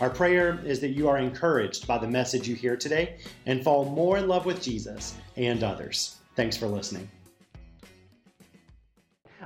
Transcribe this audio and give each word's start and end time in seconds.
Our 0.00 0.08
prayer 0.08 0.58
is 0.64 0.80
that 0.80 0.88
you 0.90 1.10
are 1.10 1.18
encouraged 1.18 1.86
by 1.86 1.98
the 1.98 2.08
message 2.08 2.48
you 2.48 2.54
hear 2.54 2.74
today 2.74 3.18
and 3.44 3.62
fall 3.62 3.84
more 3.84 4.16
in 4.16 4.28
love 4.28 4.46
with 4.46 4.62
Jesus 4.62 5.14
and 5.36 5.62
others. 5.62 6.16
Thanks 6.36 6.56
for 6.56 6.66
listening. 6.66 7.06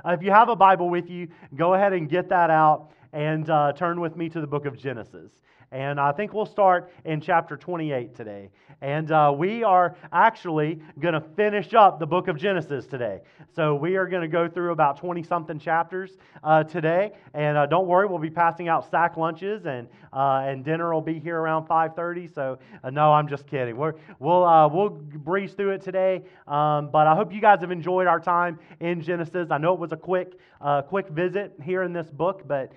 Uh, 0.05 0.11
if 0.11 0.23
you 0.23 0.31
have 0.31 0.47
a 0.47 0.55
Bible 0.55 0.89
with 0.89 1.09
you, 1.09 1.27
go 1.55 1.73
ahead 1.73 1.91
and 1.91 2.07
get 2.07 2.29
that 2.29 2.49
out 2.49 2.91
and 3.11 3.49
uh, 3.49 3.73
turn 3.73 3.99
with 3.99 4.15
me 4.15 4.29
to 4.29 4.39
the 4.39 4.47
book 4.47 4.65
of 4.65 4.77
Genesis. 4.77 5.39
And 5.71 5.99
I 5.99 6.11
think 6.11 6.33
we'll 6.33 6.45
start 6.45 6.91
in 7.03 7.21
chapter 7.21 7.57
28 7.57 8.15
today. 8.15 8.49
And 8.81 9.11
uh, 9.11 9.33
we 9.35 9.63
are 9.63 9.95
actually 10.11 10.79
going 10.99 11.13
to 11.13 11.21
finish 11.35 11.73
up 11.73 11.99
the 11.99 12.05
book 12.05 12.27
of 12.27 12.37
Genesis 12.37 12.85
today. 12.85 13.21
So 13.55 13.75
we 13.75 13.95
are 13.95 14.07
going 14.07 14.21
to 14.21 14.27
go 14.27 14.47
through 14.47 14.71
about 14.71 14.97
20 14.97 15.23
something 15.23 15.59
chapters 15.59 16.17
uh, 16.43 16.63
today. 16.63 17.11
And 17.33 17.57
uh, 17.57 17.65
don't 17.65 17.87
worry, 17.87 18.07
we'll 18.07 18.19
be 18.19 18.29
passing 18.29 18.67
out 18.67 18.89
sack 18.91 19.17
lunches 19.17 19.65
and, 19.65 19.87
uh, 20.13 20.43
and 20.45 20.63
dinner 20.63 20.93
will 20.93 21.01
be 21.01 21.19
here 21.19 21.37
around 21.37 21.67
5.30. 21.67 22.33
So 22.33 22.59
uh, 22.83 22.89
no, 22.89 23.13
I'm 23.13 23.27
just 23.27 23.47
kidding. 23.47 23.77
We're, 23.77 23.93
we'll, 24.19 24.43
uh, 24.43 24.67
we'll 24.67 24.89
breeze 24.89 25.53
through 25.53 25.71
it 25.71 25.81
today. 25.81 26.23
Um, 26.47 26.89
but 26.91 27.07
I 27.07 27.15
hope 27.15 27.33
you 27.33 27.41
guys 27.41 27.61
have 27.61 27.71
enjoyed 27.71 28.07
our 28.07 28.19
time 28.19 28.59
in 28.79 29.01
Genesis. 29.01 29.49
I 29.51 29.57
know 29.57 29.73
it 29.73 29.79
was 29.79 29.93
a 29.93 29.97
quick, 29.97 30.37
quick 30.87 31.09
visit 31.09 31.53
here 31.63 31.83
in 31.83 31.93
this 31.93 32.09
book, 32.09 32.43
but 32.47 32.71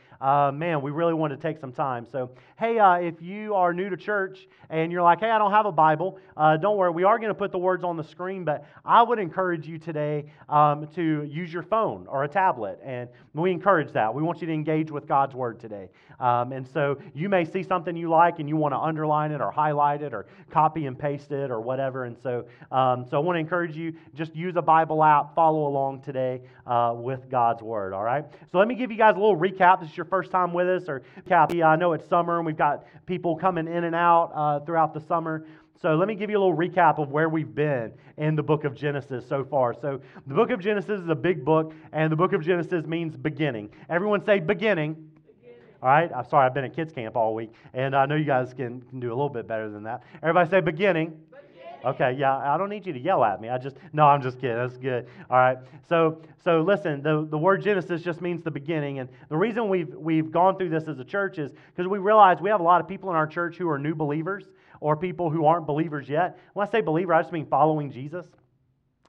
man, 0.54 0.80
we 0.80 0.90
really 0.90 1.14
wanted 1.14 1.36
to 1.36 1.42
take 1.42 1.58
some 1.58 1.72
time. 1.72 2.06
So, 2.10 2.30
hey, 2.58 2.77
if 2.78 3.20
you 3.20 3.54
are 3.54 3.72
new 3.72 3.90
to 3.90 3.96
church 3.96 4.46
and 4.70 4.92
you're 4.92 5.02
like, 5.02 5.20
hey, 5.20 5.30
I 5.30 5.38
don't 5.38 5.52
have 5.52 5.66
a 5.66 5.72
Bible, 5.72 6.18
uh, 6.36 6.56
don't 6.56 6.76
worry, 6.76 6.90
we 6.90 7.04
are 7.04 7.18
going 7.18 7.28
to 7.28 7.34
put 7.34 7.52
the 7.52 7.58
words 7.58 7.84
on 7.84 7.96
the 7.96 8.04
screen, 8.04 8.44
but 8.44 8.64
I 8.84 9.02
would 9.02 9.18
encourage 9.18 9.66
you 9.66 9.78
today 9.78 10.26
um, 10.48 10.86
to 10.94 11.24
use 11.24 11.52
your 11.52 11.62
phone 11.62 12.06
or 12.08 12.24
a 12.24 12.28
tablet. 12.28 12.78
And 12.84 13.08
we 13.34 13.50
encourage 13.50 13.92
that. 13.92 14.14
We 14.14 14.22
want 14.22 14.40
you 14.40 14.46
to 14.46 14.52
engage 14.52 14.90
with 14.90 15.06
God's 15.06 15.34
Word 15.34 15.60
today. 15.60 15.88
Um, 16.20 16.52
and 16.52 16.66
so 16.66 16.98
you 17.14 17.28
may 17.28 17.44
see 17.44 17.62
something 17.62 17.96
you 17.96 18.10
like 18.10 18.40
and 18.40 18.48
you 18.48 18.56
want 18.56 18.74
to 18.74 18.78
underline 18.78 19.32
it 19.32 19.40
or 19.40 19.50
highlight 19.50 20.02
it 20.02 20.12
or 20.12 20.26
copy 20.50 20.86
and 20.86 20.98
paste 20.98 21.30
it 21.30 21.50
or 21.50 21.60
whatever. 21.60 22.04
And 22.04 22.16
so, 22.22 22.46
um, 22.72 23.06
so 23.08 23.16
I 23.16 23.20
want 23.20 23.36
to 23.36 23.40
encourage 23.40 23.76
you 23.76 23.94
just 24.14 24.34
use 24.34 24.56
a 24.56 24.62
Bible 24.62 25.02
app, 25.04 25.34
follow 25.34 25.66
along 25.68 26.02
today 26.02 26.42
uh, 26.66 26.92
with 26.96 27.30
God's 27.30 27.62
Word, 27.62 27.92
all 27.92 28.02
right? 28.02 28.24
So 28.50 28.58
let 28.58 28.68
me 28.68 28.74
give 28.74 28.90
you 28.90 28.98
guys 28.98 29.14
a 29.16 29.18
little 29.18 29.36
recap. 29.36 29.80
This 29.80 29.90
is 29.90 29.96
your 29.96 30.06
first 30.06 30.30
time 30.30 30.52
with 30.52 30.68
us, 30.68 30.88
or 30.88 31.02
cap. 31.28 31.52
I 31.54 31.76
know 31.76 31.92
it's 31.92 32.08
summer 32.08 32.38
and 32.38 32.46
we've 32.46 32.56
got 32.56 32.67
people 33.06 33.36
coming 33.36 33.66
in 33.66 33.84
and 33.84 33.94
out 33.94 34.32
uh, 34.34 34.60
throughout 34.64 34.94
the 34.94 35.00
summer. 35.00 35.44
So 35.80 35.94
let 35.94 36.08
me 36.08 36.16
give 36.16 36.28
you 36.28 36.38
a 36.38 36.42
little 36.44 36.56
recap 36.56 36.98
of 36.98 37.10
where 37.10 37.28
we've 37.28 37.54
been 37.54 37.92
in 38.16 38.34
the 38.34 38.42
book 38.42 38.64
of 38.64 38.74
Genesis 38.74 39.24
so 39.28 39.44
far. 39.44 39.74
So 39.74 40.00
the 40.26 40.34
book 40.34 40.50
of 40.50 40.60
Genesis 40.60 41.00
is 41.00 41.08
a 41.08 41.14
big 41.14 41.44
book, 41.44 41.72
and 41.92 42.10
the 42.10 42.16
book 42.16 42.32
of 42.32 42.42
Genesis 42.42 42.84
means 42.84 43.16
beginning. 43.16 43.70
Everyone 43.88 44.24
say 44.24 44.40
beginning. 44.40 44.94
beginning. 44.94 45.60
All 45.80 45.88
right. 45.88 46.10
I'm 46.12 46.28
sorry, 46.28 46.46
I've 46.46 46.54
been 46.54 46.64
at 46.64 46.74
kids 46.74 46.92
camp 46.92 47.14
all 47.14 47.32
week, 47.32 47.52
and 47.74 47.94
I 47.94 48.06
know 48.06 48.16
you 48.16 48.24
guys 48.24 48.52
can, 48.54 48.82
can 48.82 48.98
do 48.98 49.08
a 49.08 49.14
little 49.14 49.28
bit 49.28 49.46
better 49.46 49.70
than 49.70 49.84
that. 49.84 50.02
Everybody 50.20 50.50
say 50.50 50.60
beginning. 50.60 51.16
Okay, 51.84 52.16
yeah, 52.18 52.36
I 52.36 52.56
don't 52.58 52.70
need 52.70 52.86
you 52.86 52.92
to 52.92 52.98
yell 52.98 53.22
at 53.22 53.40
me. 53.40 53.48
I 53.48 53.58
just 53.58 53.76
no, 53.92 54.04
I'm 54.06 54.20
just 54.20 54.40
kidding. 54.40 54.56
That's 54.56 54.76
good. 54.76 55.06
All 55.30 55.38
right. 55.38 55.58
So 55.88 56.20
so 56.42 56.60
listen, 56.60 57.02
the, 57.02 57.26
the 57.30 57.38
word 57.38 57.62
Genesis 57.62 58.02
just 58.02 58.20
means 58.20 58.42
the 58.42 58.50
beginning. 58.50 58.98
And 58.98 59.08
the 59.28 59.36
reason 59.36 59.68
we've 59.68 59.94
we've 59.94 60.32
gone 60.32 60.56
through 60.56 60.70
this 60.70 60.88
as 60.88 60.98
a 60.98 61.04
church 61.04 61.38
is 61.38 61.52
because 61.52 61.88
we 61.88 61.98
realize 61.98 62.40
we 62.40 62.50
have 62.50 62.60
a 62.60 62.64
lot 62.64 62.80
of 62.80 62.88
people 62.88 63.10
in 63.10 63.16
our 63.16 63.26
church 63.26 63.56
who 63.56 63.68
are 63.68 63.78
new 63.78 63.94
believers 63.94 64.44
or 64.80 64.96
people 64.96 65.30
who 65.30 65.44
aren't 65.44 65.66
believers 65.66 66.08
yet. 66.08 66.38
When 66.54 66.66
I 66.66 66.70
say 66.70 66.80
believer, 66.80 67.14
I 67.14 67.22
just 67.22 67.32
mean 67.32 67.46
following 67.46 67.92
Jesus. 67.92 68.26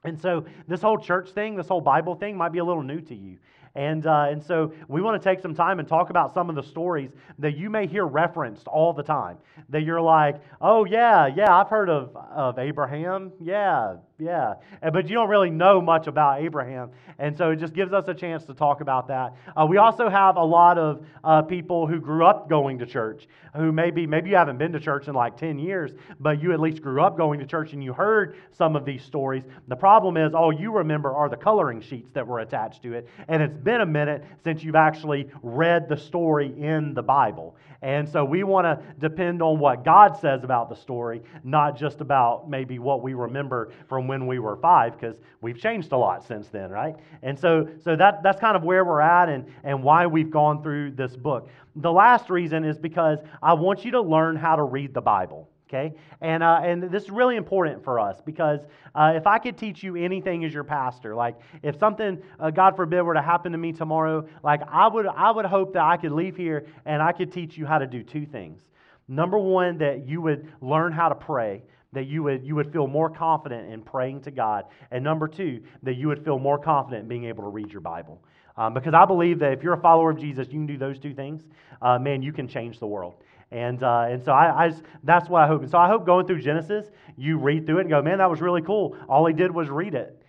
And 0.02 0.18
so, 0.18 0.46
this 0.66 0.80
whole 0.80 0.98
church 0.98 1.30
thing, 1.30 1.56
this 1.56 1.68
whole 1.68 1.82
Bible 1.82 2.14
thing 2.14 2.36
might 2.36 2.52
be 2.52 2.58
a 2.58 2.64
little 2.64 2.82
new 2.82 3.00
to 3.02 3.14
you. 3.14 3.36
And, 3.74 4.06
uh, 4.06 4.26
and 4.30 4.42
so 4.42 4.72
we 4.88 5.00
want 5.00 5.20
to 5.20 5.28
take 5.28 5.40
some 5.40 5.54
time 5.54 5.78
and 5.78 5.86
talk 5.86 6.10
about 6.10 6.34
some 6.34 6.50
of 6.50 6.56
the 6.56 6.62
stories 6.62 7.12
that 7.38 7.56
you 7.56 7.70
may 7.70 7.86
hear 7.86 8.04
referenced 8.04 8.66
all 8.66 8.92
the 8.92 9.02
time. 9.02 9.38
That 9.68 9.82
you're 9.82 10.00
like, 10.00 10.40
oh, 10.60 10.84
yeah, 10.84 11.28
yeah, 11.28 11.54
I've 11.56 11.68
heard 11.68 11.88
of, 11.88 12.16
of 12.16 12.58
Abraham. 12.58 13.32
Yeah, 13.40 13.96
yeah. 14.20 14.54
But 14.82 15.08
you 15.08 15.14
don't 15.14 15.28
really 15.28 15.50
know 15.50 15.80
much 15.80 16.06
about 16.06 16.42
Abraham. 16.42 16.90
And 17.18 17.36
so 17.36 17.50
it 17.50 17.56
just 17.56 17.74
gives 17.74 17.92
us 17.92 18.08
a 18.08 18.14
chance 18.14 18.44
to 18.44 18.54
talk 18.54 18.80
about 18.80 19.08
that. 19.08 19.34
Uh, 19.56 19.66
we 19.66 19.76
also 19.76 20.08
have 20.08 20.36
a 20.36 20.44
lot 20.44 20.78
of 20.78 21.04
uh, 21.22 21.42
people 21.42 21.86
who 21.86 22.00
grew 22.00 22.24
up 22.24 22.48
going 22.48 22.78
to 22.78 22.86
church, 22.86 23.28
who 23.56 23.72
maybe, 23.72 24.06
maybe 24.06 24.30
you 24.30 24.36
haven't 24.36 24.58
been 24.58 24.72
to 24.72 24.80
church 24.80 25.08
in 25.08 25.14
like 25.14 25.36
10 25.36 25.58
years, 25.58 25.92
but 26.18 26.42
you 26.42 26.52
at 26.52 26.60
least 26.60 26.82
grew 26.82 27.02
up 27.02 27.16
going 27.16 27.40
to 27.40 27.46
church 27.46 27.72
and 27.72 27.82
you 27.82 27.92
heard 27.92 28.36
some 28.52 28.76
of 28.76 28.84
these 28.84 29.02
stories. 29.02 29.42
The 29.68 29.76
problem 29.76 30.16
is, 30.16 30.34
all 30.34 30.52
you 30.52 30.72
remember 30.72 31.12
are 31.12 31.28
the 31.28 31.36
coloring 31.36 31.80
sheets 31.80 32.10
that 32.14 32.26
were 32.26 32.40
attached 32.40 32.82
to 32.82 32.94
it. 32.94 33.08
And 33.28 33.42
it's 33.42 33.56
been 33.56 33.80
a 33.80 33.86
minute 33.86 34.24
since 34.44 34.62
you've 34.62 34.74
actually 34.74 35.28
read 35.42 35.88
the 35.88 35.96
story 35.96 36.54
in 36.58 36.94
the 36.94 37.02
Bible. 37.02 37.56
And 37.82 38.06
so 38.08 38.24
we 38.24 38.44
want 38.44 38.66
to 38.66 38.84
depend 38.98 39.40
on 39.40 39.58
what 39.58 39.84
God 39.84 40.18
says 40.20 40.44
about 40.44 40.68
the 40.68 40.76
story, 40.76 41.22
not 41.42 41.78
just 41.78 42.00
about 42.00 42.48
maybe 42.48 42.78
what 42.78 43.02
we 43.02 43.14
remember 43.14 43.72
from 43.88 44.06
when 44.10 44.26
we 44.26 44.40
were 44.40 44.56
five, 44.56 44.98
because 44.98 45.20
we've 45.40 45.56
changed 45.56 45.92
a 45.92 45.96
lot 45.96 46.26
since 46.26 46.48
then, 46.48 46.68
right? 46.70 46.96
And 47.22 47.38
so, 47.38 47.68
so 47.84 47.94
that, 47.94 48.24
that's 48.24 48.40
kind 48.40 48.56
of 48.56 48.64
where 48.64 48.84
we're 48.84 49.00
at 49.00 49.28
and, 49.28 49.46
and 49.62 49.80
why 49.84 50.04
we've 50.04 50.32
gone 50.32 50.64
through 50.64 50.90
this 50.90 51.14
book. 51.14 51.48
The 51.76 51.92
last 51.92 52.28
reason 52.28 52.64
is 52.64 52.76
because 52.76 53.18
I 53.40 53.52
want 53.52 53.84
you 53.84 53.92
to 53.92 54.00
learn 54.00 54.34
how 54.34 54.56
to 54.56 54.64
read 54.64 54.92
the 54.94 55.00
Bible 55.00 55.48
okay? 55.72 55.94
And, 56.20 56.42
uh, 56.42 56.60
and 56.64 56.82
this 56.82 57.04
is 57.04 57.10
really 57.10 57.36
important 57.36 57.84
for 57.84 58.00
us 58.00 58.20
because 58.20 58.58
uh, 58.96 59.12
if 59.14 59.28
I 59.28 59.38
could 59.38 59.56
teach 59.56 59.84
you 59.84 59.94
anything 59.94 60.44
as 60.44 60.52
your 60.52 60.64
pastor, 60.64 61.14
like 61.14 61.36
if 61.62 61.78
something, 61.78 62.20
uh, 62.40 62.50
God 62.50 62.74
forbid, 62.74 63.02
were 63.02 63.14
to 63.14 63.22
happen 63.22 63.52
to 63.52 63.58
me 63.58 63.72
tomorrow, 63.72 64.26
like 64.42 64.62
I 64.68 64.88
would, 64.88 65.06
I 65.06 65.30
would 65.30 65.46
hope 65.46 65.72
that 65.74 65.84
I 65.84 65.96
could 65.96 66.10
leave 66.10 66.36
here 66.36 66.66
and 66.86 67.00
I 67.00 67.12
could 67.12 67.32
teach 67.32 67.56
you 67.56 67.66
how 67.66 67.78
to 67.78 67.86
do 67.86 68.02
two 68.02 68.26
things. 68.26 68.62
Number 69.06 69.38
one, 69.38 69.78
that 69.78 70.06
you 70.06 70.20
would 70.20 70.48
learn 70.60 70.92
how 70.92 71.08
to 71.08 71.14
pray 71.14 71.62
that 71.92 72.06
you 72.06 72.22
would, 72.22 72.44
you 72.44 72.54
would 72.54 72.72
feel 72.72 72.86
more 72.86 73.10
confident 73.10 73.72
in 73.72 73.82
praying 73.82 74.20
to 74.22 74.30
God. 74.30 74.66
And 74.90 75.02
number 75.02 75.26
two, 75.26 75.62
that 75.82 75.94
you 75.94 76.08
would 76.08 76.24
feel 76.24 76.38
more 76.38 76.58
confident 76.58 77.02
in 77.02 77.08
being 77.08 77.24
able 77.24 77.42
to 77.44 77.50
read 77.50 77.70
your 77.72 77.80
Bible. 77.80 78.22
Um, 78.56 78.74
because 78.74 78.94
I 78.94 79.04
believe 79.04 79.38
that 79.40 79.52
if 79.52 79.62
you're 79.62 79.74
a 79.74 79.80
follower 79.80 80.10
of 80.10 80.18
Jesus, 80.18 80.46
you 80.48 80.54
can 80.54 80.66
do 80.66 80.76
those 80.76 80.98
two 80.98 81.14
things, 81.14 81.42
uh, 81.82 81.98
man, 81.98 82.22
you 82.22 82.32
can 82.32 82.46
change 82.46 82.78
the 82.78 82.86
world. 82.86 83.14
And, 83.50 83.82
uh, 83.82 84.06
and 84.08 84.22
so 84.22 84.32
I, 84.32 84.64
I 84.64 84.68
just, 84.68 84.82
that's 85.02 85.28
what 85.28 85.42
I 85.42 85.46
hope. 85.46 85.62
And 85.62 85.70
so 85.70 85.78
I 85.78 85.88
hope 85.88 86.06
going 86.06 86.26
through 86.26 86.40
Genesis, 86.40 86.86
you 87.16 87.38
read 87.38 87.66
through 87.66 87.78
it 87.78 87.82
and 87.82 87.90
go, 87.90 88.02
man, 88.02 88.18
that 88.18 88.30
was 88.30 88.40
really 88.40 88.62
cool. 88.62 88.96
All 89.08 89.26
he 89.26 89.34
did 89.34 89.50
was 89.50 89.68
read 89.68 89.94
it. 89.94 90.22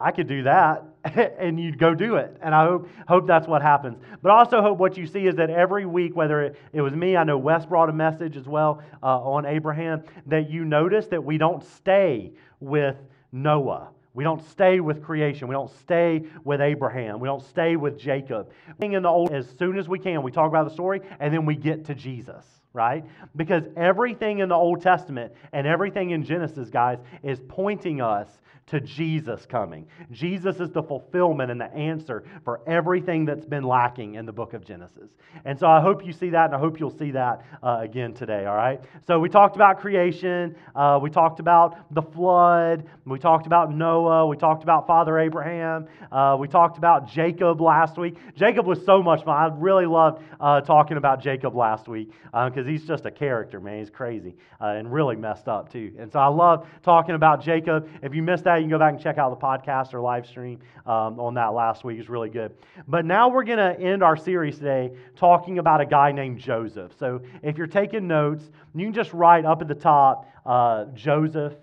I 0.00 0.10
could 0.10 0.26
do 0.26 0.44
that, 0.44 0.84
and 1.38 1.58
you'd 1.58 1.78
go 1.78 1.94
do 1.94 2.16
it. 2.16 2.36
And 2.42 2.54
I 2.54 2.64
hope, 2.64 2.88
hope 3.08 3.26
that's 3.26 3.46
what 3.48 3.62
happens. 3.62 3.98
But 4.22 4.30
I 4.30 4.38
also 4.38 4.62
hope 4.62 4.78
what 4.78 4.96
you 4.96 5.06
see 5.06 5.26
is 5.26 5.34
that 5.36 5.50
every 5.50 5.84
week, 5.84 6.14
whether 6.14 6.42
it, 6.42 6.56
it 6.72 6.80
was 6.80 6.94
me, 6.94 7.16
I 7.16 7.24
know 7.24 7.38
Wes 7.38 7.66
brought 7.66 7.88
a 7.88 7.92
message 7.92 8.36
as 8.36 8.46
well 8.46 8.82
uh, 9.02 9.06
on 9.06 9.44
Abraham, 9.44 10.04
that 10.26 10.50
you 10.50 10.64
notice 10.64 11.06
that 11.08 11.22
we 11.22 11.38
don't 11.38 11.64
stay 11.64 12.32
with 12.60 12.96
Noah. 13.32 13.90
We 14.14 14.24
don't 14.24 14.46
stay 14.50 14.80
with 14.80 15.02
creation. 15.02 15.48
We 15.48 15.54
don't 15.54 15.70
stay 15.80 16.24
with 16.44 16.60
Abraham. 16.60 17.18
We 17.18 17.26
don't 17.26 17.42
stay 17.42 17.76
with 17.76 17.98
Jacob. 17.98 18.50
In 18.80 19.02
the 19.02 19.08
old, 19.08 19.32
as 19.32 19.48
soon 19.58 19.78
as 19.78 19.88
we 19.88 19.98
can, 19.98 20.22
we 20.22 20.30
talk 20.30 20.48
about 20.48 20.68
the 20.68 20.74
story, 20.74 21.00
and 21.18 21.32
then 21.32 21.46
we 21.46 21.56
get 21.56 21.86
to 21.86 21.94
Jesus 21.94 22.61
right? 22.72 23.04
Because 23.36 23.64
everything 23.76 24.38
in 24.38 24.48
the 24.48 24.54
Old 24.54 24.82
Testament 24.82 25.32
and 25.52 25.66
everything 25.66 26.10
in 26.10 26.24
Genesis, 26.24 26.70
guys, 26.70 26.98
is 27.22 27.40
pointing 27.48 28.00
us 28.00 28.28
to 28.66 28.80
Jesus 28.80 29.44
coming. 29.46 29.86
Jesus 30.10 30.60
is 30.60 30.70
the 30.70 30.82
fulfillment 30.82 31.50
and 31.50 31.60
the 31.60 31.72
answer 31.74 32.24
for 32.44 32.60
everything 32.66 33.24
that's 33.24 33.44
been 33.44 33.64
lacking 33.64 34.14
in 34.14 34.24
the 34.24 34.32
book 34.32 34.54
of 34.54 34.64
Genesis. 34.64 35.10
And 35.44 35.58
so 35.58 35.66
I 35.66 35.80
hope 35.80 36.06
you 36.06 36.12
see 36.12 36.30
that, 36.30 36.46
and 36.46 36.54
I 36.54 36.58
hope 36.58 36.78
you'll 36.78 36.96
see 36.96 37.10
that 37.10 37.44
uh, 37.62 37.80
again 37.80 38.14
today, 38.14 38.46
all 38.46 38.54
right? 38.56 38.80
So 39.06 39.18
we 39.18 39.28
talked 39.28 39.56
about 39.56 39.80
creation, 39.80 40.54
uh, 40.74 40.98
we 41.02 41.10
talked 41.10 41.40
about 41.40 41.92
the 41.92 42.02
flood, 42.02 42.84
we 43.04 43.18
talked 43.18 43.46
about 43.46 43.74
Noah, 43.74 44.26
we 44.26 44.36
talked 44.36 44.62
about 44.62 44.86
Father 44.86 45.18
Abraham, 45.18 45.86
uh, 46.10 46.36
we 46.38 46.48
talked 46.48 46.78
about 46.78 47.08
Jacob 47.08 47.60
last 47.60 47.98
week. 47.98 48.16
Jacob 48.36 48.66
was 48.66 48.84
so 48.86 49.02
much 49.02 49.24
fun. 49.24 49.36
I 49.36 49.54
really 49.54 49.86
loved 49.86 50.22
uh, 50.40 50.60
talking 50.60 50.96
about 50.96 51.22
Jacob 51.22 51.54
last 51.54 51.88
week 51.88 52.10
because 52.32 52.61
because 52.62 52.80
he's 52.80 52.86
just 52.86 53.06
a 53.06 53.10
character, 53.10 53.60
man. 53.60 53.78
He's 53.78 53.90
crazy 53.90 54.36
uh, 54.60 54.66
and 54.66 54.92
really 54.92 55.16
messed 55.16 55.48
up, 55.48 55.72
too. 55.72 55.92
And 55.98 56.10
so 56.12 56.18
I 56.18 56.28
love 56.28 56.66
talking 56.82 57.14
about 57.14 57.42
Jacob. 57.42 57.88
If 58.02 58.14
you 58.14 58.22
missed 58.22 58.44
that, 58.44 58.56
you 58.56 58.62
can 58.62 58.70
go 58.70 58.78
back 58.78 58.92
and 58.92 59.02
check 59.02 59.18
out 59.18 59.30
the 59.30 59.44
podcast 59.44 59.94
or 59.94 60.00
live 60.00 60.26
stream 60.26 60.60
um, 60.86 61.18
on 61.18 61.34
that 61.34 61.48
last 61.48 61.84
week. 61.84 61.98
It's 61.98 62.08
really 62.08 62.30
good. 62.30 62.54
But 62.86 63.04
now 63.04 63.28
we're 63.28 63.44
going 63.44 63.58
to 63.58 63.80
end 63.80 64.02
our 64.02 64.16
series 64.16 64.58
today 64.58 64.92
talking 65.16 65.58
about 65.58 65.80
a 65.80 65.86
guy 65.86 66.12
named 66.12 66.38
Joseph. 66.38 66.92
So 66.98 67.20
if 67.42 67.58
you're 67.58 67.66
taking 67.66 68.06
notes, 68.06 68.50
you 68.74 68.86
can 68.86 68.94
just 68.94 69.12
write 69.12 69.44
up 69.44 69.60
at 69.60 69.68
the 69.68 69.74
top 69.74 70.28
uh, 70.46 70.86
Joseph, 70.94 71.54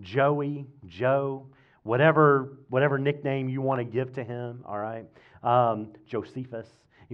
Joey, 0.00 0.66
Joe, 0.86 1.46
whatever, 1.82 2.58
whatever 2.68 2.98
nickname 2.98 3.48
you 3.48 3.60
want 3.60 3.80
to 3.80 3.84
give 3.84 4.12
to 4.14 4.24
him, 4.24 4.64
all 4.66 4.78
right? 4.78 5.04
Um, 5.42 5.92
Josephus 6.06 6.66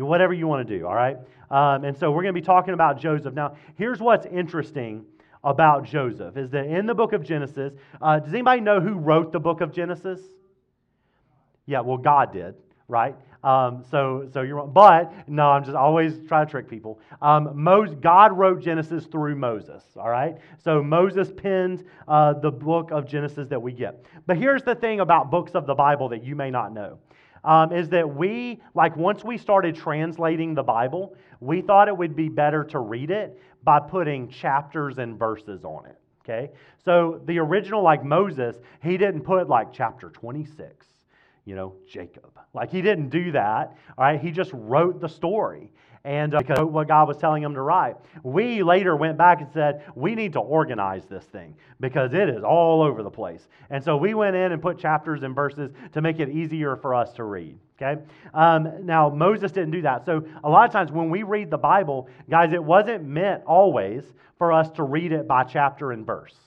whatever 0.05 0.35
you 0.35 0.47
want 0.47 0.67
to 0.67 0.79
do, 0.79 0.87
all 0.87 0.95
right? 0.95 1.17
Um, 1.51 1.85
and 1.85 1.97
so 1.97 2.11
we're 2.11 2.23
going 2.23 2.35
to 2.35 2.41
be 2.41 2.45
talking 2.45 2.75
about 2.75 3.01
Joseph. 3.01 3.33
Now, 3.35 3.57
here's 3.77 4.01
what's 4.01 4.27
interesting 4.27 5.05
about 5.45 5.85
Joseph 5.85 6.37
is 6.37 6.51
that 6.51 6.67
in 6.67 6.87
the 6.87 6.95
book 6.95 7.13
of 7.13 7.23
Genesis, 7.23 7.73
uh, 8.03 8.19
does 8.19 8.35
anybody 8.35 8.61
know 8.61 8.81
who 8.81 8.95
wrote 8.95 9.33
the 9.33 9.41
book 9.41 9.61
of 9.61 9.73
Genesis? 9.73 10.21
Yeah, 11.67 11.81
well, 11.81 11.99
God 11.99 12.33
did, 12.33 12.55
right? 12.89 13.15
Um, 13.45 13.85
so, 13.91 14.29
so 14.33 14.43
you're, 14.43 14.57
wrong. 14.57 14.73
but 14.73 15.29
no, 15.29 15.51
I'm 15.51 15.63
just 15.63 15.77
always 15.77 16.15
trying 16.27 16.47
to 16.47 16.51
trick 16.51 16.69
people. 16.69 16.99
Um, 17.23 17.51
Moses, 17.55 17.97
God 18.01 18.37
wrote 18.37 18.61
Genesis 18.61 19.07
through 19.07 19.37
Moses. 19.37 19.85
All 19.97 20.11
right, 20.11 20.37
so 20.59 20.83
Moses 20.83 21.31
penned 21.37 21.85
uh, 22.09 22.33
the 22.33 22.51
book 22.51 22.91
of 22.91 23.07
Genesis 23.07 23.47
that 23.49 23.63
we 23.63 23.73
get. 23.73 24.05
But 24.27 24.37
here's 24.37 24.65
the 24.65 24.75
thing 24.75 24.99
about 24.99 25.31
books 25.31 25.53
of 25.55 25.67
the 25.67 25.75
Bible 25.75 26.09
that 26.09 26.25
you 26.25 26.35
may 26.35 26.51
not 26.51 26.73
know 26.73 26.99
um, 27.47 27.73
is 27.73 27.89
that 27.91 28.15
we, 28.15 28.61
like, 28.75 28.97
once 28.97 29.25
we 29.25 29.39
started 29.39 29.77
translating 29.77 30.55
the 30.55 30.63
Bible, 30.63 31.17
we 31.41 31.63
thought 31.63 31.89
it 31.89 31.97
would 31.97 32.17
be 32.17 32.29
better 32.29 32.65
to 32.65 32.81
read 32.81 33.11
it 33.11 33.41
by 33.63 33.79
putting 33.81 34.29
chapters 34.29 34.99
and 34.99 35.19
verses 35.19 35.65
on 35.65 35.87
it. 35.87 35.97
Okay? 36.23 36.51
So 36.85 37.21
the 37.25 37.39
original, 37.39 37.83
like 37.83 38.05
Moses, 38.05 38.57
he 38.83 38.97
didn't 38.97 39.23
put 39.23 39.49
like 39.49 39.73
chapter 39.73 40.11
26, 40.11 40.87
you 41.45 41.55
know, 41.55 41.75
Jacob. 41.89 42.39
Like, 42.53 42.71
he 42.71 42.83
didn't 42.83 43.11
do 43.11 43.31
that. 43.33 43.77
All 43.97 44.05
right? 44.05 44.21
He 44.21 44.33
just 44.33 44.51
wrote 44.53 45.01
the 45.01 45.09
story 45.09 45.73
and 46.07 46.37
uh, 46.37 46.39
because 46.39 46.61
what 46.61 46.87
God 46.87 47.09
was 47.09 47.17
telling 47.17 47.43
him 47.43 47.53
to 47.55 47.61
write. 47.61 47.97
We 48.23 48.63
later 48.63 48.95
went 48.95 49.19
back 49.19 49.41
and 49.41 49.53
said, 49.53 49.83
we 49.97 50.15
need 50.15 50.33
to 50.35 50.39
organize 50.39 51.05
this 51.07 51.25
thing 51.25 51.57
because 51.81 52.15
it 52.15 52.29
is 52.29 52.45
all 52.45 52.81
over 52.81 53.03
the 53.03 53.11
place. 53.11 53.49
And 53.71 53.83
so 53.83 53.97
we 53.97 54.15
went 54.15 54.37
in 54.37 54.53
and 54.53 54.63
put 54.63 54.79
chapters 54.79 55.25
and 55.25 55.35
verses 55.35 55.73
to 55.93 56.01
make 56.01 56.21
it 56.21 56.29
easier 56.29 56.77
for 56.77 56.95
us 56.95 57.13
to 57.15 57.25
read. 57.25 57.59
Okay? 57.83 58.01
Um, 58.33 58.87
now, 58.87 59.11
Moses 59.11 59.51
didn't 59.51 59.73
do 59.73 59.83
that. 59.83 60.07
So, 60.07 60.25
a 60.45 60.49
lot 60.49 60.67
of 60.67 60.73
times 60.73 60.93
when 60.93 61.11
we 61.11 61.25
read 61.25 61.51
the 61.51 61.59
Bible, 61.59 62.09
guys, 62.31 62.53
it 62.53 62.63
wasn't 62.63 63.05
meant 63.05 63.43
always 63.45 64.05
for 64.39 64.53
us 64.53 64.71
to 64.73 64.85
read 64.85 65.13
it 65.13 65.27
by 65.27 65.43
chapter 65.43 65.91
and 65.91 66.07
verse. 66.07 66.46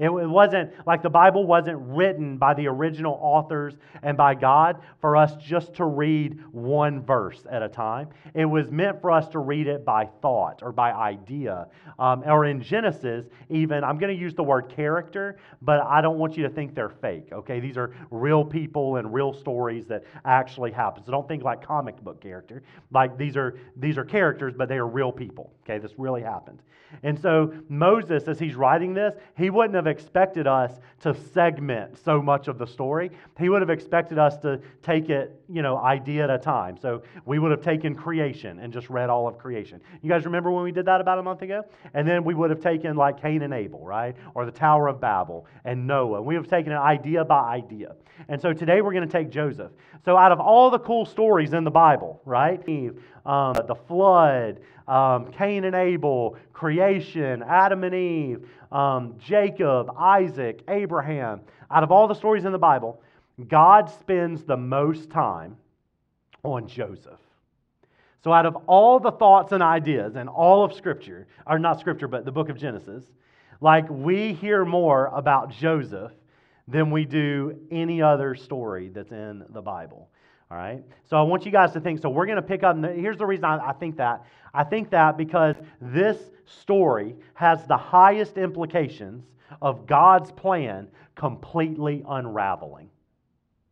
It, 0.00 0.10
wasn't 0.10 0.72
like 0.86 1.02
the 1.02 1.10
Bible 1.10 1.46
wasn't 1.46 1.78
written 1.78 2.38
by 2.38 2.54
the 2.54 2.66
original 2.68 3.18
authors 3.20 3.74
and 4.02 4.16
by 4.16 4.34
God 4.34 4.80
for 5.02 5.14
us 5.14 5.36
just 5.36 5.74
to 5.74 5.84
read 5.84 6.42
one 6.52 7.02
verse 7.02 7.44
at 7.50 7.62
a 7.62 7.68
time. 7.68 8.08
It 8.34 8.46
was 8.46 8.70
meant 8.70 9.02
for 9.02 9.10
us 9.10 9.28
to 9.28 9.40
read 9.40 9.66
it 9.66 9.84
by 9.84 10.06
thought 10.22 10.62
or 10.62 10.72
by 10.72 10.92
idea. 10.92 11.68
Um, 11.98 12.22
or 12.24 12.46
in 12.46 12.62
Genesis, 12.62 13.26
even, 13.50 13.84
I'm 13.84 13.98
going 13.98 14.14
to 14.14 14.18
use 14.18 14.34
the 14.34 14.42
word 14.42 14.72
character, 14.74 15.36
but 15.60 15.80
I 15.82 16.00
don't 16.00 16.18
want 16.18 16.34
you 16.34 16.44
to 16.44 16.50
think 16.50 16.74
they're 16.74 16.88
fake, 16.88 17.28
okay? 17.30 17.60
These 17.60 17.76
are 17.76 17.94
real 18.10 18.42
people 18.42 18.96
and 18.96 19.12
real 19.12 19.34
stories 19.34 19.86
that 19.88 20.04
actually 20.24 20.72
happen. 20.72 21.04
So 21.04 21.12
don't 21.12 21.28
think 21.28 21.42
like 21.42 21.62
comic 21.62 22.00
book 22.00 22.22
character. 22.22 22.62
Like 22.90 23.18
these 23.18 23.36
are, 23.36 23.58
these 23.76 23.98
are 23.98 24.04
characters, 24.04 24.54
but 24.56 24.70
they 24.70 24.78
are 24.78 24.88
real 24.88 25.12
people, 25.12 25.52
okay? 25.64 25.78
This 25.78 25.92
really 25.98 26.22
happened. 26.22 26.62
And 27.02 27.18
so 27.18 27.52
Moses, 27.68 28.26
as 28.26 28.38
he's 28.38 28.54
writing 28.54 28.94
this, 28.94 29.14
he 29.36 29.50
wouldn't 29.50 29.74
have 29.74 29.86
expected 29.90 30.46
us 30.46 30.80
to 31.00 31.14
segment 31.32 31.98
so 32.02 32.22
much 32.22 32.48
of 32.48 32.58
the 32.58 32.66
story. 32.66 33.10
He 33.38 33.48
would 33.48 33.60
have 33.60 33.70
expected 33.70 34.18
us 34.18 34.36
to 34.38 34.60
take 34.82 35.10
it, 35.10 35.40
you 35.48 35.62
know, 35.62 35.76
idea 35.78 36.24
at 36.24 36.30
a 36.30 36.38
time. 36.38 36.78
So 36.80 37.02
we 37.24 37.38
would 37.38 37.50
have 37.50 37.62
taken 37.62 37.94
creation 37.94 38.58
and 38.60 38.72
just 38.72 38.88
read 38.88 39.10
all 39.10 39.28
of 39.28 39.38
creation. 39.38 39.80
You 40.02 40.08
guys 40.08 40.24
remember 40.24 40.50
when 40.50 40.64
we 40.64 40.72
did 40.72 40.86
that 40.86 41.00
about 41.00 41.18
a 41.18 41.22
month 41.22 41.42
ago? 41.42 41.62
And 41.94 42.06
then 42.06 42.24
we 42.24 42.34
would 42.34 42.50
have 42.50 42.60
taken 42.60 42.96
like 42.96 43.20
Cain 43.20 43.42
and 43.42 43.52
Abel, 43.52 43.84
right? 43.84 44.16
Or 44.34 44.46
the 44.46 44.52
Tower 44.52 44.88
of 44.88 45.00
Babel 45.00 45.46
and 45.64 45.86
Noah. 45.86 46.22
We 46.22 46.34
have 46.34 46.48
taken 46.48 46.72
it 46.72 46.76
idea 46.76 47.24
by 47.24 47.54
idea. 47.54 47.94
And 48.28 48.40
so 48.40 48.52
today 48.52 48.80
we're 48.80 48.92
going 48.92 49.08
to 49.08 49.12
take 49.12 49.30
Joseph. 49.30 49.72
So 50.04 50.16
out 50.16 50.32
of 50.32 50.40
all 50.40 50.70
the 50.70 50.78
cool 50.78 51.06
stories 51.06 51.52
in 51.52 51.64
the 51.64 51.70
Bible, 51.70 52.20
right? 52.24 52.60
Um, 53.26 53.54
the 53.54 53.76
flood, 53.86 54.60
um, 54.88 55.30
Cain 55.32 55.64
and 55.64 55.74
Abel, 55.74 56.36
creation, 56.52 57.42
Adam 57.42 57.84
and 57.84 57.94
Eve, 57.94 58.48
um, 58.72 59.14
Jacob, 59.18 59.90
Isaac, 59.98 60.62
Abraham. 60.68 61.40
Out 61.70 61.82
of 61.82 61.90
all 61.90 62.08
the 62.08 62.14
stories 62.14 62.44
in 62.44 62.52
the 62.52 62.58
Bible, 62.58 63.00
God 63.48 63.90
spends 64.00 64.44
the 64.44 64.56
most 64.56 65.10
time 65.10 65.56
on 66.42 66.66
Joseph. 66.66 67.20
So, 68.22 68.32
out 68.32 68.44
of 68.44 68.56
all 68.66 69.00
the 69.00 69.12
thoughts 69.12 69.52
and 69.52 69.62
ideas 69.62 70.16
and 70.16 70.28
all 70.28 70.62
of 70.62 70.74
Scripture, 70.74 71.26
or 71.46 71.58
not 71.58 71.80
Scripture, 71.80 72.06
but 72.06 72.24
the 72.24 72.32
book 72.32 72.50
of 72.50 72.58
Genesis, 72.58 73.04
like 73.60 73.88
we 73.88 74.34
hear 74.34 74.64
more 74.64 75.06
about 75.06 75.50
Joseph 75.50 76.12
than 76.68 76.90
we 76.90 77.04
do 77.04 77.58
any 77.70 78.02
other 78.02 78.34
story 78.34 78.88
that's 78.88 79.10
in 79.10 79.44
the 79.50 79.62
Bible. 79.62 80.08
All 80.50 80.56
right? 80.56 80.82
So 81.08 81.16
I 81.16 81.22
want 81.22 81.46
you 81.46 81.52
guys 81.52 81.72
to 81.72 81.80
think. 81.80 82.00
So 82.00 82.08
we're 82.08 82.26
going 82.26 82.36
to 82.36 82.42
pick 82.42 82.62
up. 82.62 82.76
Here's 82.82 83.18
the 83.18 83.26
reason 83.26 83.44
I, 83.44 83.68
I 83.68 83.72
think 83.72 83.96
that. 83.98 84.24
I 84.52 84.64
think 84.64 84.90
that 84.90 85.16
because 85.16 85.54
this 85.80 86.18
story 86.44 87.14
has 87.34 87.64
the 87.66 87.76
highest 87.76 88.36
implications 88.36 89.24
of 89.62 89.86
God's 89.86 90.32
plan 90.32 90.88
completely 91.14 92.02
unraveling. 92.08 92.90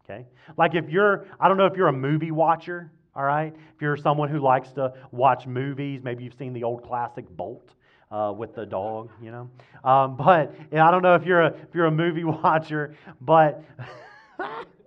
Okay? 0.04 0.26
Like 0.56 0.74
if 0.74 0.88
you're, 0.88 1.26
I 1.40 1.48
don't 1.48 1.56
know 1.56 1.66
if 1.66 1.76
you're 1.76 1.88
a 1.88 1.92
movie 1.92 2.30
watcher, 2.30 2.92
all 3.16 3.24
right? 3.24 3.54
If 3.74 3.82
you're 3.82 3.96
someone 3.96 4.28
who 4.28 4.38
likes 4.38 4.70
to 4.72 4.94
watch 5.10 5.46
movies, 5.46 6.00
maybe 6.04 6.22
you've 6.22 6.38
seen 6.38 6.52
the 6.52 6.62
old 6.64 6.84
classic 6.84 7.28
Bolt. 7.28 7.70
Uh, 8.10 8.32
with 8.32 8.54
the 8.54 8.64
dog, 8.64 9.10
you 9.20 9.30
know, 9.30 9.50
um, 9.84 10.16
but 10.16 10.54
I 10.72 10.90
don't 10.90 11.02
know 11.02 11.14
if 11.14 11.26
you're 11.26 11.42
a 11.42 11.48
if 11.48 11.74
you're 11.74 11.84
a 11.84 11.90
movie 11.90 12.24
watcher, 12.42 12.94
but 13.20 13.62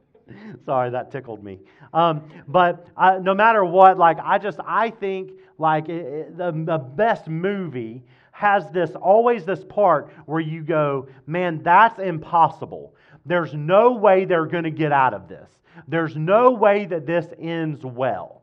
Sorry, 0.65 0.89
that 0.91 1.11
tickled 1.11 1.43
me. 1.43 1.59
Um, 1.93 2.29
but 2.47 2.87
I, 2.95 3.17
no 3.17 3.33
matter 3.33 3.63
what, 3.63 3.97
like 3.97 4.17
I 4.23 4.37
just 4.37 4.59
I 4.65 4.89
think 4.89 5.31
like 5.57 5.89
it, 5.89 6.05
it, 6.05 6.37
the, 6.37 6.51
the 6.51 6.77
best 6.77 7.27
movie 7.27 8.03
has 8.31 8.69
this 8.71 8.91
always 8.95 9.45
this 9.45 9.63
part 9.63 10.11
where 10.25 10.39
you 10.39 10.63
go, 10.63 11.07
man, 11.27 11.61
that's 11.63 11.99
impossible. 11.99 12.95
There's 13.25 13.53
no 13.53 13.91
way 13.91 14.25
they're 14.25 14.47
going 14.47 14.63
to 14.63 14.71
get 14.71 14.91
out 14.91 15.13
of 15.13 15.27
this. 15.27 15.49
There's 15.87 16.15
no 16.15 16.51
way 16.51 16.85
that 16.85 17.05
this 17.05 17.27
ends 17.39 17.85
well. 17.85 18.41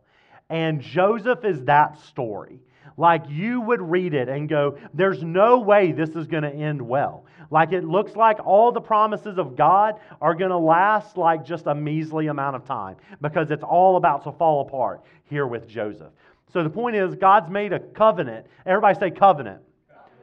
And 0.50 0.80
Joseph 0.80 1.44
is 1.44 1.64
that 1.64 1.98
story. 2.02 2.60
Like 2.96 3.24
you 3.28 3.60
would 3.60 3.80
read 3.80 4.14
it 4.14 4.28
and 4.28 4.48
go, 4.48 4.78
there's 4.92 5.22
no 5.22 5.58
way 5.60 5.92
this 5.92 6.10
is 6.10 6.26
going 6.26 6.42
to 6.42 6.52
end 6.52 6.82
well. 6.82 7.26
Like 7.50 7.72
it 7.72 7.84
looks 7.84 8.14
like 8.14 8.44
all 8.44 8.72
the 8.72 8.80
promises 8.80 9.38
of 9.38 9.56
God 9.56 10.00
are 10.20 10.34
going 10.34 10.50
to 10.50 10.58
last 10.58 11.16
like 11.16 11.44
just 11.44 11.66
a 11.66 11.74
measly 11.74 12.26
amount 12.26 12.56
of 12.56 12.64
time 12.64 12.96
because 13.20 13.50
it's 13.50 13.64
all 13.64 13.96
about 13.96 14.24
to 14.24 14.32
fall 14.32 14.60
apart 14.60 15.02
here 15.24 15.46
with 15.46 15.66
Joseph. 15.66 16.12
So 16.52 16.62
the 16.62 16.70
point 16.70 16.96
is, 16.96 17.14
God's 17.14 17.50
made 17.50 17.72
a 17.72 17.78
covenant. 17.78 18.46
Everybody 18.66 18.98
say 18.98 19.10
covenant. 19.10 19.62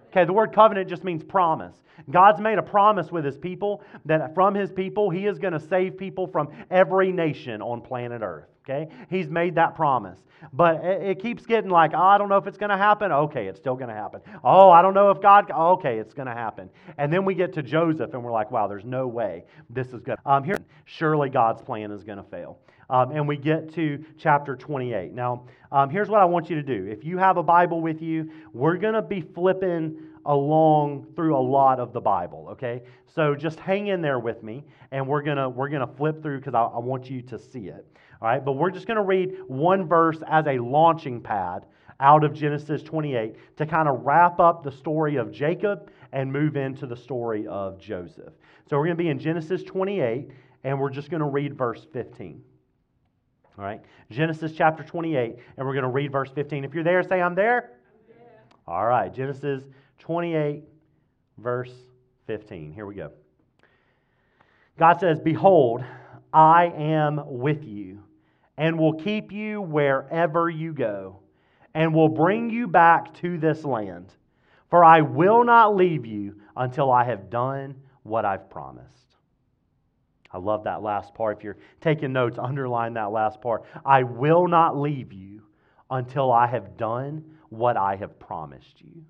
Okay, 0.10 0.26
the 0.26 0.34
word 0.34 0.54
covenant 0.54 0.90
just 0.90 1.04
means 1.04 1.24
promise. 1.24 1.76
God's 2.10 2.40
made 2.40 2.58
a 2.58 2.64
promise 2.64 3.12
with 3.12 3.26
his 3.26 3.38
people 3.38 3.84
that 4.06 4.34
from 4.34 4.54
his 4.54 4.72
people, 4.72 5.10
he 5.10 5.26
is 5.26 5.40
going 5.40 5.54
to 5.54 5.60
save 5.60 5.98
people 5.98 6.28
from 6.28 6.50
every 6.70 7.12
nation 7.12 7.62
on 7.62 7.82
planet 7.82 8.22
Earth. 8.22 8.55
Okay? 8.68 8.92
He's 9.10 9.30
made 9.30 9.56
that 9.56 9.76
promise. 9.76 10.20
But 10.54 10.84
it, 10.84 11.02
it 11.04 11.20
keeps 11.22 11.46
getting 11.46 11.70
like, 11.70 11.92
oh, 11.94 12.02
I 12.02 12.18
don't 12.18 12.30
know 12.30 12.38
if 12.38 12.48
it's 12.48 12.58
going 12.58 12.70
to 12.70 12.78
happen. 12.78 13.12
Okay, 13.12 13.48
it's 13.48 13.60
still 13.60 13.76
going 13.76 13.90
to 13.90 13.96
happen. 13.96 14.22
Oh, 14.44 14.70
I 14.70 14.82
don't 14.82 14.94
know 14.94 15.10
if 15.12 15.22
God, 15.22 15.50
okay, 15.52 15.98
it's 15.98 16.14
going 16.14 16.28
to 16.28 16.34
happen. 16.34 16.70
And 16.98 17.12
then 17.12 17.26
we 17.26 17.36
get 17.36 17.54
to 17.54 17.64
Joseph 17.64 18.14
and 18.14 18.24
we're 18.24 18.32
like, 18.32 18.52
wow, 18.52 18.68
there's 18.68 18.86
no 18.86 19.08
way 19.08 19.46
this 19.70 19.88
is 19.88 20.02
to. 20.04 20.18
Um, 20.26 20.44
here, 20.44 20.58
surely 20.86 21.30
God's 21.30 21.62
plan 21.62 21.92
is 21.92 22.04
going 22.04 22.18
to 22.18 22.24
fail. 22.24 22.60
Um, 22.90 23.12
and 23.12 23.28
we 23.28 23.38
get 23.38 23.74
to 23.74 24.04
chapter 24.18 24.56
28. 24.56 25.12
Now, 25.12 25.46
um, 25.72 25.90
here's 25.90 26.08
what 26.08 26.22
I 26.22 26.26
want 26.26 26.50
you 26.50 26.56
to 26.56 26.64
do. 26.64 26.88
If 26.88 27.04
you 27.04 27.18
have 27.18 27.38
a 27.38 27.44
Bible 27.44 27.82
with 27.82 28.02
you, 28.02 28.30
we're 28.54 28.78
going 28.78 28.94
to 28.94 29.02
be 29.02 29.22
flipping 29.22 29.98
along 30.26 31.08
through 31.16 31.36
a 31.36 31.40
lot 31.40 31.80
of 31.80 31.94
the 31.94 32.02
Bible, 32.02 32.48
okay? 32.52 32.82
So 33.08 33.36
just 33.36 33.60
hang 33.60 33.88
in 33.88 34.02
there 34.02 34.20
with 34.20 34.44
me, 34.44 34.64
and 34.92 35.08
we're 35.08 35.22
going 35.22 35.38
to 35.38 35.50
we're 35.50 35.70
gonna 35.70 35.88
flip 35.98 36.22
through 36.22 36.40
because 36.40 36.56
I, 36.56 36.64
I 36.64 36.80
want 36.80 37.10
you 37.10 37.22
to 37.24 37.40
see 37.40 37.68
it. 37.68 37.86
All 38.22 38.28
right, 38.28 38.44
but 38.44 38.54
we're 38.54 38.72
just 38.72 38.88
going 38.88 38.98
to 38.98 39.04
read 39.04 39.38
one 39.48 39.88
verse 39.88 40.20
as 40.28 40.48
a 40.48 40.58
launching 40.58 41.22
pad 41.22 41.66
out 42.00 42.24
of 42.24 42.34
Genesis 42.34 42.84
28 42.84 43.36
to 43.58 43.66
kind 43.66 43.88
of 43.88 44.02
wrap 44.02 44.40
up 44.40 44.64
the 44.64 44.72
story 44.72 45.16
of 45.16 45.32
Jacob 45.32 45.90
and 46.12 46.32
move 46.32 46.56
into 46.56 46.86
the 46.86 46.96
story 46.96 47.48
of 47.48 47.80
Joseph. 47.80 48.34
So 48.70 48.78
we're 48.78 48.86
going 48.86 48.98
to 48.98 49.04
be 49.04 49.10
in 49.10 49.20
Genesis 49.20 49.64
28, 49.64 50.30
and 50.64 50.80
we're 50.80 50.90
just 50.90 51.10
going 51.10 51.22
to 51.22 51.28
read 51.28 51.58
verse 51.58 51.86
15. 51.94 52.42
All 53.58 53.64
right, 53.64 53.82
Genesis 54.10 54.52
chapter 54.54 54.84
28, 54.84 55.36
and 55.58 55.66
we're 55.66 55.74
going 55.74 55.84
to 55.84 55.90
read 55.90 56.12
verse 56.12 56.30
15. 56.32 56.66
If 56.66 56.74
you're 56.74 56.84
there, 56.84 57.04
say, 57.04 57.22
I'm 57.22 57.36
there. 57.36 57.72
All 58.68 58.86
right, 58.86 59.14
Genesis 59.14 59.64
28, 60.00 60.64
verse 61.38 61.72
15. 62.28 62.74
Here 62.74 62.86
we 62.86 62.96
go. 62.96 63.12
God 64.78 65.00
says, 65.00 65.20
Behold, 65.20 65.86
I 66.34 66.66
am 66.66 67.22
with 67.26 67.64
you 67.64 68.04
and 68.58 68.80
will 68.80 68.94
keep 68.94 69.32
you 69.32 69.62
wherever 69.62 70.50
you 70.50 70.74
go 70.74 71.20
and 71.74 71.94
will 71.94 72.10
bring 72.10 72.50
you 72.50 72.68
back 72.68 73.14
to 73.16 73.38
this 73.38 73.64
land. 73.64 74.14
For 74.70 74.84
I 74.84 75.02
will 75.02 75.44
not 75.44 75.76
leave 75.76 76.06
you 76.06 76.36
until 76.56 76.92
I 76.92 77.04
have 77.04 77.30
done 77.30 77.76
what 78.04 78.26
I've 78.26 78.50
promised. 78.50 78.90
I 80.32 80.38
love 80.38 80.64
that 80.66 80.82
last 80.82 81.14
part. 81.14 81.38
If 81.38 81.44
you're 81.44 81.58
taking 81.82 82.14
notes, 82.14 82.38
underline 82.40 82.94
that 82.96 83.12
last 83.12 83.42
part. 83.42 83.64
I 83.86 84.04
will 84.04 84.48
not 84.48 84.78
leave 84.78 85.14
you 85.14 85.44
until 85.90 86.32
I 86.32 86.48
have 86.48 86.78
done 86.78 87.24
what 87.50 87.78
I 87.78 87.96
have 87.96 88.20
promised 88.20 88.82
you. 88.82 89.04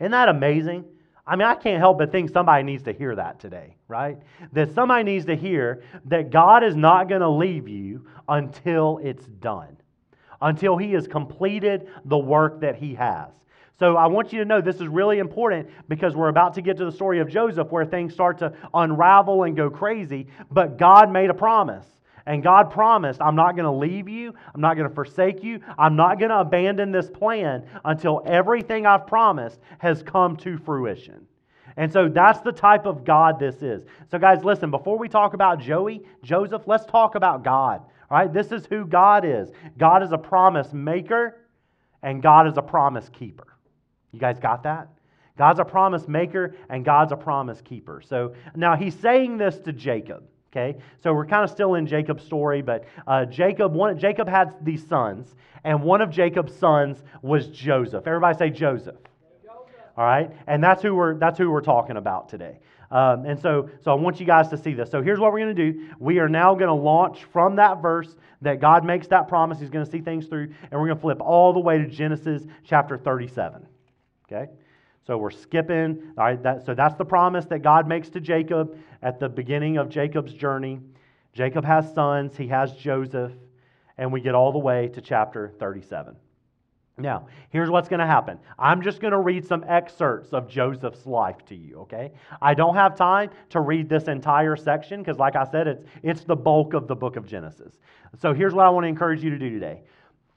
Isn't 0.00 0.12
that 0.12 0.28
amazing? 0.28 0.84
I 1.28 1.36
mean, 1.36 1.46
I 1.46 1.54
can't 1.54 1.78
help 1.78 1.98
but 1.98 2.10
think 2.10 2.30
somebody 2.30 2.62
needs 2.62 2.84
to 2.84 2.92
hear 2.92 3.14
that 3.14 3.38
today, 3.38 3.76
right? 3.86 4.16
That 4.54 4.74
somebody 4.74 5.04
needs 5.04 5.26
to 5.26 5.36
hear 5.36 5.82
that 6.06 6.30
God 6.30 6.64
is 6.64 6.74
not 6.74 7.06
going 7.10 7.20
to 7.20 7.28
leave 7.28 7.68
you 7.68 8.06
until 8.30 8.98
it's 9.02 9.26
done, 9.26 9.76
until 10.40 10.78
He 10.78 10.92
has 10.92 11.06
completed 11.06 11.88
the 12.06 12.16
work 12.16 12.62
that 12.62 12.76
He 12.76 12.94
has. 12.94 13.28
So 13.78 13.96
I 13.96 14.06
want 14.06 14.32
you 14.32 14.38
to 14.38 14.46
know 14.46 14.62
this 14.62 14.80
is 14.80 14.88
really 14.88 15.18
important 15.18 15.68
because 15.86 16.16
we're 16.16 16.28
about 16.28 16.54
to 16.54 16.62
get 16.62 16.78
to 16.78 16.86
the 16.86 16.92
story 16.92 17.20
of 17.20 17.28
Joseph 17.28 17.70
where 17.70 17.84
things 17.84 18.14
start 18.14 18.38
to 18.38 18.54
unravel 18.72 19.42
and 19.42 19.54
go 19.54 19.68
crazy, 19.68 20.28
but 20.50 20.78
God 20.78 21.12
made 21.12 21.28
a 21.28 21.34
promise. 21.34 21.86
And 22.28 22.42
God 22.42 22.70
promised, 22.70 23.22
I'm 23.22 23.34
not 23.34 23.56
going 23.56 23.64
to 23.64 23.70
leave 23.70 24.06
you. 24.06 24.34
I'm 24.54 24.60
not 24.60 24.76
going 24.76 24.86
to 24.86 24.94
forsake 24.94 25.42
you. 25.42 25.60
I'm 25.78 25.96
not 25.96 26.18
going 26.18 26.28
to 26.28 26.40
abandon 26.40 26.92
this 26.92 27.08
plan 27.08 27.64
until 27.86 28.22
everything 28.26 28.84
I've 28.84 29.06
promised 29.06 29.58
has 29.78 30.02
come 30.02 30.36
to 30.36 30.58
fruition. 30.58 31.26
And 31.78 31.90
so 31.90 32.06
that's 32.06 32.40
the 32.40 32.52
type 32.52 32.84
of 32.84 33.02
God 33.02 33.40
this 33.40 33.62
is. 33.62 33.82
So, 34.10 34.18
guys, 34.18 34.44
listen, 34.44 34.70
before 34.70 34.98
we 34.98 35.08
talk 35.08 35.32
about 35.32 35.58
Joey, 35.58 36.02
Joseph, 36.22 36.64
let's 36.66 36.84
talk 36.84 37.14
about 37.14 37.44
God. 37.44 37.80
All 38.10 38.18
right, 38.18 38.30
this 38.30 38.52
is 38.52 38.66
who 38.66 38.84
God 38.84 39.24
is. 39.24 39.50
God 39.78 40.02
is 40.02 40.12
a 40.12 40.18
promise 40.18 40.74
maker, 40.74 41.46
and 42.02 42.22
God 42.22 42.46
is 42.46 42.58
a 42.58 42.62
promise 42.62 43.08
keeper. 43.08 43.56
You 44.12 44.20
guys 44.20 44.38
got 44.38 44.64
that? 44.64 44.88
God's 45.38 45.60
a 45.60 45.64
promise 45.64 46.06
maker, 46.06 46.56
and 46.68 46.84
God's 46.84 47.12
a 47.12 47.16
promise 47.16 47.62
keeper. 47.62 48.02
So 48.04 48.34
now 48.54 48.76
he's 48.76 48.94
saying 48.96 49.38
this 49.38 49.58
to 49.60 49.72
Jacob. 49.72 50.24
Okay, 50.50 50.78
so 51.02 51.12
we're 51.12 51.26
kind 51.26 51.44
of 51.44 51.50
still 51.50 51.74
in 51.74 51.86
Jacob's 51.86 52.24
story, 52.24 52.62
but 52.62 52.84
uh, 53.06 53.26
Jacob, 53.26 53.74
one, 53.74 53.98
Jacob 53.98 54.26
had 54.26 54.54
these 54.64 54.86
sons, 54.86 55.34
and 55.62 55.82
one 55.82 56.00
of 56.00 56.10
Jacob's 56.10 56.54
sons 56.54 57.02
was 57.20 57.48
Joseph. 57.48 58.06
Everybody 58.06 58.38
say 58.38 58.48
Joseph. 58.48 58.96
Joseph. 59.42 59.74
All 59.96 60.04
right, 60.04 60.30
and 60.46 60.64
that's 60.64 60.82
who 60.82 60.94
we're 60.94 61.18
that's 61.18 61.36
who 61.36 61.50
we're 61.50 61.60
talking 61.60 61.98
about 61.98 62.30
today. 62.30 62.60
Um, 62.90 63.26
and 63.26 63.38
so, 63.38 63.68
so 63.84 63.90
I 63.90 63.94
want 63.94 64.18
you 64.18 64.26
guys 64.26 64.48
to 64.48 64.56
see 64.56 64.72
this. 64.72 64.90
So 64.90 65.02
here's 65.02 65.18
what 65.18 65.32
we're 65.32 65.40
going 65.40 65.54
to 65.54 65.72
do. 65.72 65.88
We 65.98 66.18
are 66.20 66.28
now 66.28 66.54
going 66.54 66.68
to 66.68 66.72
launch 66.72 67.24
from 67.24 67.56
that 67.56 67.82
verse 67.82 68.16
that 68.40 68.60
God 68.60 68.84
makes 68.84 69.06
that 69.08 69.28
promise. 69.28 69.60
He's 69.60 69.68
going 69.68 69.84
to 69.84 69.90
see 69.90 70.00
things 70.00 70.26
through, 70.26 70.54
and 70.70 70.80
we're 70.80 70.86
going 70.86 70.96
to 70.96 71.02
flip 71.02 71.20
all 71.20 71.52
the 71.52 71.60
way 71.60 71.78
to 71.78 71.86
Genesis 71.86 72.44
chapter 72.64 72.96
37. 72.96 73.66
Okay. 74.30 74.50
So 75.08 75.16
we're 75.16 75.30
skipping. 75.30 76.12
All 76.18 76.24
right, 76.24 76.42
that, 76.42 76.66
so 76.66 76.74
that's 76.74 76.94
the 76.96 77.04
promise 77.04 77.46
that 77.46 77.60
God 77.60 77.88
makes 77.88 78.10
to 78.10 78.20
Jacob 78.20 78.78
at 79.02 79.18
the 79.18 79.26
beginning 79.26 79.78
of 79.78 79.88
Jacob's 79.88 80.34
journey. 80.34 80.80
Jacob 81.32 81.64
has 81.64 81.90
sons, 81.94 82.36
he 82.36 82.46
has 82.48 82.72
Joseph, 82.72 83.32
and 83.96 84.12
we 84.12 84.20
get 84.20 84.34
all 84.34 84.52
the 84.52 84.58
way 84.58 84.88
to 84.88 85.00
chapter 85.00 85.54
37. 85.58 86.14
Now, 86.98 87.26
here's 87.48 87.70
what's 87.70 87.88
going 87.88 88.00
to 88.00 88.06
happen. 88.06 88.38
I'm 88.58 88.82
just 88.82 89.00
going 89.00 89.12
to 89.12 89.20
read 89.20 89.46
some 89.46 89.64
excerpts 89.66 90.34
of 90.34 90.46
Joseph's 90.46 91.06
life 91.06 91.42
to 91.46 91.54
you, 91.54 91.78
okay? 91.78 92.12
I 92.42 92.52
don't 92.52 92.74
have 92.74 92.94
time 92.94 93.30
to 93.48 93.60
read 93.60 93.88
this 93.88 94.08
entire 94.08 94.56
section 94.56 95.00
because, 95.00 95.16
like 95.16 95.36
I 95.36 95.44
said, 95.50 95.68
it's, 95.68 95.84
it's 96.02 96.24
the 96.24 96.36
bulk 96.36 96.74
of 96.74 96.86
the 96.86 96.96
book 96.96 97.16
of 97.16 97.24
Genesis. 97.24 97.78
So 98.20 98.34
here's 98.34 98.52
what 98.52 98.66
I 98.66 98.68
want 98.68 98.84
to 98.84 98.88
encourage 98.88 99.24
you 99.24 99.30
to 99.30 99.38
do 99.38 99.48
today 99.48 99.80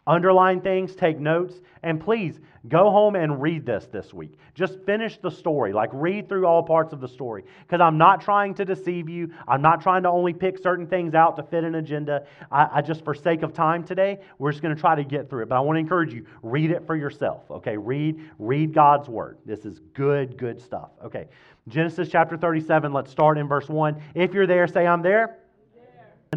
underline 0.08 0.62
things, 0.62 0.96
take 0.96 1.20
notes, 1.20 1.62
and 1.84 2.00
please 2.00 2.40
go 2.68 2.92
home 2.92 3.16
and 3.16 3.42
read 3.42 3.66
this 3.66 3.88
this 3.92 4.14
week. 4.14 4.38
Just 4.54 4.80
finish 4.86 5.18
the 5.18 5.30
story, 5.30 5.74
like 5.74 5.90
read 5.94 6.30
through 6.30 6.46
all 6.46 6.62
parts 6.62 6.94
of 6.94 7.02
the 7.02 7.08
story. 7.08 7.44
Because 7.62 7.82
I'm 7.82 7.98
not 7.98 8.22
trying 8.22 8.54
to 8.56 8.66
deceive 8.66 9.10
you. 9.10 9.32
I'm 9.48 9.62
not 9.62 9.82
trying 9.82 10.04
to 10.04 10.10
only 10.10 10.34
pick 10.34 10.58
certain 10.58 10.86
things 10.86 11.14
out 11.14 11.36
to 11.38 11.44
fit 11.44 11.64
an 11.64 11.76
agenda. 11.76 12.26
I, 12.52 12.70
I 12.74 12.82
just, 12.82 13.04
for 13.04 13.14
sake 13.14 13.42
of 13.42 13.54
time 13.54 13.84
today, 13.84 14.20
we're 14.38 14.52
just 14.52 14.62
going 14.62 14.76
to 14.76 14.80
try 14.80 14.96
to 14.96 15.04
get 15.04 15.30
through 15.30 15.44
it. 15.44 15.50
But 15.50 15.56
I 15.56 15.60
want 15.62 15.78
to 15.78 15.80
encourage 15.80 16.14
you, 16.14 16.26
read 16.44 16.72
it 16.72 16.86
for 16.86 16.96
yourself. 16.96 17.50
Okay, 17.50 17.78
read, 17.78 18.20
read 18.38 18.74
God's 18.74 19.10
word. 19.10 19.38
This 19.46 19.66
is 19.66 19.80
good, 19.94 20.38
good 20.38 20.62
stuff. 20.62 20.90
Okay, 21.04 21.28
Genesis 21.68 22.10
chapter 22.10 22.38
37. 22.38 22.94
Let's 22.94 23.12
start 23.12 23.38
in 23.38 23.48
verse 23.48 23.70
1. 23.70 24.02
If 24.14 24.34
you're 24.34 24.48
there, 24.48 24.68
say 24.68 24.86
I'm 24.86 25.02
there 25.02 25.38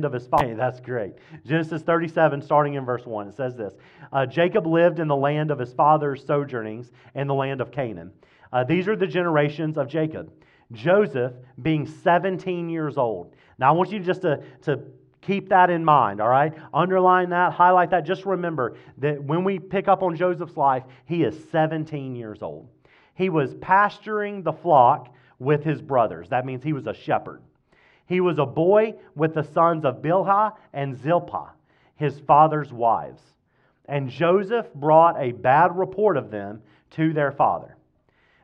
of 0.02 0.12
his 0.12 0.26
father. 0.26 0.56
That's 0.56 0.80
great. 0.80 1.12
Genesis 1.46 1.82
37, 1.82 2.42
starting 2.42 2.74
in 2.74 2.84
verse 2.84 3.06
1, 3.06 3.28
it 3.28 3.34
says 3.36 3.54
this 3.54 3.74
uh, 4.12 4.26
Jacob 4.26 4.66
lived 4.66 4.98
in 4.98 5.06
the 5.06 5.14
land 5.14 5.52
of 5.52 5.58
his 5.60 5.72
father's 5.72 6.26
sojournings 6.26 6.90
in 7.14 7.28
the 7.28 7.34
land 7.34 7.60
of 7.60 7.70
Canaan. 7.70 8.10
Uh, 8.52 8.64
these 8.64 8.88
are 8.88 8.96
the 8.96 9.06
generations 9.06 9.78
of 9.78 9.86
Jacob. 9.86 10.32
Joseph 10.72 11.34
being 11.62 11.86
17 11.86 12.68
years 12.68 12.98
old. 12.98 13.36
Now, 13.56 13.68
I 13.68 13.72
want 13.72 13.92
you 13.92 14.00
just 14.00 14.22
to, 14.22 14.42
to 14.62 14.80
keep 15.20 15.48
that 15.50 15.70
in 15.70 15.84
mind, 15.84 16.20
all 16.20 16.28
right? 16.28 16.52
Underline 16.72 17.30
that, 17.30 17.52
highlight 17.52 17.90
that. 17.90 18.04
Just 18.04 18.26
remember 18.26 18.76
that 18.98 19.22
when 19.22 19.44
we 19.44 19.60
pick 19.60 19.86
up 19.86 20.02
on 20.02 20.16
Joseph's 20.16 20.56
life, 20.56 20.82
he 21.04 21.22
is 21.22 21.36
17 21.52 22.16
years 22.16 22.42
old. 22.42 22.68
He 23.14 23.28
was 23.28 23.54
pasturing 23.60 24.42
the 24.42 24.52
flock 24.52 25.14
with 25.38 25.62
his 25.62 25.80
brothers. 25.80 26.30
That 26.30 26.46
means 26.46 26.64
he 26.64 26.72
was 26.72 26.88
a 26.88 26.94
shepherd. 26.94 27.42
He 28.06 28.20
was 28.20 28.38
a 28.38 28.46
boy 28.46 28.94
with 29.14 29.34
the 29.34 29.42
sons 29.42 29.84
of 29.84 30.02
Bilhah 30.02 30.52
and 30.73 30.96
Zilpah, 30.96 31.52
his 31.96 32.18
father's 32.20 32.73
wives. 32.73 33.23
And 33.87 34.08
Joseph 34.08 34.73
brought 34.75 35.20
a 35.20 35.32
bad 35.32 35.76
report 35.76 36.16
of 36.16 36.30
them 36.30 36.62
to 36.92 37.12
their 37.12 37.32
father. 37.32 37.76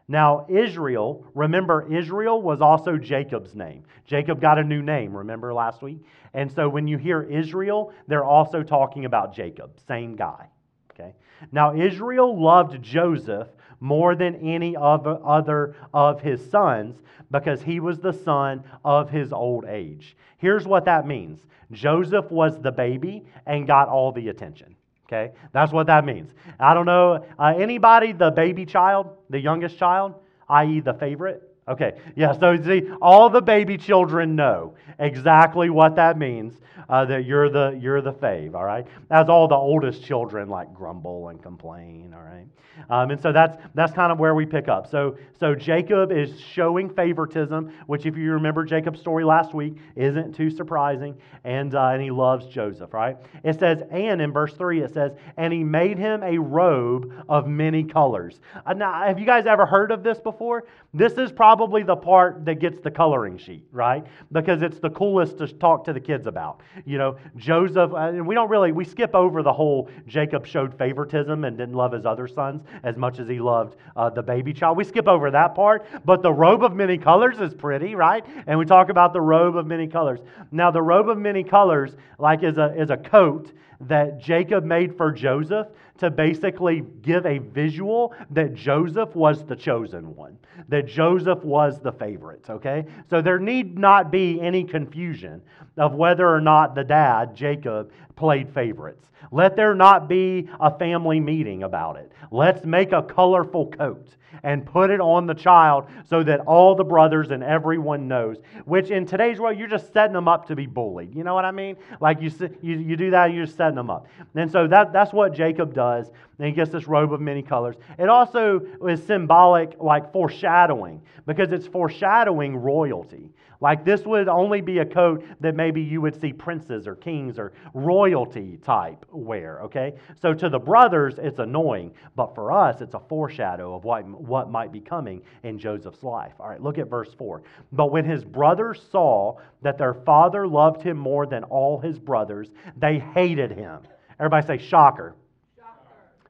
Now, 0.09 0.45
Israel, 0.49 1.25
remember, 1.35 1.87
Israel 1.93 2.43
was 2.43 2.61
also 2.61 2.97
Jacob's 2.97 3.55
name. 3.55 3.85
Jacob 4.07 4.41
got 4.41 4.59
a 4.59 4.65
new 4.65 4.83
name, 4.83 5.17
remember 5.17 5.55
last 5.55 5.83
week? 5.83 6.05
And 6.35 6.51
so 6.51 6.69
when 6.69 6.89
you 6.89 6.99
hear 6.99 7.23
Israel, 7.23 7.93
they're 8.09 8.25
also 8.25 8.65
talking 8.65 9.05
about 9.05 9.35
Jacob, 9.35 9.79
same 9.87 10.17
guy. 10.17 10.49
Okay? 10.93 11.15
Now, 11.53 11.77
Israel 11.77 12.43
loved 12.43 12.83
Joseph 12.83 13.49
more 13.81 14.15
than 14.15 14.37
any 14.37 14.77
of, 14.77 15.07
other 15.07 15.75
of 15.93 16.21
his 16.21 16.49
sons 16.51 16.97
because 17.31 17.63
he 17.63 17.81
was 17.81 17.99
the 17.99 18.13
son 18.13 18.63
of 18.85 19.11
his 19.11 19.33
old 19.33 19.65
age. 19.65 20.17
Here's 20.39 20.67
what 20.67 20.85
that 20.85 21.07
means 21.07 21.41
Joseph 21.73 22.31
was 22.31 22.61
the 22.61 22.73
baby 22.73 23.25
and 23.47 23.67
got 23.67 23.89
all 23.89 24.13
the 24.13 24.29
attention. 24.29 24.77
Okay? 25.07 25.33
That's 25.53 25.73
what 25.73 25.87
that 25.87 26.05
means. 26.05 26.31
I 26.59 26.75
don't 26.75 26.87
know, 26.87 27.25
uh, 27.39 27.55
anybody, 27.57 28.13
the 28.13 28.31
baby 28.31 28.65
child, 28.65 29.09
the 29.29 29.41
youngest 29.41 29.77
child, 29.77 30.15
i.e., 30.49 30.81
the 30.81 30.95
favorite? 30.95 31.50
Okay, 31.71 32.01
yeah, 32.17 32.33
so 32.33 32.61
see, 32.61 32.91
all 33.01 33.31
the 33.31 33.41
baby 33.41 33.79
children 33.79 34.35
know 34.35 34.75
exactly 34.99 35.71
what 35.71 35.95
that 35.95 36.19
means 36.19 36.55
uh, 36.89 37.05
that 37.05 37.25
you're 37.25 37.49
the, 37.49 37.79
you're 37.81 38.03
the 38.03 38.13
fave, 38.13 38.57
all 38.57 38.65
right? 38.65 38.85
As 39.11 39.29
all 39.29 39.47
the 39.47 39.55
oldest 39.55 40.03
children 40.03 40.49
like 40.49 40.75
grumble 40.75 41.29
and 41.29 41.41
complain, 41.41 42.13
all 42.13 42.23
right? 42.23 42.47
Um, 42.89 43.11
and 43.11 43.21
so 43.21 43.33
that's, 43.33 43.57
that's 43.75 43.93
kind 43.93 44.11
of 44.11 44.19
where 44.19 44.35
we 44.35 44.47
pick 44.47 44.69
up. 44.69 44.91
So, 44.91 45.17
so 45.39 45.55
Jacob 45.55 46.13
is 46.13 46.41
showing 46.41 46.89
favoritism, 46.89 47.73
which, 47.87 48.07
if 48.07 48.17
you 48.17 48.33
remember 48.33 48.65
Jacob's 48.65 49.01
story 49.01 49.25
last 49.25 49.55
week, 49.55 49.77
isn't 49.97 50.35
too 50.35 50.51
surprising. 50.51 51.15
And, 51.45 51.75
uh, 51.75 51.89
and 51.89 52.03
he 52.03 52.11
loves 52.11 52.47
Joseph, 52.47 52.93
right? 52.93 53.17
It 53.45 53.59
says, 53.59 53.83
and 53.91 54.21
in 54.21 54.33
verse 54.33 54.55
3, 54.55 54.83
it 54.83 54.95
says, 54.95 55.13
and 55.37 55.53
he 55.53 55.63
made 55.63 55.99
him 55.99 56.23
a 56.23 56.39
robe 56.39 57.13
of 57.29 57.47
many 57.47 57.85
colors. 57.85 58.41
Uh, 58.67 58.73
now, 58.73 59.05
have 59.07 59.19
you 59.19 59.27
guys 59.27 59.47
ever 59.47 59.67
heard 59.67 59.91
of 59.93 60.03
this 60.03 60.19
before? 60.19 60.65
This 60.95 61.13
is 61.15 61.31
probably 61.31 61.60
the 61.67 61.97
part 61.97 62.45
that 62.45 62.61
gets 62.61 62.81
the 62.81 62.91
coloring 62.91 63.37
sheet, 63.37 63.67
right? 63.73 64.07
Because 64.33 64.63
it's 64.63 64.79
the 64.79 64.91
coolest 64.91 65.39
to 65.39 65.49
talk 65.49 65.85
to 65.85 65.93
the 65.93 66.01
kids 66.01 66.27
about. 66.27 66.61
You 66.85 66.99
know, 66.99 67.17
Joseph, 67.37 67.93
uh, 67.93 67.97
and 67.97 68.27
we 68.27 68.35
don't 68.35 68.49
really, 68.49 68.73
we 68.73 68.85
skip 68.85 69.15
over 69.15 69.43
the 69.43 69.53
whole 69.53 69.89
Jacob 70.07 70.47
showed 70.47 70.77
favoritism 70.77 71.45
and 71.45 71.59
didn't 71.59 71.75
love 71.75 71.93
his 71.93 72.07
other 72.07 72.27
sons 72.27 72.63
as 72.83 72.97
much 72.97 73.19
as 73.19 73.29
he 73.29 73.41
loved 73.41 73.77
uh, 73.97 74.09
the 74.11 74.23
baby 74.23 74.53
child. 74.53 74.77
We 74.77 74.85
skip 74.85 75.07
over 75.09 75.31
that 75.31 75.55
part, 75.55 75.87
but 76.05 76.23
the 76.23 76.33
robe 76.33 76.65
of 76.65 76.75
many 76.75 76.97
colors 76.97 77.41
is 77.41 77.55
pretty, 77.55 77.95
right? 77.95 78.25
And 78.47 78.59
we 78.59 78.65
talk 78.65 78.89
about 78.89 79.13
the 79.13 79.21
robe 79.21 79.57
of 79.57 79.67
many 79.67 79.87
colors. 79.87 80.21
Now, 80.51 80.71
the 80.71 80.83
robe 80.83 81.09
of 81.09 81.19
many 81.19 81.45
colors, 81.45 81.95
like 82.19 82.43
is 82.43 82.59
a, 82.59 82.75
is 82.75 82.91
a 82.91 82.97
coat 82.97 83.53
that 83.81 84.19
Jacob 84.19 84.65
made 84.65 84.97
for 84.97 85.11
Joseph 85.11 85.69
to 85.99 86.11
basically 86.11 86.83
give 87.03 87.27
a 87.27 87.39
visual 87.39 88.15
that 88.31 88.55
Joseph 88.55 89.15
was 89.15 89.45
the 89.45 89.57
chosen 89.57 90.15
one, 90.15 90.39
that 90.69 90.87
Joseph 90.87 91.43
was 91.45 91.81
the 91.81 91.93
favorite, 91.93 92.49
okay? 92.49 92.85
So 93.09 93.21
there 93.21 93.39
need 93.39 93.79
not 93.79 94.11
be 94.11 94.41
any 94.41 94.65
confusion 94.65 95.43
of 95.77 95.95
whether 95.95 96.29
or 96.29 96.41
not 96.41 96.75
the 96.75 96.85
dad, 96.85 97.35
Jacob, 97.35 97.91
played 98.21 98.53
favorites. 98.53 99.07
Let 99.33 99.57
there 99.57 99.75
not 99.75 100.07
be 100.07 100.47
a 100.61 100.77
family 100.77 101.21
meeting 101.21 101.63
about 101.63 101.97
it. 101.97 102.13
Let's 102.31 102.67
make 102.67 102.93
a 102.93 103.03
colorful 103.03 103.69
coat 103.69 104.09
and 104.43 104.67
put 104.67 104.91
it 104.91 105.01
on 105.01 105.27
the 105.27 105.35
child 105.35 105.87
so 106.05 106.23
that 106.25 106.41
all 106.41 106.75
the 106.75 106.85
brothers 106.85 107.31
and 107.31 107.43
everyone 107.43 108.09
knows. 108.09 108.37
Which 108.67 108.91
in 108.91 109.07
today's 109.07 109.41
world, 109.41 109.59
you're 109.59 109.69
just 109.69 109.91
setting 109.95 110.13
them 110.13 110.29
up 110.29 110.47
to 110.49 110.55
be 110.55 110.67
bullied. 110.67 111.15
You 111.15 111.25
know 111.25 111.33
what 111.35 111.47
I 111.47 111.51
mean? 111.51 111.77
Like 111.99 112.21
you, 112.21 112.31
you, 112.61 112.79
you 112.79 112.97
do 112.97 113.11
that, 113.11 113.33
you're 113.33 113.47
just 113.47 113.57
setting 113.57 113.77
them 113.77 113.89
up. 113.89 114.07
And 114.35 114.53
so 114.53 114.67
that, 114.67 114.93
that's 114.93 115.15
what 115.15 115.33
Jacob 115.33 115.73
does. 115.73 116.09
And 116.39 116.47
he 116.47 116.53
gets 116.53 116.71
this 116.71 116.87
robe 116.87 117.15
of 117.15 117.23
many 117.23 117.43
colors. 117.43 117.77
It 117.99 118.11
also 118.11 118.61
is 118.87 119.03
symbolic, 119.03 119.77
like 119.81 120.13
foreshadowing, 120.13 121.01
because 121.27 121.53
it's 121.53 121.67
foreshadowing 121.67 122.55
royalty. 122.57 123.31
Like 123.61 123.85
this 123.85 124.07
would 124.07 124.29
only 124.29 124.63
be 124.63 124.79
a 124.79 124.87
coat 124.87 125.23
that 125.41 125.55
maybe 125.55 125.83
you 125.83 126.01
would 126.01 126.19
see 126.19 126.33
princes 126.33 126.87
or 126.87 126.95
kings 126.95 127.39
or 127.39 127.53
royalty 127.75 128.59
type 128.65 129.05
wear, 129.13 129.61
okay? 129.63 129.95
So 130.21 130.33
to 130.33 130.49
the 130.49 130.59
brothers, 130.59 131.19
it's 131.19 131.39
annoying, 131.39 131.93
but 132.17 132.35
for 132.35 132.53
us, 132.53 132.81
it's 132.81 132.95
a 132.95 133.01
foreshadow 133.01 133.75
of 133.75 133.85
what, 133.85 134.07
what 134.07 134.51
might 134.51 134.73
be 134.73 134.81
coming 134.81 135.21
in 135.43 135.59
Joseph's 135.59 136.03
life. 136.03 136.33
All 136.41 136.49
right, 136.49 136.63
look 136.63 136.79
at 136.79 136.89
verse 136.89 137.13
4. 137.19 137.43
But 137.73 137.93
when 137.93 138.07
his 138.07 138.25
brothers 138.25 138.83
saw 138.91 139.37
that 139.61 139.77
their 139.77 139.95
father 139.95 140.47
loved 140.47 140.81
him 140.81 140.97
more 140.97 141.27
than 141.27 141.45
all 141.45 141.79
his 141.79 141.99
brothers, 141.99 142.49
they 142.77 142.99
hated 142.99 143.51
him. 143.51 143.81
Everybody 144.19 144.47
say, 144.47 144.59
shocker. 144.59 145.15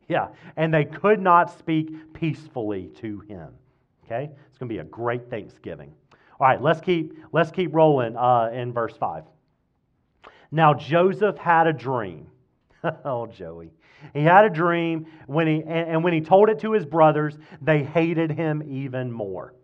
Yeah, 0.08 0.28
and 0.56 0.74
they 0.74 0.84
could 0.84 1.20
not 1.20 1.56
speak 1.56 2.12
peacefully 2.12 2.90
to 3.00 3.20
him. 3.20 3.50
Okay? 4.04 4.28
It's 4.48 4.58
going 4.58 4.68
to 4.68 4.74
be 4.74 4.78
a 4.78 4.84
great 4.84 5.30
Thanksgiving. 5.30 5.92
All 6.40 6.46
right, 6.46 6.60
let's 6.60 6.80
keep, 6.80 7.18
let's 7.32 7.50
keep 7.50 7.74
rolling 7.74 8.16
uh, 8.16 8.50
in 8.52 8.72
verse 8.72 8.96
5. 8.96 9.24
Now, 10.50 10.72
Joseph 10.72 11.36
had 11.36 11.66
a 11.66 11.72
dream. 11.72 12.26
oh, 13.04 13.26
Joey. 13.26 13.70
He 14.14 14.22
had 14.22 14.46
a 14.46 14.50
dream, 14.50 15.06
when 15.26 15.46
he, 15.46 15.56
and, 15.56 15.90
and 15.90 16.04
when 16.04 16.14
he 16.14 16.22
told 16.22 16.48
it 16.48 16.58
to 16.60 16.72
his 16.72 16.86
brothers, 16.86 17.36
they 17.60 17.84
hated 17.84 18.30
him 18.30 18.62
even 18.66 19.12
more. 19.12 19.54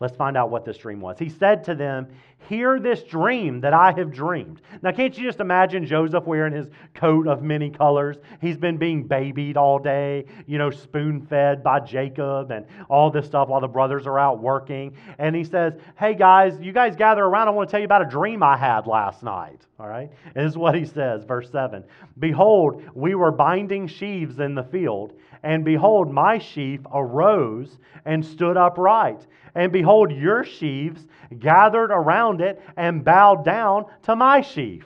Let's 0.00 0.16
find 0.16 0.36
out 0.36 0.50
what 0.50 0.64
this 0.64 0.78
dream 0.78 1.00
was. 1.00 1.18
He 1.18 1.28
said 1.28 1.62
to 1.64 1.74
them, 1.74 2.08
Hear 2.48 2.78
this 2.78 3.02
dream 3.04 3.60
that 3.62 3.72
I 3.72 3.92
have 3.96 4.12
dreamed. 4.12 4.60
Now, 4.82 4.92
can't 4.92 5.16
you 5.16 5.24
just 5.24 5.40
imagine 5.40 5.86
Joseph 5.86 6.24
wearing 6.24 6.52
his 6.52 6.68
coat 6.94 7.26
of 7.26 7.42
many 7.42 7.70
colors? 7.70 8.16
He's 8.40 8.58
been 8.58 8.76
being 8.76 9.04
babied 9.04 9.56
all 9.56 9.78
day, 9.78 10.26
you 10.46 10.58
know, 10.58 10.70
spoon 10.70 11.26
fed 11.26 11.62
by 11.62 11.80
Jacob 11.80 12.50
and 12.50 12.66
all 12.90 13.10
this 13.10 13.26
stuff 13.26 13.48
while 13.48 13.60
the 13.60 13.68
brothers 13.68 14.06
are 14.06 14.18
out 14.18 14.42
working. 14.42 14.94
And 15.18 15.34
he 15.34 15.44
says, 15.44 15.74
Hey 15.96 16.14
guys, 16.14 16.60
you 16.60 16.72
guys 16.72 16.96
gather 16.96 17.24
around. 17.24 17.48
I 17.48 17.52
want 17.52 17.68
to 17.68 17.70
tell 17.70 17.80
you 17.80 17.86
about 17.86 18.02
a 18.02 18.10
dream 18.10 18.42
I 18.42 18.56
had 18.56 18.86
last 18.86 19.22
night. 19.22 19.62
All 19.80 19.88
right? 19.88 20.10
And 20.34 20.44
this 20.44 20.52
is 20.52 20.58
what 20.58 20.74
he 20.74 20.84
says, 20.84 21.24
verse 21.24 21.50
7 21.50 21.82
Behold, 22.18 22.82
we 22.94 23.14
were 23.14 23.32
binding 23.32 23.86
sheaves 23.86 24.38
in 24.38 24.54
the 24.54 24.64
field, 24.64 25.14
and 25.42 25.64
behold, 25.64 26.12
my 26.12 26.38
sheaf 26.38 26.80
arose 26.92 27.78
and 28.04 28.24
stood 28.24 28.56
upright 28.56 29.26
and 29.54 29.72
behold, 29.72 30.10
your 30.10 30.44
sheaves 30.44 31.06
gathered 31.38 31.90
around 31.90 32.33
it 32.40 32.60
and 32.76 33.04
bowed 33.04 33.44
down 33.44 33.86
to 34.02 34.16
my 34.16 34.40
sheaf. 34.40 34.84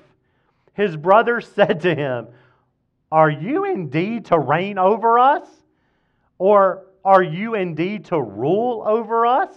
His 0.75 0.97
brothers 0.97 1.49
said 1.55 1.81
to 1.81 1.95
him, 1.95 2.29
Are 3.11 3.31
you 3.31 3.65
indeed 3.65 4.27
to 4.27 4.39
reign 4.39 4.79
over 4.79 5.19
us? 5.19 5.49
Or 6.39 6.87
are 7.05 7.23
you 7.23 7.55
indeed 7.55 8.07
to 8.07 8.21
rule 8.21 8.85
over 8.87 9.27
us? 9.27 9.53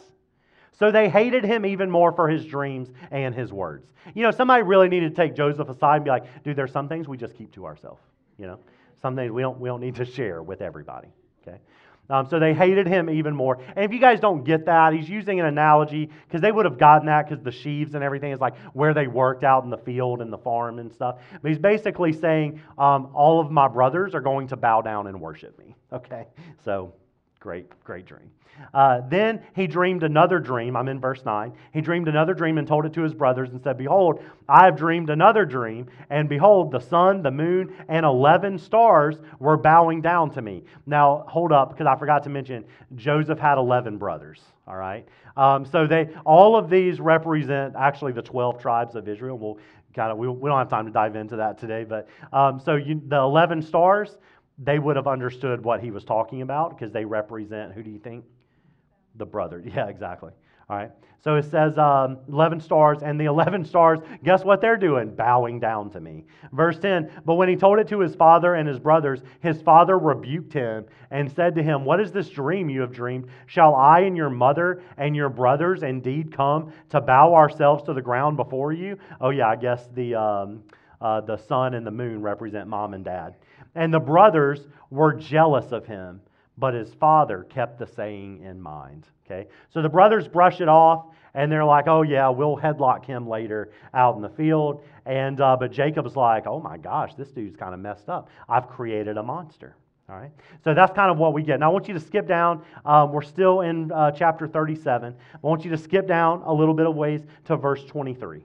So 0.80 0.92
they 0.92 1.10
hated 1.10 1.44
him 1.44 1.66
even 1.66 1.92
more 1.92 2.12
for 2.12 2.28
his 2.28 2.44
dreams 2.44 2.90
and 3.12 3.36
his 3.36 3.54
words. 3.54 3.86
You 4.16 4.24
know, 4.24 4.32
somebody 4.32 4.64
really 4.64 4.90
needed 4.90 5.16
to 5.16 5.16
take 5.16 5.36
Joseph 5.36 5.70
aside 5.70 5.98
and 5.98 6.06
be 6.06 6.10
like, 6.10 6.44
dude, 6.44 6.56
there's 6.56 6.72
some 6.72 6.90
things 6.90 7.08
we 7.08 7.18
just 7.18 7.36
keep 7.36 7.52
to 7.54 7.66
ourselves. 7.66 8.02
You 8.40 8.48
know, 8.48 8.60
some 9.02 9.16
things 9.16 9.32
we 9.32 9.44
don't, 9.44 9.60
we 9.60 9.70
don't 9.70 9.82
need 9.82 9.96
to 9.96 10.06
share 10.06 10.42
with 10.42 10.62
everybody. 10.62 11.10
Okay? 11.48 11.60
Um, 12.12 12.28
so 12.30 12.40
they 12.40 12.54
hated 12.54 12.88
him 12.88 13.10
even 13.10 13.36
more. 13.36 13.60
And 13.76 13.86
if 13.86 13.94
you 13.94 14.00
guys 14.00 14.20
don't 14.20 14.44
get 14.44 14.66
that, 14.66 14.94
he's 14.94 15.10
using 15.10 15.40
an 15.40 15.46
analogy 15.46 16.10
because 16.28 16.42
they 16.42 16.52
would 16.52 16.66
have 16.66 16.78
gotten 16.78 17.08
that 17.08 17.30
because 17.30 17.44
the 17.44 17.52
sheaves 17.52 17.96
and 17.96 18.04
everything 18.04 18.34
is 18.34 18.40
like 18.40 18.58
where 18.74 18.94
they 18.94 19.08
worked 19.08 19.44
out 19.46 19.64
in 19.64 19.70
the 19.70 19.78
field 19.78 20.22
and 20.22 20.32
the 20.32 20.38
farm 20.38 20.80
and 20.80 20.92
stuff. 20.92 21.20
But 21.42 21.50
he's 21.50 21.60
basically 21.60 22.12
saying, 22.12 22.62
um, 22.78 23.10
all 23.14 23.40
of 23.40 23.50
my 23.50 23.68
brothers 23.68 24.14
are 24.14 24.22
going 24.22 24.48
to 24.50 24.58
bow 24.58 24.82
down 24.82 25.08
and 25.08 25.20
worship 25.20 25.58
me. 25.58 25.76
Okay? 25.94 26.26
So 26.64 26.94
great, 27.42 27.68
great 27.84 28.06
dream. 28.06 28.32
Uh, 28.74 29.02
then 29.10 29.42
he 29.56 29.66
dreamed 29.66 30.04
another 30.04 30.40
dream. 30.40 30.76
I'm 30.76 30.88
in 30.88 31.00
verse 31.00 31.26
9. 31.26 31.52
He 31.74 31.82
dreamed 31.82 32.08
another 32.08 32.34
dream 32.34 32.58
and 32.58 32.68
told 32.68 32.86
it 32.86 32.94
to 32.94 33.02
his 33.02 33.14
brothers 33.14 33.50
and 33.50 33.62
said, 33.62 33.78
Behold, 33.78 34.24
I 34.48 34.66
have 34.66 34.78
dreamed 34.78 35.10
another 35.10 35.46
dream, 35.46 35.88
and 36.10 36.30
behold, 36.30 36.72
the 36.72 36.80
sun, 36.80 37.24
the 37.24 37.32
moon, 37.32 37.74
and 37.90 38.06
11 38.06 38.60
stars 38.60 39.18
were 39.40 39.58
bowing 39.58 40.02
down 40.02 40.30
to 40.32 40.42
me. 40.42 40.64
Now, 40.86 41.26
hold 41.28 41.52
up, 41.52 41.70
because 41.72 41.88
I 41.88 41.98
forgot 41.98 42.24
to 42.24 42.30
mention, 42.30 42.64
Joseph 42.96 43.40
had 43.40 43.58
11 43.58 43.98
brothers, 43.98 44.42
all 44.68 44.78
right? 44.78 45.08
Um, 45.36 45.66
so 45.66 45.88
they, 45.88 46.10
all 46.24 46.56
of 46.56 46.70
these 46.70 47.00
represent 47.00 47.76
actually 47.76 48.12
the 48.12 48.22
12 48.22 48.60
tribes 48.60 48.96
of 48.96 49.08
Israel. 49.08 49.38
We'll 49.38 49.58
kind 49.96 50.12
of, 50.12 50.18
we, 50.18 50.28
we 50.28 50.50
don't 50.50 50.60
have 50.60 50.70
time 50.70 50.86
to 50.86 50.92
dive 50.92 51.16
into 51.16 51.38
that 51.38 51.58
today, 51.58 51.86
but 51.86 52.08
um, 52.32 52.60
so 52.60 52.76
you, 52.76 53.02
the 53.08 53.18
11 53.18 53.62
stars, 53.62 54.18
they 54.64 54.80
would 54.80 54.96
have 54.96 55.08
understood 55.08 55.64
what 55.64 55.82
he 55.82 55.92
was 55.92 56.04
talking 56.04 56.42
about 56.42 56.78
because 56.78 56.92
they 56.92 57.04
represent, 57.04 57.74
who 57.74 57.84
do 57.84 57.90
you 57.90 58.00
think? 58.00 58.24
The 59.16 59.26
brother. 59.26 59.62
Yeah, 59.66 59.88
exactly. 59.88 60.32
All 60.70 60.78
right. 60.78 60.92
So 61.24 61.36
it 61.36 61.44
says 61.44 61.78
um, 61.78 62.18
11 62.30 62.62
stars, 62.62 63.00
and 63.04 63.20
the 63.20 63.26
11 63.26 63.66
stars, 63.66 64.00
guess 64.24 64.44
what 64.44 64.62
they're 64.62 64.78
doing? 64.78 65.14
Bowing 65.14 65.60
down 65.60 65.90
to 65.92 66.00
me. 66.00 66.24
Verse 66.54 66.80
10 66.80 67.12
But 67.26 67.36
when 67.36 67.50
he 67.50 67.56
told 67.56 67.80
it 67.80 67.88
to 67.90 68.00
his 68.00 68.16
father 68.16 68.56
and 68.56 68.68
his 68.68 68.80
brothers, 68.80 69.22
his 69.42 69.62
father 69.62 70.00
rebuked 70.00 70.54
him 70.54 70.86
and 71.12 71.32
said 71.32 71.56
to 71.56 71.64
him, 71.64 71.84
What 71.84 72.00
is 72.00 72.12
this 72.12 72.30
dream 72.30 72.70
you 72.70 72.82
have 72.82 72.94
dreamed? 72.94 73.28
Shall 73.48 73.76
I 73.76 74.02
and 74.02 74.16
your 74.16 74.30
mother 74.30 74.82
and 74.98 75.16
your 75.16 75.30
brothers 75.30 75.84
indeed 75.84 76.36
come 76.36 76.72
to 76.90 77.02
bow 77.02 77.36
ourselves 77.36 77.84
to 77.84 77.94
the 77.94 78.02
ground 78.02 78.38
before 78.38 78.72
you? 78.72 78.98
Oh, 79.20 79.30
yeah, 79.32 79.50
I 79.50 79.58
guess 79.58 79.88
the, 79.94 80.16
um, 80.16 80.64
uh, 81.02 81.22
the 81.22 81.38
sun 81.38 81.74
and 81.74 81.86
the 81.86 81.92
moon 81.92 82.22
represent 82.22 82.68
mom 82.68 82.94
and 82.94 83.04
dad. 83.04 83.36
And 83.76 83.94
the 83.94 84.00
brothers 84.00 84.68
were 84.90 85.14
jealous 85.14 85.72
of 85.72 85.86
him 85.86 86.22
but 86.62 86.74
his 86.74 86.94
father 86.94 87.46
kept 87.50 87.80
the 87.80 87.88
saying 87.88 88.42
in 88.44 88.62
mind. 88.62 89.08
Okay? 89.26 89.50
So 89.74 89.82
the 89.82 89.90
brothers 89.90 90.28
brush 90.28 90.62
it 90.62 90.70
off, 90.70 91.08
and 91.34 91.52
they're 91.52 91.66
like, 91.66 91.88
oh, 91.88 92.04
yeah, 92.04 92.30
we'll 92.30 92.58
headlock 92.58 93.06
him 93.06 93.28
later 93.28 93.72
out 93.94 94.16
in 94.16 94.22
the 94.22 94.30
field. 94.30 94.84
And, 95.06 95.42
uh, 95.42 95.58
but 95.60 95.72
Jacob's 95.72 96.16
like, 96.16 96.46
oh 96.46 96.60
my 96.60 96.78
gosh, 96.78 97.16
this 97.16 97.32
dude's 97.32 97.56
kind 97.56 97.74
of 97.74 97.80
messed 97.80 98.10
up. 98.10 98.30
I've 98.48 98.68
created 98.68 99.18
a 99.18 99.24
monster. 99.24 99.76
All 100.10 100.18
right? 100.18 100.32
So 100.64 100.74
that's 100.74 100.94
kind 100.94 101.10
of 101.10 101.18
what 101.18 101.34
we 101.34 101.42
get. 101.42 101.60
Now, 101.60 101.72
I 101.72 101.74
want 101.74 101.88
you 101.88 101.94
to 101.94 102.00
skip 102.00 102.28
down. 102.28 102.64
Um, 102.86 103.12
we're 103.12 103.22
still 103.22 103.62
in 103.62 103.92
uh, 103.92 104.12
chapter 104.12 104.46
37. 104.46 105.16
I 105.34 105.38
want 105.42 105.64
you 105.64 105.72
to 105.72 105.78
skip 105.78 106.06
down 106.06 106.44
a 106.46 106.54
little 106.54 106.74
bit 106.74 106.86
of 106.86 106.96
ways 106.96 107.22
to 107.46 107.56
verse 107.56 107.84
23. 107.86 108.44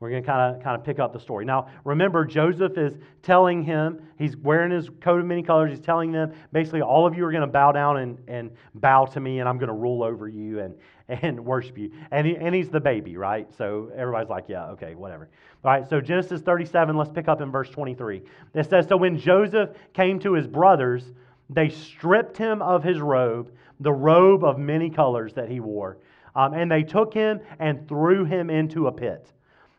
We're 0.00 0.10
going 0.10 0.22
to 0.22 0.26
kind 0.26 0.54
of 0.54 0.62
kind 0.62 0.76
of 0.76 0.84
pick 0.84 1.00
up 1.00 1.12
the 1.12 1.18
story. 1.18 1.44
Now, 1.44 1.66
remember, 1.84 2.24
Joseph 2.24 2.78
is 2.78 2.92
telling 3.22 3.64
him, 3.64 4.00
he's 4.16 4.36
wearing 4.36 4.70
his 4.70 4.88
coat 5.00 5.18
of 5.18 5.26
many 5.26 5.42
colors. 5.42 5.70
He's 5.70 5.84
telling 5.84 6.12
them, 6.12 6.32
basically, 6.52 6.82
all 6.82 7.04
of 7.04 7.16
you 7.16 7.24
are 7.24 7.32
going 7.32 7.40
to 7.40 7.48
bow 7.48 7.72
down 7.72 7.96
and, 7.96 8.18
and 8.28 8.50
bow 8.76 9.06
to 9.06 9.18
me, 9.18 9.40
and 9.40 9.48
I'm 9.48 9.58
going 9.58 9.68
to 9.68 9.74
rule 9.74 10.04
over 10.04 10.28
you 10.28 10.60
and, 10.60 10.76
and 11.08 11.44
worship 11.44 11.76
you. 11.78 11.90
And, 12.12 12.28
he, 12.28 12.36
and 12.36 12.54
he's 12.54 12.70
the 12.70 12.78
baby, 12.78 13.16
right? 13.16 13.52
So 13.56 13.90
everybody's 13.96 14.30
like, 14.30 14.44
yeah, 14.46 14.66
okay, 14.66 14.94
whatever. 14.94 15.30
All 15.64 15.72
right, 15.72 15.88
so 15.88 16.00
Genesis 16.00 16.42
37, 16.42 16.96
let's 16.96 17.10
pick 17.10 17.26
up 17.26 17.40
in 17.40 17.50
verse 17.50 17.68
23. 17.70 18.22
It 18.54 18.70
says, 18.70 18.86
So 18.86 18.96
when 18.96 19.18
Joseph 19.18 19.70
came 19.94 20.20
to 20.20 20.34
his 20.34 20.46
brothers, 20.46 21.02
they 21.50 21.70
stripped 21.70 22.38
him 22.38 22.62
of 22.62 22.84
his 22.84 23.00
robe, 23.00 23.50
the 23.80 23.92
robe 23.92 24.44
of 24.44 24.58
many 24.58 24.90
colors 24.90 25.32
that 25.34 25.48
he 25.48 25.58
wore, 25.58 25.98
um, 26.36 26.54
and 26.54 26.70
they 26.70 26.84
took 26.84 27.12
him 27.12 27.40
and 27.58 27.88
threw 27.88 28.24
him 28.24 28.48
into 28.48 28.86
a 28.86 28.92
pit 28.92 29.32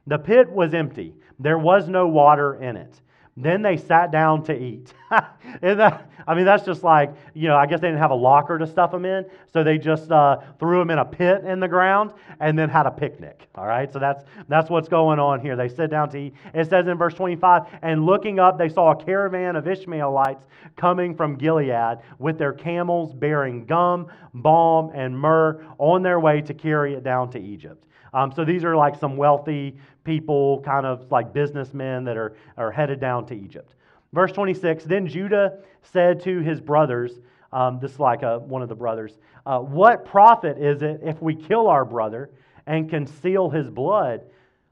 the 0.09 0.17
pit 0.17 0.49
was 0.49 0.73
empty, 0.73 1.13
there 1.37 1.59
was 1.59 1.87
no 1.87 2.07
water 2.07 2.55
in 2.55 2.75
it. 2.75 2.99
Then 3.37 3.61
they 3.61 3.77
sat 3.77 4.11
down 4.11 4.43
to 4.43 4.53
eat. 4.53 4.93
that, 5.61 6.11
I 6.27 6.35
mean, 6.35 6.43
that's 6.43 6.65
just 6.65 6.83
like, 6.83 7.13
you 7.33 7.47
know, 7.47 7.55
I 7.55 7.67
guess 7.67 7.79
they 7.79 7.87
didn't 7.87 8.01
have 8.01 8.11
a 8.11 8.15
locker 8.15 8.57
to 8.57 8.67
stuff 8.67 8.91
them 8.91 9.05
in, 9.05 9.25
so 9.53 9.63
they 9.63 9.77
just 9.77 10.11
uh, 10.11 10.39
threw 10.59 10.79
them 10.79 10.89
in 10.89 10.97
a 10.97 11.05
pit 11.05 11.45
in 11.45 11.61
the 11.61 11.67
ground 11.67 12.11
and 12.41 12.59
then 12.59 12.67
had 12.67 12.85
a 12.85 12.91
picnic. 12.91 13.47
All 13.55 13.65
right, 13.65 13.91
so 13.93 13.97
that's, 13.97 14.25
that's 14.49 14.69
what's 14.69 14.89
going 14.89 15.19
on 15.19 15.39
here. 15.39 15.55
They 15.55 15.69
sit 15.69 15.89
down 15.89 16.09
to 16.09 16.17
eat. 16.17 16.33
It 16.53 16.69
says 16.69 16.87
in 16.87 16.97
verse 16.97 17.13
25, 17.13 17.63
and 17.81 18.05
looking 18.05 18.39
up, 18.39 18.57
they 18.57 18.67
saw 18.67 18.91
a 18.91 18.95
caravan 19.01 19.55
of 19.55 19.67
Ishmaelites 19.69 20.45
coming 20.75 21.15
from 21.15 21.37
Gilead 21.37 21.99
with 22.17 22.37
their 22.37 22.53
camels 22.53 23.13
bearing 23.13 23.63
gum, 23.65 24.07
balm, 24.33 24.91
and 24.93 25.17
myrrh 25.17 25.63
on 25.77 26.01
their 26.03 26.19
way 26.19 26.41
to 26.41 26.53
carry 26.53 26.95
it 26.95 27.03
down 27.05 27.29
to 27.31 27.39
Egypt. 27.39 27.85
Um, 28.13 28.31
so 28.31 28.43
these 28.43 28.63
are 28.63 28.75
like 28.75 28.95
some 28.95 29.17
wealthy 29.17 29.75
people, 30.03 30.61
kind 30.61 30.85
of 30.85 31.11
like 31.11 31.33
businessmen 31.33 32.03
that 32.05 32.17
are, 32.17 32.35
are 32.57 32.71
headed 32.71 32.99
down 32.99 33.25
to 33.27 33.35
Egypt. 33.35 33.75
Verse 34.13 34.31
26 34.31 34.85
Then 34.85 35.07
Judah 35.07 35.59
said 35.81 36.21
to 36.23 36.39
his 36.39 36.59
brothers, 36.59 37.19
um, 37.51 37.79
this 37.79 37.93
is 37.93 37.99
like 37.99 38.23
a, 38.23 38.39
one 38.39 38.61
of 38.61 38.69
the 38.69 38.75
brothers, 38.75 39.17
uh, 39.45 39.59
What 39.59 40.05
profit 40.05 40.57
is 40.57 40.81
it 40.81 41.01
if 41.03 41.21
we 41.21 41.35
kill 41.35 41.67
our 41.67 41.85
brother 41.85 42.29
and 42.67 42.89
conceal 42.89 43.49
his 43.49 43.69
blood? 43.69 44.21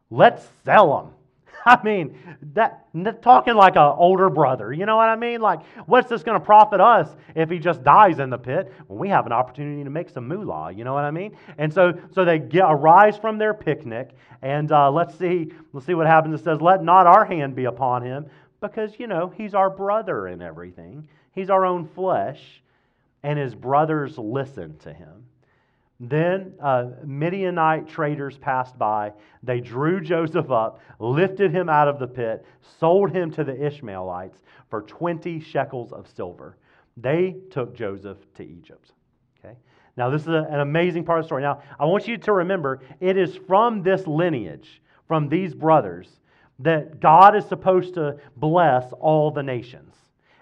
Let's 0.10 0.48
sell 0.64 1.00
him 1.00 1.14
I 1.70 1.84
mean, 1.84 2.18
that 2.54 2.86
talking 3.22 3.56
like 3.56 3.76
an 3.76 3.94
older 3.98 4.30
brother. 4.30 4.72
You 4.72 4.86
know 4.86 4.96
what 4.96 5.10
I 5.10 5.18
mean? 5.18 5.42
Like, 5.42 5.66
what's 5.86 6.10
this 6.10 6.24
going 6.24 6.40
to 6.40 6.46
profit 6.46 6.80
us 6.80 7.14
if 7.36 7.50
he 7.50 7.60
just 7.60 7.84
dies 7.84 8.20
in 8.20 8.30
the 8.30 8.38
pit 8.38 8.72
when 8.88 8.98
we 8.98 9.10
have 9.10 9.26
an 9.26 9.34
opportunity 9.34 9.84
to 9.84 9.90
make 9.90 10.10
some 10.10 10.30
moolah? 10.30 10.72
You 10.72 10.86
know 10.86 10.94
what 10.94 11.04
I 11.04 11.12
mean? 11.12 11.36
And 11.58 11.74
so, 11.74 11.94
so 12.14 12.24
they 12.24 12.40
get 12.40 12.64
arise 12.66 13.18
from 13.18 13.38
their 13.38 13.54
picnic, 13.54 14.12
and 14.42 14.72
uh, 14.72 14.90
let's 14.90 15.18
see, 15.20 15.52
let's 15.74 15.86
see 15.86 15.94
what 15.94 16.08
happens. 16.08 16.40
It 16.40 16.44
says, 16.46 16.62
"Let 16.62 16.84
not 16.84 17.06
our 17.06 17.26
hand 17.26 17.54
be 17.54 17.66
upon 17.66 18.02
him, 18.02 18.28
because 18.62 18.94
you 18.98 19.08
know 19.08 19.34
he's 19.36 19.54
our 19.54 19.70
brother 19.70 20.30
in 20.30 20.42
everything. 20.42 21.10
He's 21.36 21.50
our 21.50 21.66
own 21.66 21.86
flesh." 21.86 22.62
And 23.24 23.38
his 23.38 23.56
brothers 23.56 24.18
listened 24.18 24.80
to 24.82 24.94
him. 24.94 25.26
Then 26.00 26.54
uh, 26.62 26.90
Midianite 27.04 27.88
traders 27.88 28.38
passed 28.38 28.78
by. 28.78 29.14
They 29.42 29.60
drew 29.60 30.00
Joseph 30.00 30.52
up, 30.52 30.80
lifted 31.00 31.52
him 31.52 31.70
out 31.70 31.88
of 31.88 31.98
the 31.98 32.08
pit, 32.08 32.46
sold 32.80 33.12
him 33.12 33.32
to 33.32 33.44
the 33.44 33.66
Ishmaelites 33.66 34.44
for 34.70 34.84
20 34.84 35.40
shekels 35.40 35.92
of 35.92 36.08
silver. 36.08 36.58
They 36.98 37.38
took 37.50 37.76
Joseph 37.76 38.18
to 38.36 38.44
Egypt. 38.44 38.92
Okay? 39.40 39.56
Now, 39.96 40.10
this 40.12 40.22
is 40.22 40.28
a, 40.28 40.48
an 40.52 40.60
amazing 40.60 41.04
part 41.04 41.20
of 41.20 41.26
the 41.26 41.28
story. 41.28 41.42
Now, 41.42 41.64
I 41.80 41.86
want 41.86 42.08
you 42.08 42.18
to 42.18 42.32
remember 42.32 42.82
it 43.00 43.18
is 43.18 43.36
from 43.48 43.82
this 43.82 44.06
lineage, 44.06 44.82
from 45.08 45.30
these 45.30 45.56
brothers, 45.56 46.08
that 46.60 47.00
God 47.00 47.36
is 47.36 47.46
supposed 47.46 47.96
to 47.96 48.18
bless 48.36 48.92
all 48.94 49.32
the 49.32 49.44
nations. 49.44 49.96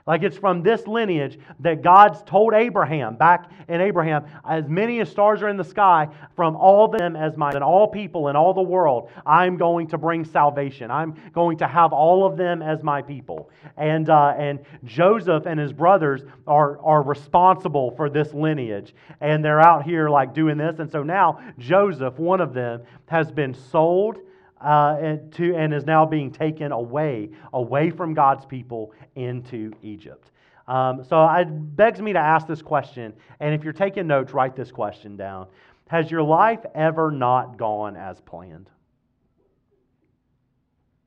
Like 0.07 0.21
it's 0.21 0.37
from 0.37 0.61
this 0.61 0.85
lineage 0.85 1.39
that 1.61 1.81
God's 1.81 2.21
told 2.27 2.53
Abraham, 2.53 3.15
back 3.15 3.49
in 3.67 3.81
Abraham, 3.81 4.25
as 4.47 4.67
many 4.69 4.99
as 4.99 5.09
stars 5.09 5.41
are 5.41 5.49
in 5.49 5.57
the 5.57 5.63
sky, 5.63 6.09
from 6.35 6.55
all 6.55 6.87
them 6.87 7.15
as 7.15 7.35
mine, 7.37 7.55
and 7.55 7.63
all 7.63 7.87
people 7.87 8.27
in 8.27 8.35
all 8.35 8.53
the 8.53 8.61
world, 8.61 9.09
I'm 9.25 9.57
going 9.57 9.87
to 9.87 9.97
bring 9.97 10.23
salvation. 10.23 10.91
I'm 10.91 11.15
going 11.33 11.57
to 11.57 11.67
have 11.67 11.91
all 11.91 12.23
of 12.23 12.37
them 12.37 12.61
as 12.61 12.83
my 12.83 13.01
people. 13.01 13.49
And, 13.77 14.07
uh, 14.07 14.35
and 14.37 14.59
Joseph 14.83 15.47
and 15.47 15.59
his 15.59 15.73
brothers 15.73 16.21
are, 16.45 16.79
are 16.81 17.01
responsible 17.01 17.89
for 17.95 18.07
this 18.07 18.31
lineage. 18.31 18.93
And 19.21 19.43
they're 19.43 19.61
out 19.61 19.85
here 19.85 20.07
like 20.07 20.35
doing 20.35 20.59
this. 20.59 20.77
And 20.77 20.91
so 20.91 21.01
now 21.01 21.39
Joseph, 21.57 22.19
one 22.19 22.41
of 22.41 22.53
them, 22.53 22.83
has 23.07 23.31
been 23.31 23.55
sold 23.55 24.19
uh, 24.61 24.97
and, 25.01 25.33
to, 25.33 25.55
and 25.55 25.73
is 25.73 25.85
now 25.85 26.05
being 26.05 26.31
taken 26.31 26.71
away, 26.71 27.29
away 27.53 27.89
from 27.89 28.13
God's 28.13 28.45
people 28.45 28.93
into 29.15 29.71
Egypt. 29.83 30.31
Um, 30.67 31.03
so 31.03 31.27
it 31.29 31.45
begs 31.75 32.01
me 32.01 32.13
to 32.13 32.19
ask 32.19 32.47
this 32.47 32.61
question, 32.61 33.13
and 33.39 33.53
if 33.53 33.63
you're 33.63 33.73
taking 33.73 34.07
notes, 34.07 34.33
write 34.33 34.55
this 34.55 34.71
question 34.71 35.15
down. 35.15 35.47
Has 35.87 36.09
your 36.09 36.23
life 36.23 36.61
ever 36.73 37.11
not 37.11 37.57
gone 37.57 37.95
as 37.95 38.19
planned? 38.21 38.69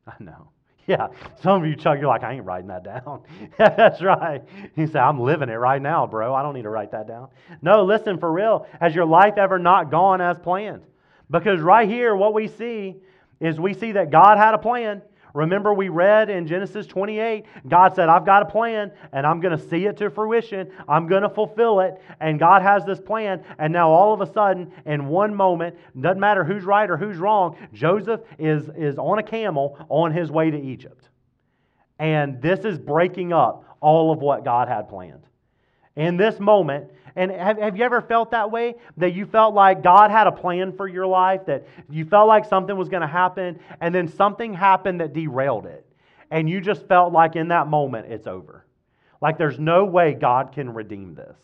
I 0.06 0.14
know. 0.20 0.50
Yeah, 0.86 1.08
some 1.42 1.62
of 1.62 1.68
you, 1.68 1.76
Chuck, 1.76 1.98
you're 1.98 2.08
like, 2.08 2.22
I 2.22 2.32
ain't 2.32 2.46
writing 2.46 2.68
that 2.68 2.82
down. 2.82 3.20
That's 3.58 4.00
right. 4.00 4.42
He 4.74 4.86
said, 4.86 5.02
I'm 5.02 5.20
living 5.20 5.50
it 5.50 5.56
right 5.56 5.82
now, 5.82 6.06
bro. 6.06 6.34
I 6.34 6.42
don't 6.42 6.54
need 6.54 6.62
to 6.62 6.70
write 6.70 6.92
that 6.92 7.06
down. 7.06 7.28
No, 7.60 7.84
listen, 7.84 8.18
for 8.18 8.32
real. 8.32 8.66
Has 8.80 8.94
your 8.94 9.04
life 9.04 9.34
ever 9.36 9.58
not 9.58 9.90
gone 9.90 10.22
as 10.22 10.38
planned? 10.38 10.84
Because 11.30 11.60
right 11.60 11.86
here, 11.86 12.16
what 12.16 12.32
we 12.32 12.48
see 12.48 12.96
is 13.40 13.60
we 13.60 13.74
see 13.74 13.92
that 13.92 14.10
God 14.10 14.38
had 14.38 14.54
a 14.54 14.58
plan. 14.58 15.02
Remember, 15.34 15.72
we 15.72 15.88
read 15.88 16.30
in 16.30 16.46
Genesis 16.46 16.86
28, 16.86 17.44
God 17.68 17.94
said, 17.94 18.08
I've 18.08 18.24
got 18.24 18.42
a 18.42 18.46
plan 18.46 18.90
and 19.12 19.26
I'm 19.26 19.40
going 19.40 19.56
to 19.56 19.68
see 19.68 19.84
it 19.86 19.96
to 19.98 20.10
fruition. 20.10 20.70
I'm 20.88 21.06
going 21.06 21.22
to 21.22 21.28
fulfill 21.28 21.80
it. 21.80 22.00
And 22.20 22.38
God 22.38 22.62
has 22.62 22.84
this 22.84 23.00
plan. 23.00 23.44
And 23.58 23.72
now, 23.72 23.90
all 23.90 24.12
of 24.12 24.20
a 24.20 24.32
sudden, 24.32 24.72
in 24.86 25.06
one 25.06 25.34
moment, 25.34 25.76
doesn't 26.00 26.18
matter 26.18 26.44
who's 26.44 26.64
right 26.64 26.90
or 26.90 26.96
who's 26.96 27.18
wrong, 27.18 27.56
Joseph 27.72 28.20
is, 28.38 28.68
is 28.76 28.98
on 28.98 29.18
a 29.18 29.22
camel 29.22 29.78
on 29.88 30.12
his 30.12 30.30
way 30.30 30.50
to 30.50 30.58
Egypt. 30.58 31.08
And 31.98 32.40
this 32.40 32.64
is 32.64 32.78
breaking 32.78 33.32
up 33.32 33.64
all 33.80 34.12
of 34.12 34.20
what 34.20 34.44
God 34.44 34.68
had 34.68 34.88
planned. 34.88 35.22
In 35.96 36.16
this 36.16 36.38
moment, 36.38 36.90
and 37.16 37.30
have, 37.30 37.58
have 37.58 37.76
you 37.76 37.84
ever 37.84 38.00
felt 38.00 38.30
that 38.30 38.50
way? 38.50 38.74
That 38.96 39.14
you 39.14 39.26
felt 39.26 39.54
like 39.54 39.82
God 39.82 40.10
had 40.10 40.26
a 40.26 40.32
plan 40.32 40.72
for 40.72 40.88
your 40.88 41.06
life, 41.06 41.46
that 41.46 41.66
you 41.88 42.04
felt 42.04 42.28
like 42.28 42.44
something 42.44 42.76
was 42.76 42.88
going 42.88 43.02
to 43.02 43.06
happen, 43.08 43.58
and 43.80 43.94
then 43.94 44.08
something 44.08 44.54
happened 44.54 45.00
that 45.00 45.12
derailed 45.12 45.66
it. 45.66 45.84
And 46.30 46.48
you 46.48 46.60
just 46.60 46.86
felt 46.86 47.12
like 47.12 47.36
in 47.36 47.48
that 47.48 47.68
moment 47.68 48.12
it's 48.12 48.26
over. 48.26 48.64
Like 49.20 49.38
there's 49.38 49.58
no 49.58 49.84
way 49.84 50.14
God 50.14 50.52
can 50.52 50.72
redeem 50.72 51.14
this. 51.14 51.36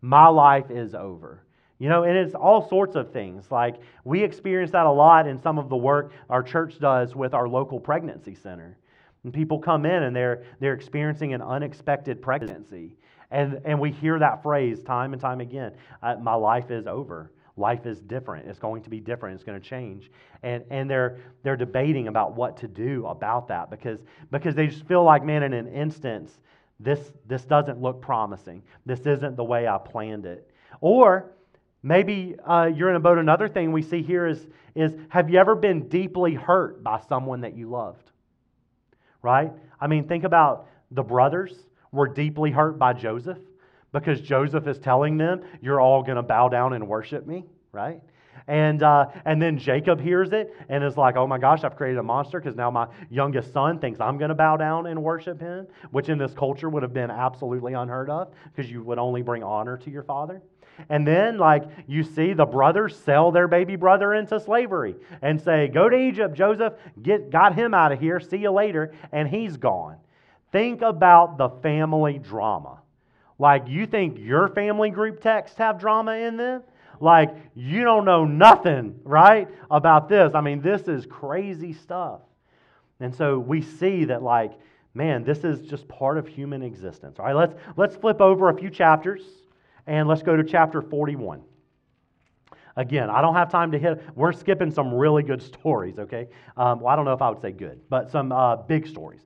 My 0.00 0.28
life 0.28 0.70
is 0.70 0.94
over. 0.94 1.42
You 1.78 1.90
know, 1.90 2.04
and 2.04 2.16
it's 2.16 2.34
all 2.34 2.68
sorts 2.68 2.96
of 2.96 3.12
things. 3.12 3.50
Like 3.50 3.76
we 4.04 4.22
experience 4.22 4.70
that 4.72 4.86
a 4.86 4.90
lot 4.90 5.26
in 5.26 5.38
some 5.38 5.58
of 5.58 5.68
the 5.68 5.76
work 5.76 6.12
our 6.30 6.42
church 6.42 6.78
does 6.78 7.14
with 7.14 7.34
our 7.34 7.48
local 7.48 7.78
pregnancy 7.78 8.34
center. 8.34 8.78
And 9.24 9.32
people 9.32 9.58
come 9.58 9.84
in 9.84 10.04
and 10.04 10.14
they're, 10.14 10.44
they're 10.60 10.72
experiencing 10.72 11.34
an 11.34 11.42
unexpected 11.42 12.22
pregnancy. 12.22 12.96
And, 13.30 13.60
and 13.64 13.80
we 13.80 13.90
hear 13.90 14.18
that 14.18 14.42
phrase 14.42 14.82
time 14.82 15.12
and 15.12 15.20
time 15.20 15.40
again 15.40 15.72
uh, 16.02 16.16
my 16.16 16.34
life 16.34 16.70
is 16.70 16.86
over. 16.86 17.32
Life 17.58 17.86
is 17.86 18.00
different. 18.00 18.48
It's 18.48 18.58
going 18.58 18.82
to 18.82 18.90
be 18.90 19.00
different. 19.00 19.34
It's 19.34 19.44
going 19.44 19.60
to 19.60 19.66
change. 19.66 20.10
And, 20.42 20.62
and 20.70 20.90
they're, 20.90 21.18
they're 21.42 21.56
debating 21.56 22.08
about 22.08 22.36
what 22.36 22.58
to 22.58 22.68
do 22.68 23.06
about 23.06 23.48
that 23.48 23.70
because, 23.70 23.98
because 24.30 24.54
they 24.54 24.66
just 24.66 24.86
feel 24.86 25.02
like, 25.02 25.24
man, 25.24 25.42
in 25.42 25.54
an 25.54 25.66
instance, 25.68 26.38
this, 26.78 27.12
this 27.26 27.44
doesn't 27.46 27.80
look 27.80 28.02
promising. 28.02 28.62
This 28.84 29.00
isn't 29.00 29.36
the 29.36 29.44
way 29.44 29.66
I 29.66 29.78
planned 29.78 30.26
it. 30.26 30.50
Or 30.82 31.32
maybe 31.82 32.36
uh, 32.46 32.70
you're 32.74 32.90
in 32.90 32.96
a 32.96 33.00
boat. 33.00 33.16
Another 33.16 33.48
thing 33.48 33.72
we 33.72 33.80
see 33.80 34.02
here 34.02 34.26
is, 34.26 34.46
is 34.74 34.92
have 35.08 35.30
you 35.30 35.38
ever 35.38 35.54
been 35.54 35.88
deeply 35.88 36.34
hurt 36.34 36.84
by 36.84 37.00
someone 37.08 37.40
that 37.40 37.56
you 37.56 37.70
loved? 37.70 38.10
Right? 39.22 39.50
I 39.80 39.86
mean, 39.86 40.06
think 40.06 40.24
about 40.24 40.68
the 40.90 41.02
brothers 41.02 41.65
were 41.92 42.08
deeply 42.08 42.50
hurt 42.50 42.78
by 42.78 42.92
Joseph 42.92 43.38
because 43.92 44.20
Joseph 44.20 44.66
is 44.66 44.78
telling 44.78 45.16
them, 45.16 45.42
You're 45.60 45.80
all 45.80 46.02
going 46.02 46.16
to 46.16 46.22
bow 46.22 46.48
down 46.48 46.72
and 46.72 46.88
worship 46.88 47.26
me, 47.26 47.44
right? 47.72 48.00
And, 48.48 48.82
uh, 48.82 49.06
and 49.24 49.42
then 49.42 49.58
Jacob 49.58 50.00
hears 50.00 50.32
it 50.32 50.54
and 50.68 50.84
is 50.84 50.96
like, 50.96 51.16
oh 51.16 51.26
my 51.26 51.38
gosh, 51.38 51.64
I've 51.64 51.76
created 51.76 51.98
a 51.98 52.02
monster 52.02 52.38
because 52.38 52.54
now 52.54 52.70
my 52.70 52.86
youngest 53.10 53.52
son 53.52 53.78
thinks 53.80 53.98
I'm 54.00 54.18
going 54.18 54.28
to 54.28 54.36
bow 54.36 54.56
down 54.56 54.86
and 54.86 55.02
worship 55.02 55.40
him, 55.40 55.66
which 55.90 56.08
in 56.08 56.18
this 56.18 56.32
culture 56.32 56.68
would 56.68 56.82
have 56.82 56.94
been 56.94 57.10
absolutely 57.10 57.72
unheard 57.72 58.08
of 58.08 58.32
because 58.54 58.70
you 58.70 58.82
would 58.84 58.98
only 58.98 59.22
bring 59.22 59.42
honor 59.42 59.76
to 59.78 59.90
your 59.90 60.04
father. 60.04 60.42
And 60.90 61.06
then, 61.06 61.38
like, 61.38 61.64
you 61.86 62.02
see 62.02 62.34
the 62.34 62.44
brothers 62.44 62.94
sell 62.96 63.32
their 63.32 63.48
baby 63.48 63.76
brother 63.76 64.12
into 64.12 64.38
slavery 64.38 64.94
and 65.22 65.40
say, 65.40 65.68
Go 65.68 65.88
to 65.88 65.96
Egypt, 65.96 66.36
Joseph, 66.36 66.74
get, 67.02 67.30
got 67.30 67.54
him 67.54 67.72
out 67.72 67.92
of 67.92 67.98
here, 67.98 68.20
see 68.20 68.36
you 68.36 68.50
later, 68.50 68.92
and 69.10 69.26
he's 69.26 69.56
gone. 69.56 69.96
Think 70.56 70.80
about 70.80 71.36
the 71.36 71.50
family 71.50 72.18
drama. 72.18 72.78
Like, 73.38 73.68
you 73.68 73.86
think 73.86 74.16
your 74.18 74.48
family 74.48 74.88
group 74.88 75.20
texts 75.20 75.58
have 75.58 75.78
drama 75.78 76.12
in 76.12 76.38
them? 76.38 76.62
Like, 76.98 77.36
you 77.54 77.84
don't 77.84 78.06
know 78.06 78.24
nothing, 78.24 78.98
right, 79.04 79.48
about 79.70 80.08
this. 80.08 80.34
I 80.34 80.40
mean, 80.40 80.62
this 80.62 80.88
is 80.88 81.04
crazy 81.04 81.74
stuff. 81.74 82.22
And 83.00 83.14
so 83.14 83.38
we 83.38 83.60
see 83.60 84.06
that, 84.06 84.22
like, 84.22 84.52
man, 84.94 85.24
this 85.24 85.44
is 85.44 85.60
just 85.60 85.86
part 85.88 86.16
of 86.16 86.26
human 86.26 86.62
existence. 86.62 87.18
All 87.18 87.26
right, 87.26 87.36
let's, 87.36 87.54
let's 87.76 87.94
flip 87.94 88.22
over 88.22 88.48
a 88.48 88.56
few 88.56 88.70
chapters 88.70 89.24
and 89.86 90.08
let's 90.08 90.22
go 90.22 90.38
to 90.38 90.42
chapter 90.42 90.80
41. 90.80 91.42
Again, 92.76 93.10
I 93.10 93.20
don't 93.20 93.34
have 93.34 93.50
time 93.50 93.72
to 93.72 93.78
hit, 93.78 94.02
we're 94.14 94.32
skipping 94.32 94.70
some 94.70 94.94
really 94.94 95.22
good 95.22 95.42
stories, 95.52 95.98
okay? 95.98 96.28
Um, 96.56 96.80
well, 96.80 96.94
I 96.94 96.96
don't 96.96 97.04
know 97.04 97.12
if 97.12 97.20
I 97.20 97.28
would 97.28 97.42
say 97.42 97.52
good, 97.52 97.78
but 97.90 98.10
some 98.10 98.32
uh, 98.32 98.56
big 98.56 98.86
stories. 98.86 99.25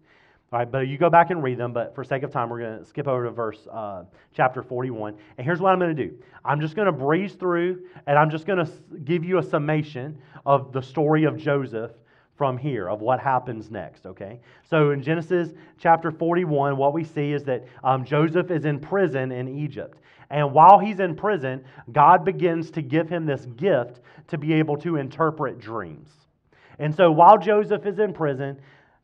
All 0.53 0.59
right, 0.59 0.71
but 0.71 0.89
you 0.89 0.99
go 0.99 1.09
back 1.09 1.31
and 1.31 1.45
read 1.45 1.59
them, 1.59 1.73
but 1.73 1.95
for 1.95 2.03
sake 2.03 2.25
of 2.25 2.33
time, 2.33 2.51
we're 2.51 2.59
going 2.59 2.81
to 2.81 2.85
skip 2.85 3.07
over 3.07 3.25
to 3.25 3.31
verse 3.31 3.69
uh, 3.71 4.03
chapter 4.35 4.65
41. 4.65 5.15
And 5.39 5.45
here's 5.45 5.61
what 5.61 5.73
I'm 5.73 5.79
going 5.79 5.95
to 5.95 6.09
do 6.09 6.13
I'm 6.45 6.61
just 6.61 6.75
going 6.75 6.87
to 6.87 6.93
breeze 6.93 7.35
through, 7.35 7.87
and 8.09 8.19
I'm 8.19 8.31
just 8.31 8.47
going 8.47 8.65
to 8.65 8.73
give 9.05 9.25
you 9.25 9.39
a 9.39 9.43
summation 9.45 10.19
of 10.45 10.73
the 10.73 10.83
story 10.83 11.23
of 11.23 11.37
Joseph 11.37 11.93
from 12.37 12.59
here, 12.59 12.89
of 12.89 13.01
what 13.01 13.21
happens 13.21 13.71
next, 13.71 14.07
okay? 14.07 14.41
So 14.69 14.91
in 14.91 15.05
Genesis 15.05 15.51
chapter 15.79 16.11
41, 16.11 16.77
what 16.77 16.95
we 16.95 17.05
see 17.05 17.31
is 17.31 17.45
that 17.45 17.67
um, 17.85 18.05
Joseph 18.05 18.51
is 18.51 18.65
in 18.65 18.81
prison 18.81 19.31
in 19.31 19.47
Egypt. 19.57 20.01
And 20.31 20.53
while 20.53 20.81
he's 20.81 20.99
in 20.99 21.15
prison, 21.15 21.63
God 21.93 22.25
begins 22.25 22.73
to 22.73 22.83
give 22.83 23.09
him 23.09 23.25
this 23.25 23.47
gift 23.57 24.01
to 24.27 24.37
be 24.37 24.55
able 24.55 24.77
to 24.79 24.97
interpret 24.97 25.61
dreams. 25.61 26.11
And 26.81 26.93
so 26.93 27.13
while 27.13 27.39
Joseph 27.39 27.87
is 27.87 28.01
in 28.01 28.13
prison, 28.13 28.59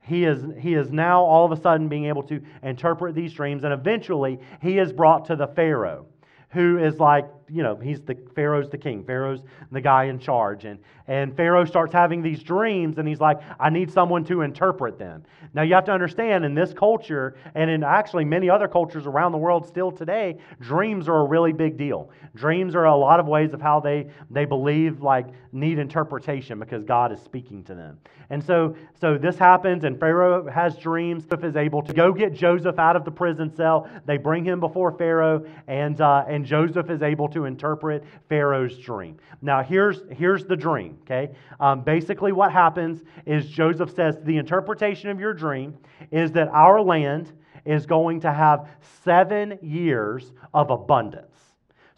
he 0.07 0.25
is, 0.25 0.45
he 0.59 0.75
is 0.75 0.93
now 0.93 1.23
all 1.23 1.45
of 1.45 1.59
a 1.59 1.61
sudden 1.61 1.89
being 1.89 2.05
able 2.05 2.23
to 2.25 2.41
interpret 2.63 3.15
these 3.15 3.33
dreams, 3.33 3.65
and 3.65 3.73
eventually 3.73 4.39
he 4.63 4.79
is 4.79 4.93
brought 4.93 5.25
to 5.27 5.37
the 5.37 5.49
Pharaoh, 5.49 6.07
who 6.51 6.79
is 6.79 7.01
like, 7.01 7.27
you 7.49 7.63
know, 7.63 7.77
he's 7.77 8.01
the 8.01 8.17
Pharaoh's 8.35 8.71
the 8.71 8.79
king. 8.79 9.05
Pharaoh's 9.05 9.41
the 9.73 9.81
guy 9.81 10.05
in 10.05 10.19
charge. 10.19 10.65
And, 10.65 10.79
and 11.07 11.37
Pharaoh 11.37 11.65
starts 11.65 11.93
having 11.93 12.23
these 12.23 12.43
dreams, 12.43 12.99
and 12.99 13.07
he's 13.07 13.21
like, 13.21 13.41
I 13.61 13.71
need 13.71 13.93
someone 13.93 14.25
to 14.25 14.43
interpret 14.43 14.99
them. 14.99 15.23
Now, 15.55 15.63
you 15.63 15.75
have 15.75 15.85
to 15.85 15.93
understand, 15.93 16.45
in 16.45 16.55
this 16.55 16.73
culture, 16.73 17.37
and 17.55 17.71
in 17.71 17.85
actually 17.85 18.25
many 18.25 18.51
other 18.51 18.67
cultures 18.67 19.07
around 19.07 19.33
the 19.33 19.39
world 19.39 19.67
still 19.67 19.93
today, 19.93 20.39
dreams 20.61 21.09
are 21.09 21.21
a 21.21 21.25
really 21.25 21.53
big 21.53 21.77
deal. 21.77 22.11
Dreams 22.35 22.75
are 22.75 22.85
a 22.85 22.97
lot 22.97 23.21
of 23.21 23.27
ways 23.27 23.55
of 23.55 23.61
how 23.61 23.79
they, 23.79 24.09
they 24.31 24.47
believe, 24.47 25.01
like, 25.01 25.27
need 25.53 25.79
interpretation 25.79 26.59
because 26.59 26.83
God 26.83 27.13
is 27.13 27.21
speaking 27.21 27.63
to 27.65 27.75
them. 27.75 27.99
And 28.29 28.43
so, 28.43 28.75
so 29.01 29.17
this 29.17 29.39
happens, 29.39 29.85
and 29.85 29.99
Pharaoh 30.01 30.51
has 30.51 30.77
dreams. 30.77 31.25
Joseph 31.27 31.45
is 31.45 31.57
able 31.57 31.83
to 31.83 31.93
go 31.93 32.13
get 32.13 32.33
Joseph 32.33 32.79
out 32.79 32.97
of 32.97 33.05
the 33.05 33.11
prison 33.11 33.55
cell. 33.55 33.89
They 34.07 34.17
bring 34.17 34.45
him 34.45 34.61
before 34.61 34.93
Pharaoh, 34.93 35.47
and, 35.67 36.01
uh, 36.01 36.25
and 36.29 36.45
Joseph 36.45 36.91
is 36.91 37.03
able 37.03 37.29
to 37.29 37.45
interpret 37.45 38.05
Pharaoh's 38.29 38.79
dream. 38.79 39.19
Now, 39.43 39.63
here's, 39.63 40.03
here's 40.11 40.45
the 40.45 40.57
okay? 41.03 41.31
Um, 41.61 41.83
basically, 41.83 42.33
what 42.33 42.53
happens 42.53 43.03
is 43.25 43.47
Joseph 43.47 43.95
says, 43.95 44.19
The 44.23 44.37
interpretation 44.37 45.11
of 45.11 45.21
your 45.21 45.35
dream 45.35 45.77
is 46.11 46.33
that 46.33 46.49
our 46.49 46.81
land 46.81 47.33
is 47.65 47.87
going 47.87 48.21
to 48.21 48.33
have 48.33 48.69
seven 49.05 49.59
years 49.63 50.33
of 50.55 50.71
abundance. 50.71 51.46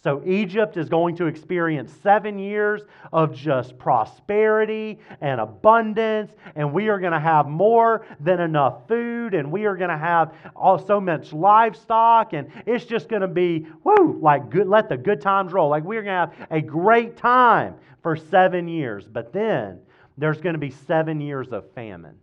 So 0.03 0.23
Egypt 0.25 0.77
is 0.77 0.89
going 0.89 1.17
to 1.17 1.27
experience 1.27 1.93
seven 2.03 2.39
years 2.39 2.83
of 3.13 3.35
just 3.35 3.77
prosperity 3.79 5.01
and 5.21 5.41
abundance, 5.41 6.31
and 6.55 6.73
we 6.73 6.89
are 6.89 7.01
going 7.01 7.13
to 7.13 7.19
have 7.19 7.49
more 7.49 8.07
than 8.21 8.41
enough 8.41 8.87
food, 8.87 9.35
and 9.35 9.51
we 9.51 9.65
are 9.65 9.77
going 9.77 9.91
to 9.91 9.99
have 9.99 10.35
all, 10.55 10.79
so 10.79 11.01
much 11.01 11.33
livestock, 11.33 12.33
and 12.33 12.49
it's 12.65 12.85
just 12.85 13.09
going 13.09 13.23
to 13.23 13.29
be, 13.29 13.67
whoo, 13.83 14.19
like 14.23 14.51
good, 14.51 14.69
let 14.69 14.89
the 14.89 14.97
good 14.97 15.21
times 15.21 15.53
roll. 15.53 15.69
Like 15.69 15.83
we're 15.83 16.03
going 16.03 16.29
to 16.29 16.35
have 16.37 16.49
a 16.51 16.61
great 16.61 17.17
time 17.17 17.75
for 18.03 18.15
seven 18.15 18.69
years. 18.69 19.07
But 19.07 19.33
then 19.33 19.81
there's 20.17 20.41
going 20.41 20.55
to 20.55 20.61
be 20.61 20.71
seven 20.71 21.21
years 21.21 21.53
of 21.53 21.71
famine. 21.73 22.15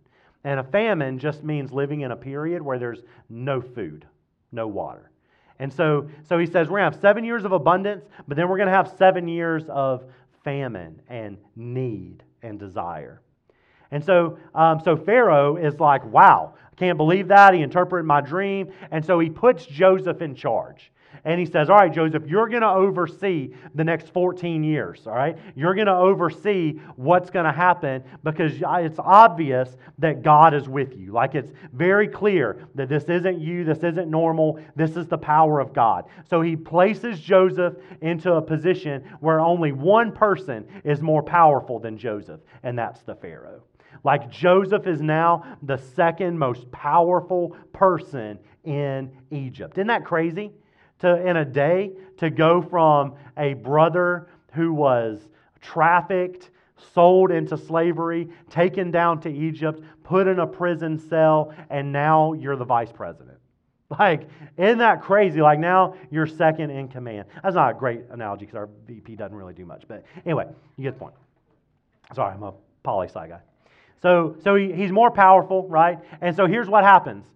And 0.44 0.60
a 0.60 0.64
famine 0.64 1.18
just 1.18 1.44
means 1.44 1.72
living 1.72 2.02
in 2.02 2.12
a 2.12 2.16
period 2.16 2.62
where 2.62 2.78
there's 2.78 3.02
no 3.28 3.60
food, 3.60 4.06
no 4.52 4.66
water. 4.66 5.10
And 5.58 5.72
so, 5.72 6.08
so 6.28 6.38
he 6.38 6.46
says, 6.46 6.68
we're 6.68 6.78
going 6.78 6.90
to 6.90 6.96
have 6.96 7.00
seven 7.00 7.24
years 7.24 7.44
of 7.44 7.52
abundance, 7.52 8.04
but 8.28 8.36
then 8.36 8.48
we're 8.48 8.58
going 8.58 8.68
to 8.68 8.74
have 8.74 8.92
seven 8.98 9.26
years 9.26 9.64
of 9.68 10.04
famine 10.44 11.00
and 11.08 11.38
need 11.56 12.22
and 12.42 12.58
desire. 12.58 13.22
And 13.90 14.04
so, 14.04 14.38
um, 14.54 14.80
so 14.80 14.96
Pharaoh 14.96 15.56
is 15.56 15.78
like, 15.80 16.04
wow, 16.04 16.54
I 16.70 16.74
can't 16.74 16.98
believe 16.98 17.28
that. 17.28 17.54
He 17.54 17.62
interpreted 17.62 18.04
my 18.04 18.20
dream. 18.20 18.72
And 18.90 19.04
so 19.04 19.18
he 19.18 19.30
puts 19.30 19.64
Joseph 19.66 20.20
in 20.22 20.34
charge. 20.34 20.92
And 21.24 21.40
he 21.40 21.46
says, 21.46 21.70
All 21.70 21.76
right, 21.76 21.92
Joseph, 21.92 22.24
you're 22.26 22.48
going 22.48 22.62
to 22.62 22.68
oversee 22.68 23.54
the 23.74 23.84
next 23.84 24.12
14 24.12 24.62
years, 24.62 25.06
all 25.06 25.14
right? 25.14 25.36
You're 25.54 25.74
going 25.74 25.86
to 25.86 25.96
oversee 25.96 26.80
what's 26.96 27.30
going 27.30 27.46
to 27.46 27.52
happen 27.52 28.04
because 28.22 28.52
it's 28.60 28.98
obvious 28.98 29.76
that 29.98 30.22
God 30.22 30.54
is 30.54 30.68
with 30.68 30.96
you. 30.96 31.12
Like 31.12 31.34
it's 31.34 31.52
very 31.72 32.08
clear 32.08 32.66
that 32.74 32.88
this 32.88 33.04
isn't 33.04 33.40
you, 33.40 33.64
this 33.64 33.78
isn't 33.78 34.10
normal, 34.10 34.60
this 34.76 34.96
is 34.96 35.06
the 35.08 35.18
power 35.18 35.60
of 35.60 35.72
God. 35.72 36.04
So 36.28 36.40
he 36.42 36.54
places 36.54 37.20
Joseph 37.20 37.74
into 38.02 38.34
a 38.34 38.42
position 38.42 39.02
where 39.20 39.40
only 39.40 39.72
one 39.72 40.12
person 40.12 40.66
is 40.84 41.00
more 41.00 41.22
powerful 41.22 41.78
than 41.78 41.98
Joseph, 41.98 42.40
and 42.62 42.78
that's 42.78 43.02
the 43.02 43.14
Pharaoh. 43.14 43.62
Like 44.04 44.30
Joseph 44.30 44.86
is 44.86 45.00
now 45.00 45.58
the 45.62 45.78
second 45.78 46.38
most 46.38 46.70
powerful 46.70 47.56
person 47.72 48.38
in 48.64 49.10
Egypt. 49.30 49.78
Isn't 49.78 49.88
that 49.88 50.04
crazy? 50.04 50.52
To, 51.00 51.26
in 51.26 51.36
a 51.36 51.44
day 51.44 51.92
to 52.18 52.30
go 52.30 52.62
from 52.62 53.14
a 53.36 53.54
brother 53.54 54.28
who 54.52 54.72
was 54.72 55.28
trafficked, 55.60 56.50
sold 56.94 57.30
into 57.30 57.56
slavery, 57.56 58.28
taken 58.50 58.90
down 58.90 59.20
to 59.20 59.30
Egypt, 59.30 59.82
put 60.02 60.26
in 60.26 60.38
a 60.38 60.46
prison 60.46 60.98
cell, 60.98 61.52
and 61.70 61.92
now 61.92 62.32
you're 62.32 62.56
the 62.56 62.64
vice 62.64 62.92
president. 62.92 63.38
Like, 63.98 64.28
isn't 64.56 64.78
that 64.78 65.00
crazy? 65.00 65.40
Like, 65.40 65.60
now 65.60 65.94
you're 66.10 66.26
second 66.26 66.70
in 66.70 66.88
command. 66.88 67.28
That's 67.44 67.54
not 67.54 67.70
a 67.70 67.74
great 67.74 68.00
analogy 68.10 68.44
because 68.44 68.56
our 68.56 68.68
VP 68.84 69.14
doesn't 69.14 69.36
really 69.36 69.54
do 69.54 69.64
much. 69.64 69.84
But 69.86 70.04
anyway, 70.24 70.46
you 70.76 70.82
get 70.82 70.94
the 70.94 70.98
point. 70.98 71.14
Sorry, 72.12 72.34
I'm 72.34 72.42
a 72.42 72.52
poli 72.82 73.06
sci 73.06 73.28
guy. 73.28 73.38
So, 74.02 74.34
so 74.42 74.56
he, 74.56 74.72
he's 74.72 74.90
more 74.90 75.12
powerful, 75.12 75.68
right? 75.68 75.98
And 76.20 76.34
so 76.34 76.46
here's 76.46 76.68
what 76.68 76.82
happens 76.82 77.26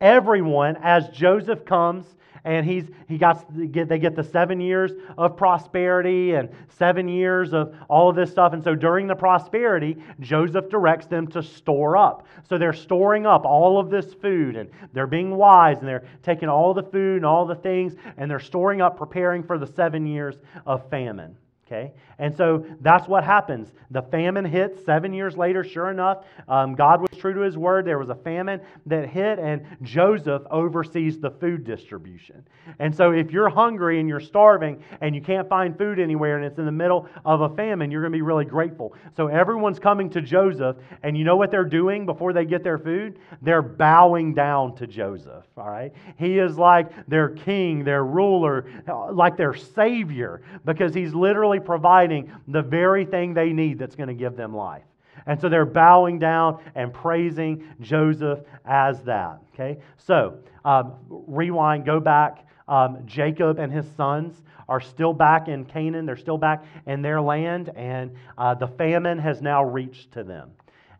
everyone, 0.00 0.76
as 0.82 1.08
Joseph 1.10 1.64
comes 1.64 2.06
and 2.44 2.64
he's 2.64 2.86
he 3.06 3.18
got 3.18 3.44
they 3.54 3.98
get 3.98 4.16
the 4.16 4.24
seven 4.24 4.60
years 4.60 4.92
of 5.18 5.36
prosperity 5.36 6.32
and 6.34 6.48
seven 6.68 7.08
years 7.08 7.52
of 7.52 7.74
all 7.88 8.08
of 8.08 8.16
this 8.16 8.30
stuff. 8.30 8.52
And 8.52 8.62
so 8.62 8.74
during 8.74 9.06
the 9.06 9.14
prosperity 9.14 9.96
joseph 10.20 10.68
directs 10.68 11.06
them 11.06 11.26
to 11.28 11.42
store 11.42 11.96
up. 11.96 12.26
So 12.48 12.58
they're 12.58 12.72
storing 12.72 13.26
up 13.26 13.44
all 13.44 13.78
of 13.78 13.90
this 13.90 14.14
food 14.14 14.56
and 14.56 14.70
they're 14.92 15.06
being 15.06 15.36
wise 15.36 15.78
and 15.80 15.88
they're 15.88 16.06
taking 16.22 16.48
all 16.48 16.72
the 16.72 16.82
food 16.82 17.16
and 17.16 17.26
all 17.26 17.46
the 17.46 17.54
things 17.54 17.94
and 18.16 18.30
they're 18.30 18.40
storing 18.40 18.80
up 18.80 18.96
preparing 18.96 19.42
for 19.42 19.58
the 19.58 19.66
seven 19.66 20.06
years 20.06 20.36
of 20.66 20.88
famine 20.88 21.36
Okay? 21.70 21.92
And 22.18 22.36
so 22.36 22.66
that's 22.80 23.06
what 23.06 23.22
happens. 23.22 23.72
The 23.92 24.02
famine 24.02 24.44
hits 24.44 24.84
seven 24.84 25.12
years 25.14 25.36
later, 25.36 25.62
sure 25.62 25.90
enough. 25.90 26.24
Um, 26.48 26.74
God 26.74 27.00
was 27.00 27.10
true 27.18 27.32
to 27.32 27.40
his 27.40 27.56
word. 27.56 27.84
There 27.84 27.98
was 27.98 28.08
a 28.08 28.14
famine 28.14 28.60
that 28.86 29.08
hit, 29.08 29.38
and 29.38 29.64
Joseph 29.82 30.42
oversees 30.50 31.20
the 31.20 31.30
food 31.30 31.64
distribution. 31.64 32.44
And 32.78 32.94
so 32.94 33.12
if 33.12 33.30
you're 33.30 33.48
hungry 33.48 34.00
and 34.00 34.08
you're 34.08 34.20
starving 34.20 34.82
and 35.00 35.14
you 35.14 35.22
can't 35.22 35.48
find 35.48 35.76
food 35.78 36.00
anywhere 36.00 36.36
and 36.36 36.44
it's 36.44 36.58
in 36.58 36.66
the 36.66 36.72
middle 36.72 37.08
of 37.24 37.40
a 37.40 37.48
famine, 37.56 37.90
you're 37.90 38.02
going 38.02 38.12
to 38.12 38.16
be 38.16 38.22
really 38.22 38.44
grateful. 38.44 38.94
So 39.16 39.28
everyone's 39.28 39.78
coming 39.78 40.10
to 40.10 40.20
Joseph, 40.20 40.76
and 41.04 41.16
you 41.16 41.24
know 41.24 41.36
what 41.36 41.50
they're 41.50 41.64
doing 41.64 42.04
before 42.04 42.32
they 42.32 42.44
get 42.44 42.64
their 42.64 42.78
food? 42.78 43.18
They're 43.42 43.62
bowing 43.62 44.34
down 44.34 44.74
to 44.76 44.86
Joseph, 44.88 45.46
all 45.56 45.70
right? 45.70 45.92
He 46.18 46.38
is 46.38 46.58
like 46.58 47.06
their 47.06 47.28
king, 47.28 47.84
their 47.84 48.04
ruler, 48.04 48.66
like 49.12 49.36
their 49.36 49.54
savior, 49.54 50.42
because 50.64 50.94
he's 50.94 51.14
literally 51.14 51.59
providing 51.60 52.32
the 52.48 52.62
very 52.62 53.04
thing 53.04 53.34
they 53.34 53.52
need 53.52 53.78
that's 53.78 53.96
going 53.96 54.08
to 54.08 54.14
give 54.14 54.36
them 54.36 54.54
life. 54.54 54.84
And 55.26 55.40
so 55.40 55.48
they're 55.48 55.66
bowing 55.66 56.18
down 56.18 56.62
and 56.74 56.92
praising 56.92 57.64
Joseph 57.80 58.40
as 58.64 59.02
that. 59.02 59.40
Okay? 59.54 59.78
So, 59.98 60.38
um, 60.64 60.94
rewind, 61.08 61.84
go 61.84 62.00
back. 62.00 62.46
Um, 62.68 63.02
Jacob 63.04 63.58
and 63.58 63.72
his 63.72 63.86
sons 63.96 64.42
are 64.68 64.80
still 64.80 65.12
back 65.12 65.48
in 65.48 65.64
Canaan. 65.64 66.06
They're 66.06 66.16
still 66.16 66.38
back 66.38 66.64
in 66.86 67.02
their 67.02 67.20
land, 67.20 67.70
and 67.74 68.12
uh, 68.38 68.54
the 68.54 68.68
famine 68.68 69.18
has 69.18 69.42
now 69.42 69.64
reached 69.64 70.12
to 70.12 70.22
them. 70.22 70.52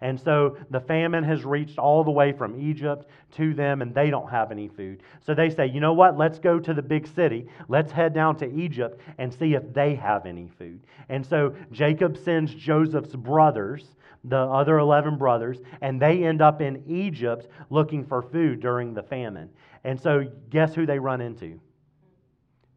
And 0.02 0.18
so 0.18 0.56
the 0.70 0.80
famine 0.80 1.24
has 1.24 1.44
reached 1.44 1.78
all 1.78 2.04
the 2.04 2.10
way 2.10 2.32
from 2.32 2.58
Egypt 2.58 3.06
to 3.36 3.52
them, 3.52 3.82
and 3.82 3.94
they 3.94 4.08
don't 4.08 4.30
have 4.30 4.50
any 4.50 4.68
food. 4.68 5.02
So 5.20 5.34
they 5.34 5.50
say, 5.50 5.66
you 5.66 5.80
know 5.80 5.92
what? 5.92 6.16
Let's 6.16 6.38
go 6.38 6.58
to 6.58 6.72
the 6.72 6.82
big 6.82 7.06
city. 7.06 7.46
Let's 7.68 7.92
head 7.92 8.14
down 8.14 8.36
to 8.36 8.50
Egypt 8.50 9.00
and 9.18 9.32
see 9.32 9.54
if 9.54 9.74
they 9.74 9.94
have 9.96 10.24
any 10.24 10.48
food. 10.58 10.80
And 11.10 11.24
so 11.24 11.54
Jacob 11.70 12.16
sends 12.16 12.54
Joseph's 12.54 13.14
brothers, 13.14 13.84
the 14.24 14.38
other 14.38 14.78
11 14.78 15.18
brothers, 15.18 15.58
and 15.82 16.00
they 16.00 16.24
end 16.24 16.40
up 16.40 16.62
in 16.62 16.82
Egypt 16.86 17.48
looking 17.68 18.04
for 18.04 18.22
food 18.22 18.60
during 18.60 18.94
the 18.94 19.02
famine. 19.02 19.50
And 19.84 20.00
so 20.00 20.24
guess 20.48 20.74
who 20.74 20.86
they 20.86 20.98
run 20.98 21.20
into? 21.20 21.60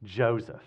Joseph 0.04 0.62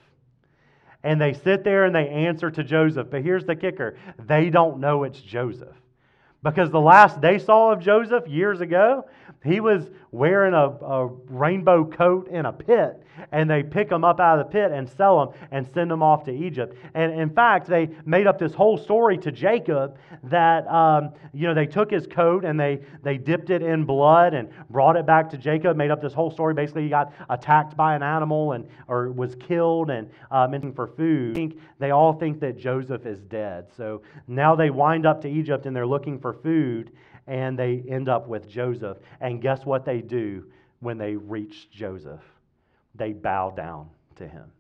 and 1.03 1.21
they 1.21 1.35
sit 1.35 1.63
there 1.63 1.85
and 1.85 1.95
they 1.95 2.09
answer 2.09 2.51
to 2.51 2.65
Joseph. 2.65 3.09
But 3.11 3.23
here's 3.23 3.45
the 3.45 3.55
kicker 3.55 3.97
they 4.19 4.51
don't 4.51 4.81
know 4.81 5.05
it's 5.05 5.21
Joseph. 5.21 5.77
Because 6.43 6.71
the 6.71 6.81
last 6.81 7.21
they 7.21 7.39
saw 7.39 7.73
of 7.73 7.81
Joseph 7.81 8.29
years 8.29 8.61
ago, 8.61 9.05
he 9.45 9.61
was 9.61 9.91
wearing 10.13 10.55
a, 10.55 10.67
a, 10.85 11.07
rainbow 11.29 11.85
coat 11.85 12.29
in 12.29 12.47
a 12.47 12.53
pit, 12.53 13.03
and 13.33 13.49
they 13.51 13.63
pick 13.63 13.91
him 13.91 14.05
up 14.05 14.19
out 14.21 14.39
of 14.39 14.47
the 14.47 14.53
pit 14.53 14.73
and 14.73 14.89
sell 14.89 15.23
him 15.23 15.29
and 15.51 15.69
send 15.75 15.91
him 15.91 16.03
off 16.03 16.25
to 16.25 16.33
Egypt. 16.33 16.77
And 16.95 17.13
in 17.13 17.31
fact, 17.31 17.67
they 17.67 17.91
made 18.05 18.27
up 18.27 18.39
this 18.39 18.55
whole 18.55 18.79
story 18.79 19.19
to 19.19 19.33
Jacob 19.33 19.99
that 20.25 20.67
um, 20.69 21.13
you 21.33 21.47
know 21.47 21.55
they 21.55 21.67
took 21.67 21.91
his 21.91 22.07
coat 22.07 22.45
and 22.45 22.59
they 22.59 22.81
they 23.03 23.19
dipped 23.19 23.51
it 23.51 23.63
in 23.63 23.85
blood 23.85 24.35
and 24.35 24.49
brought 24.71 24.97
it 24.97 25.07
back 25.07 25.31
to 25.31 25.39
Jacob. 25.39 25.77
Made 25.77 25.91
up 25.91 26.01
this 26.01 26.13
whole 26.13 26.31
story. 26.31 26.55
Basically, 26.55 26.83
he 26.83 26.89
got 26.89 27.13
attacked 27.29 27.77
by 27.77 27.95
an 27.95 28.03
animal 28.03 28.53
and 28.53 28.67
or 28.89 29.11
was 29.13 29.35
killed 29.37 29.91
and 29.91 30.11
um, 30.31 30.73
for 30.73 30.87
food. 30.87 31.61
They 31.79 31.91
all 31.91 32.15
think 32.15 32.41
that 32.41 32.57
Joseph 32.57 33.05
is 33.05 33.21
dead. 33.21 33.67
So 33.77 34.03
now 34.27 34.57
they 34.57 34.71
wind 34.71 35.07
up 35.07 35.21
to 35.23 35.29
Egypt 35.29 35.67
and 35.67 35.77
they're 35.77 35.87
looking 35.87 36.19
for 36.19 36.26
food 36.33 36.93
and 37.27 37.59
they 37.59 37.83
end 37.89 38.09
up 38.09 38.29
with 38.29 38.49
Joseph. 38.49 38.99
And 39.21 39.43
guess 39.43 39.65
what 39.65 39.85
they 39.85 40.01
do 40.01 40.45
when 40.81 40.99
they 40.99 41.17
reach 41.17 41.71
Joseph? 41.71 42.23
They 42.95 43.13
bow 43.13 43.51
down 43.51 43.91
to 44.17 44.27
him. 44.27 44.51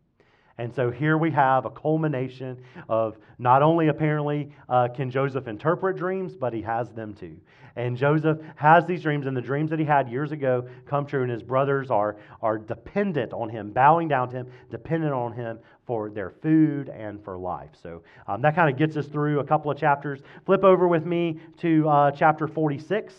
And 0.59 0.75
so 0.75 0.90
here 0.90 1.19
we 1.19 1.31
have 1.33 1.66
a 1.66 1.71
culmination 1.71 2.59
of 2.88 3.19
not 3.38 3.62
only 3.62 3.88
apparently 3.88 4.51
uh, 4.69 4.88
can 4.88 5.11
Joseph 5.11 5.49
interpret 5.49 5.97
dreams, 5.97 6.35
but 6.35 6.53
he 6.55 6.62
has 6.62 6.90
them 6.90 7.14
too. 7.14 7.37
And 7.77 7.95
Joseph 7.95 8.38
has 8.57 8.87
these 8.87 9.03
dreams, 9.03 9.27
and 9.27 9.37
the 9.37 9.42
dreams 9.42 9.69
that 9.69 9.79
he 9.79 9.85
had 9.85 10.09
years 10.09 10.33
ago 10.33 10.66
come 10.87 11.05
true, 11.05 11.23
and 11.23 11.31
his 11.31 11.42
brothers 11.42 11.90
are, 11.90 12.16
are 12.40 12.57
dependent 12.57 13.35
on 13.35 13.51
him, 13.51 13.71
bowing 13.71 14.09
down 14.09 14.31
to 14.31 14.37
him, 14.37 14.47
dependent 14.71 15.12
on 15.12 15.33
him 15.35 15.59
for 15.87 16.09
their 16.09 16.31
food 16.31 16.88
and 16.88 17.23
for 17.23 17.37
life. 17.37 17.71
So 17.83 18.03
um, 18.27 18.40
that 18.40 18.55
kind 18.55 18.71
of 18.71 18.79
gets 18.79 18.97
us 18.97 19.07
through 19.07 19.40
a 19.40 19.45
couple 19.45 19.71
of 19.71 19.77
chapters. 19.77 20.21
Flip 20.47 20.64
over 20.64 20.88
with 20.88 21.05
me 21.05 21.38
to 21.59 21.87
uh, 21.87 22.11
chapter 22.12 22.49
46. 22.49 23.12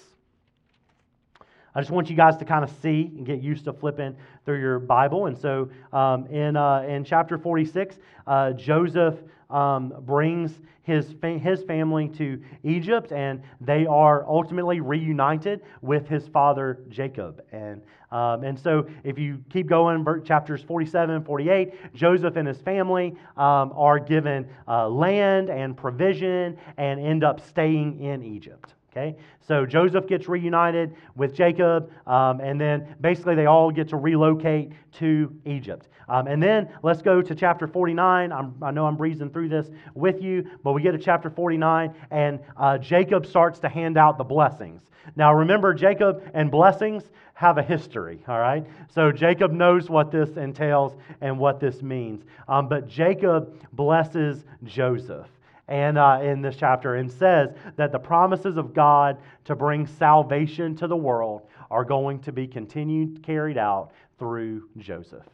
I 1.78 1.82
just 1.82 1.92
want 1.92 2.10
you 2.10 2.16
guys 2.16 2.36
to 2.38 2.46
kind 2.46 2.63
of 2.63 2.72
see 2.82 3.12
and 3.16 3.24
get 3.24 3.40
used 3.40 3.66
to 3.66 3.72
flipping 3.74 4.16
through 4.46 4.60
your 4.60 4.80
Bible. 4.80 5.28
And 5.28 5.38
so 5.38 5.70
um, 5.94 6.26
in, 6.26 6.58
uh, 6.58 6.82
in 6.82 7.04
chapter 7.04 7.38
46, 7.38 8.00
uh, 8.26 8.54
Joseph 8.54 9.13
um, 9.52 9.94
brings 10.00 10.60
his, 10.82 11.13
fa- 11.22 11.38
his 11.38 11.62
family 11.62 12.08
to 12.18 12.42
Egypt, 12.63 13.12
and 13.12 13.44
they 13.62 13.86
are 13.86 14.28
ultimately 14.28 14.80
reunited 14.80 15.62
with 15.84 16.08
his 16.08 16.28
father 16.28 16.80
Jacob. 16.90 17.44
And, 17.52 17.84
um, 18.12 18.44
and 18.44 18.58
so 18.58 18.88
if 19.04 19.20
you 19.20 19.44
keep 19.52 19.68
going, 19.68 20.04
chapters 20.26 20.63
47 20.63 21.26
48, 21.26 21.94
Joseph 21.94 22.38
and 22.38 22.48
his 22.48 22.60
family 22.60 23.16
um, 23.36 23.72
are 23.76 24.00
given 24.00 24.50
uh, 24.68 24.90
land 24.90 25.52
and 25.52 25.78
provision 25.78 26.58
and 26.78 27.00
end 27.00 27.24
up 27.24 27.40
staying 27.40 28.02
in 28.02 28.24
Egypt. 28.24 28.74
Okay, 28.91 29.15
so 29.45 29.65
Joseph 29.65 30.08
gets 30.08 30.28
reunited 30.28 30.95
with 31.15 31.34
Jacob, 31.36 31.91
um, 32.08 32.39
and 32.39 32.60
then 32.60 32.95
basically 33.02 33.36
they 33.36 33.45
all 33.45 33.69
get 33.69 33.89
to 33.89 33.97
relocate 33.97 34.71
to 34.93 35.32
Egypt. 35.45 35.89
Um, 36.10 36.28
and 36.28 36.41
then 36.41 36.69
let's 36.84 37.02
go 37.02 37.21
to 37.21 37.36
chapter 37.36 37.67
49. 37.67 38.32
I'm, 38.32 38.56
i 38.62 38.71
know 38.71 38.86
I'm 38.86 38.95
breezing 38.95 39.30
through 39.30 39.50
this 39.50 39.69
with 39.93 40.21
you, 40.21 40.50
but 40.63 40.71
we 40.71 40.82
get 40.82 40.93
to 40.93 40.97
chapter 40.97 41.30
49, 41.30 41.93
and 42.12 42.39
uh, 42.56 42.78
Jacob 42.78 43.26
starts 43.26 43.60
to 43.60 43.69
hand 43.69 43.97
out 43.97 44.17
the 44.17 44.23
blessings. 44.23 44.82
Now, 45.15 45.34
remember, 45.34 45.73
Jacob 45.73 46.23
and 46.34 46.50
blessings 46.50 47.04
have 47.34 47.58
a 47.58 47.63
history, 47.63 48.23
all 48.28 48.39
right? 48.39 48.65
So 48.89 49.12
Jacob 49.12 49.52
knows 49.52 49.89
what 49.89 50.12
this 50.12 50.38
entails 50.38 50.95
and 51.21 51.38
what 51.38 51.60
this 51.60 51.82
means. 51.82 52.23
Um, 52.47 52.67
but 52.67 52.88
Jacob 52.88 53.54
blesses 53.73 54.43
Joseph 54.63 55.28
and 55.67 55.97
uh, 55.97 56.19
in 56.21 56.41
this 56.41 56.56
chapter 56.56 56.95
and 56.95 57.12
says 57.12 57.49
that 57.75 57.91
the 57.91 57.99
promises 57.99 58.58
of 58.58 58.73
God 58.73 59.17
to 59.45 59.56
bring 59.56 59.86
salvation 59.86 60.75
to 60.77 60.88
the 60.88 60.95
world 60.95 61.41
are 61.69 61.84
going 61.84 62.19
to 62.19 62.32
be 62.32 62.47
continued 62.47 63.21
carried 63.23 63.58
out 63.58 63.91
through 64.17 64.69
Joseph. 64.77 65.25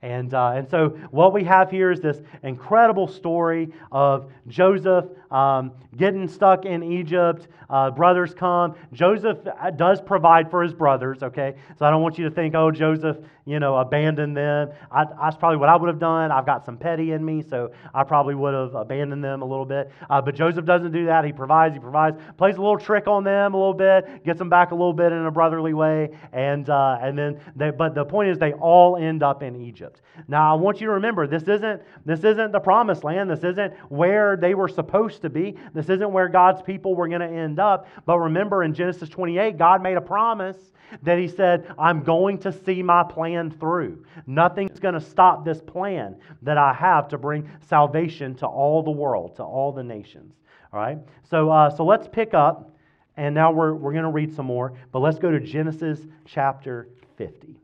And, 0.00 0.34
uh, 0.34 0.54
and 0.56 0.68
so, 0.68 0.88
what 1.12 1.32
we 1.32 1.44
have 1.44 1.70
here 1.70 1.92
is 1.92 2.00
this 2.00 2.20
incredible 2.42 3.06
story 3.06 3.72
of 3.92 4.32
Joseph 4.48 5.04
um, 5.32 5.72
getting 5.96 6.28
stuck 6.28 6.64
in 6.64 6.84
Egypt. 6.84 7.48
Uh, 7.68 7.90
brothers 7.90 8.34
come. 8.34 8.76
Joseph 8.92 9.38
uh, 9.46 9.70
does 9.70 10.00
provide 10.00 10.50
for 10.50 10.62
his 10.62 10.72
brothers, 10.72 11.22
okay? 11.22 11.54
So, 11.78 11.86
I 11.86 11.90
don't 11.90 12.02
want 12.02 12.18
you 12.18 12.28
to 12.28 12.30
think, 12.30 12.54
oh, 12.54 12.70
Joseph, 12.70 13.16
you 13.44 13.58
know, 13.58 13.76
abandoned 13.78 14.36
them. 14.36 14.68
I, 14.90 15.04
that's 15.20 15.36
probably 15.36 15.56
what 15.56 15.68
I 15.68 15.76
would 15.76 15.88
have 15.88 15.98
done. 15.98 16.30
I've 16.30 16.46
got 16.46 16.64
some 16.64 16.76
petty 16.76 17.10
in 17.10 17.24
me, 17.24 17.42
so 17.42 17.72
I 17.92 18.04
probably 18.04 18.36
would 18.36 18.54
have 18.54 18.74
abandoned 18.74 19.24
them 19.24 19.42
a 19.42 19.44
little 19.44 19.64
bit. 19.64 19.90
Uh, 20.08 20.20
but 20.20 20.36
Joseph 20.36 20.64
doesn't 20.64 20.92
do 20.92 21.06
that. 21.06 21.24
He 21.24 21.32
provides, 21.32 21.74
he 21.74 21.80
provides, 21.80 22.18
plays 22.36 22.54
a 22.56 22.60
little 22.60 22.78
trick 22.78 23.08
on 23.08 23.24
them 23.24 23.54
a 23.54 23.56
little 23.56 23.74
bit, 23.74 24.24
gets 24.24 24.38
them 24.38 24.50
back 24.50 24.70
a 24.70 24.74
little 24.74 24.92
bit 24.92 25.10
in 25.10 25.26
a 25.26 25.30
brotherly 25.30 25.74
way. 25.74 26.10
And, 26.32 26.70
uh, 26.70 26.98
and 27.00 27.18
then, 27.18 27.40
they, 27.56 27.70
but 27.70 27.94
the 27.94 28.04
point 28.04 28.28
is, 28.28 28.38
they 28.38 28.52
all 28.52 28.96
end 28.96 29.24
up 29.24 29.42
in 29.42 29.56
Egypt. 29.56 29.72
Egypt. 29.72 30.02
Now, 30.28 30.52
I 30.52 30.58
want 30.58 30.82
you 30.82 30.86
to 30.88 30.92
remember 30.92 31.26
this 31.26 31.44
isn't, 31.44 31.80
this 32.04 32.24
isn't 32.24 32.52
the 32.52 32.60
promised 32.60 33.04
land. 33.04 33.30
This 33.30 33.42
isn't 33.42 33.72
where 33.88 34.36
they 34.36 34.54
were 34.54 34.68
supposed 34.68 35.21
to 35.22 35.30
be. 35.30 35.56
This 35.74 35.88
isn't 35.88 36.12
where 36.12 36.28
God's 36.28 36.62
people 36.62 36.94
were 36.94 37.08
going 37.08 37.20
to 37.20 37.26
end 37.26 37.58
up. 37.58 37.88
But 38.06 38.18
remember 38.18 38.62
in 38.62 38.74
Genesis 38.74 39.08
28, 39.08 39.58
God 39.58 39.82
made 39.82 39.96
a 39.96 40.02
promise 40.02 40.56
that 41.02 41.18
He 41.18 41.26
said, 41.26 41.72
I'm 41.78 42.02
going 42.02 42.38
to 42.38 42.52
see 42.52 42.82
my 42.82 43.02
plan 43.02 43.50
through. 43.50 44.04
Nothing's 44.26 44.78
going 44.78 44.94
to 44.94 45.00
stop 45.00 45.44
this 45.44 45.60
plan 45.60 46.16
that 46.42 46.58
I 46.58 46.74
have 46.74 47.08
to 47.08 47.18
bring 47.18 47.48
salvation 47.68 48.34
to 48.36 48.46
all 48.46 48.82
the 48.82 48.90
world, 48.90 49.36
to 49.36 49.42
all 49.42 49.72
the 49.72 49.82
nations. 49.82 50.34
All 50.72 50.80
right? 50.80 50.98
So, 51.28 51.50
uh, 51.50 51.70
so 51.70 51.84
let's 51.84 52.06
pick 52.06 52.34
up. 52.34 52.68
And 53.16 53.34
now 53.34 53.52
we're, 53.52 53.74
we're 53.74 53.92
going 53.92 54.04
to 54.04 54.10
read 54.10 54.34
some 54.34 54.46
more, 54.46 54.72
but 54.90 55.00
let's 55.00 55.18
go 55.18 55.30
to 55.30 55.38
Genesis 55.38 56.00
chapter 56.24 56.88
50. 57.18 57.58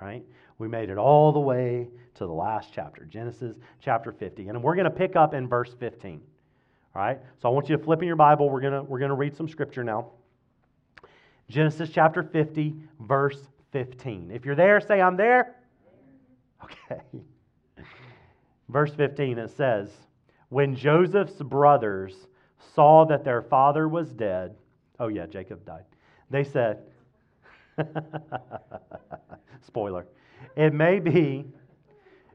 All 0.00 0.08
right? 0.08 0.24
We 0.58 0.68
made 0.68 0.88
it 0.88 0.96
all 0.96 1.32
the 1.32 1.40
way 1.40 1.88
to 2.16 2.26
the 2.26 2.32
last 2.32 2.70
chapter, 2.72 3.04
Genesis 3.04 3.56
chapter 3.80 4.12
50. 4.12 4.48
And 4.48 4.62
we're 4.62 4.74
going 4.74 4.84
to 4.84 4.90
pick 4.90 5.16
up 5.16 5.34
in 5.34 5.48
verse 5.48 5.74
15. 5.78 6.20
All 6.94 7.02
right? 7.02 7.18
So 7.40 7.48
I 7.48 7.52
want 7.52 7.68
you 7.68 7.76
to 7.76 7.82
flip 7.82 8.00
in 8.00 8.06
your 8.06 8.16
Bible. 8.16 8.50
We're 8.50 8.60
going 8.60 8.86
we're 8.86 8.98
going 8.98 9.10
to 9.10 9.16
read 9.16 9.36
some 9.36 9.48
scripture 9.48 9.84
now. 9.84 10.10
Genesis 11.48 11.90
chapter 11.92 12.22
50, 12.22 12.74
verse 13.00 13.48
15. 13.72 14.30
If 14.32 14.44
you're 14.44 14.54
there, 14.54 14.80
say, 14.80 15.00
I'm 15.00 15.16
there. 15.16 15.56
Okay. 16.64 17.02
Verse 18.68 18.92
15, 18.94 19.38
it 19.38 19.50
says, 19.50 19.90
When 20.48 20.74
Joseph's 20.74 21.40
brothers 21.40 22.26
saw 22.74 23.04
that 23.06 23.24
their 23.24 23.42
father 23.42 23.88
was 23.88 24.12
dead, 24.12 24.56
oh, 24.98 25.08
yeah, 25.08 25.26
Jacob 25.26 25.64
died, 25.64 25.84
they 26.30 26.42
said, 26.42 26.78
Spoiler. 29.66 30.06
It 30.56 30.72
may 30.72 30.98
be, 30.98 31.44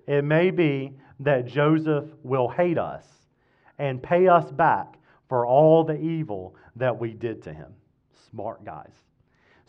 it 0.08 0.24
may 0.24 0.52
be 0.52 0.94
that 1.20 1.46
Joseph 1.46 2.06
will 2.24 2.50
hate 2.50 2.78
us 2.78 3.06
and 3.78 4.02
pay 4.02 4.28
us 4.28 4.52
back 4.52 4.96
for 5.30 5.46
all 5.46 5.84
the 5.84 6.00
evil 6.00 6.56
that 6.76 7.00
we 7.00 7.14
did 7.14 7.44
to 7.44 7.54
him. 7.54 7.74
Smart 8.30 8.64
guys. 8.66 8.94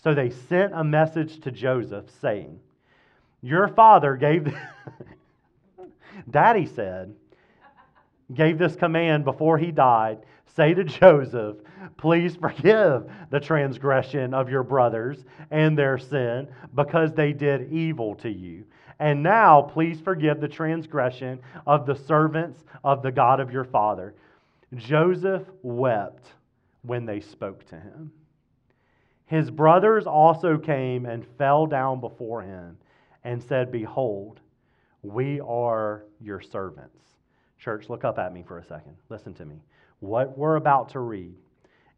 So 0.03 0.15
they 0.15 0.31
sent 0.31 0.73
a 0.75 0.83
message 0.83 1.41
to 1.41 1.51
Joseph 1.51 2.07
saying, 2.21 2.59
Your 3.43 3.69
father 3.69 4.17
gave, 4.17 4.53
Daddy 6.31 6.67
said, 6.67 7.15
gave 8.35 8.59
this 8.59 8.75
command 8.75 9.25
before 9.25 9.59
he 9.59 9.71
died 9.71 10.19
Say 10.55 10.75
to 10.75 10.85
Joseph, 10.85 11.57
Please 11.97 12.37
forgive 12.37 13.11
the 13.31 13.41
transgression 13.41 14.35
of 14.35 14.51
your 14.51 14.63
brothers 14.63 15.25
and 15.51 15.79
their 15.79 15.97
sin, 15.97 16.49
because 16.75 17.13
they 17.13 17.33
did 17.33 17.73
evil 17.73 18.15
to 18.17 18.31
you. 18.31 18.65
And 18.99 19.23
now, 19.23 19.63
please 19.63 20.01
forgive 20.01 20.41
the 20.41 20.49
transgression 20.49 21.41
of 21.67 21.87
the 21.87 21.95
servants 21.95 22.65
of 22.85 23.03
the 23.03 23.13
God 23.13 23.41
of 23.41 23.51
your 23.51 23.65
father. 23.65 24.15
Joseph 24.75 25.43
wept 25.63 26.33
when 26.83 27.05
they 27.05 27.21
spoke 27.21 27.65
to 27.67 27.77
him. 27.77 28.13
His 29.27 29.51
brothers 29.51 30.07
also 30.07 30.59
came 30.59 31.07
and 31.07 31.27
fell 31.39 31.67
down 31.67 32.01
before 32.01 32.43
him 32.43 32.77
and 33.25 33.43
said, 33.43 33.73
Behold, 33.73 34.41
we 35.03 35.41
are 35.41 36.05
your 36.21 36.41
servants. 36.41 37.03
Church, 37.59 37.89
look 37.89 38.05
up 38.05 38.19
at 38.19 38.33
me 38.33 38.43
for 38.43 38.59
a 38.59 38.65
second. 38.65 38.97
Listen 39.09 39.33
to 39.35 39.45
me. 39.45 39.63
What 40.01 40.37
we're 40.37 40.57
about 40.57 40.89
to 40.91 41.01
read 41.01 41.35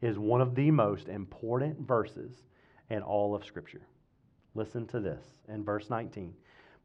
is 0.03 0.19
one 0.19 0.43
of 0.43 0.55
the 0.55 0.71
most 0.71 1.09
important 1.09 1.81
verses 1.89 2.43
in 2.91 3.03
all 3.03 3.35
of 3.35 3.45
Scripture. 3.45 3.87
Listen 4.55 4.87
to 4.89 5.01
this 5.01 5.25
in 5.49 5.65
verse 5.65 5.89
19. 5.89 6.35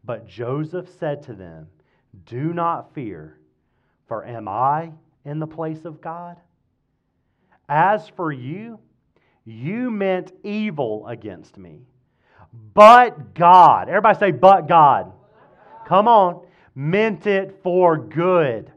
But 0.04 0.28
Joseph 0.28 0.90
said 1.00 1.24
to 1.24 1.34
them, 1.34 1.68
Do 2.26 2.54
not 2.54 2.94
fear, 2.94 3.40
for 4.08 4.26
am 4.26 4.48
I 4.48 4.92
in 5.26 5.40
the 5.40 5.48
place 5.48 5.86
of 5.86 6.02
God? 6.02 6.38
As 7.68 8.10
for 8.10 8.32
you, 8.32 8.80
you 9.46 9.92
meant 9.92 10.32
evil 10.44 11.08
against 11.08 11.58
me. 11.58 11.82
But 12.74 13.36
God, 13.36 13.90
everybody 13.90 14.18
say, 14.18 14.32
but 14.32 14.68
God. 14.68 15.12
Come 15.86 16.08
on, 16.08 16.46
meant 16.76 17.28
it 17.28 17.60
for 17.62 17.98
good 17.98 18.72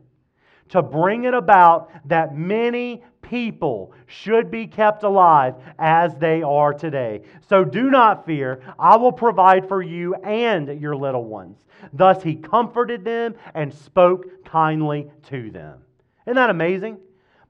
to 0.72 0.82
bring 0.82 1.24
it 1.24 1.34
about 1.34 1.90
that 2.08 2.34
many 2.34 3.02
people 3.20 3.92
should 4.06 4.50
be 4.50 4.66
kept 4.66 5.02
alive 5.02 5.54
as 5.78 6.16
they 6.16 6.42
are 6.42 6.72
today. 6.72 7.20
So 7.46 7.62
do 7.62 7.90
not 7.90 8.24
fear, 8.24 8.62
I 8.78 8.96
will 8.96 9.12
provide 9.12 9.68
for 9.68 9.82
you 9.82 10.14
and 10.14 10.80
your 10.80 10.96
little 10.96 11.24
ones. 11.24 11.58
Thus 11.92 12.22
he 12.22 12.36
comforted 12.36 13.04
them 13.04 13.34
and 13.54 13.72
spoke 13.72 14.46
kindly 14.46 15.10
to 15.24 15.50
them. 15.50 15.80
Isn't 16.26 16.36
that 16.36 16.48
amazing? 16.48 16.96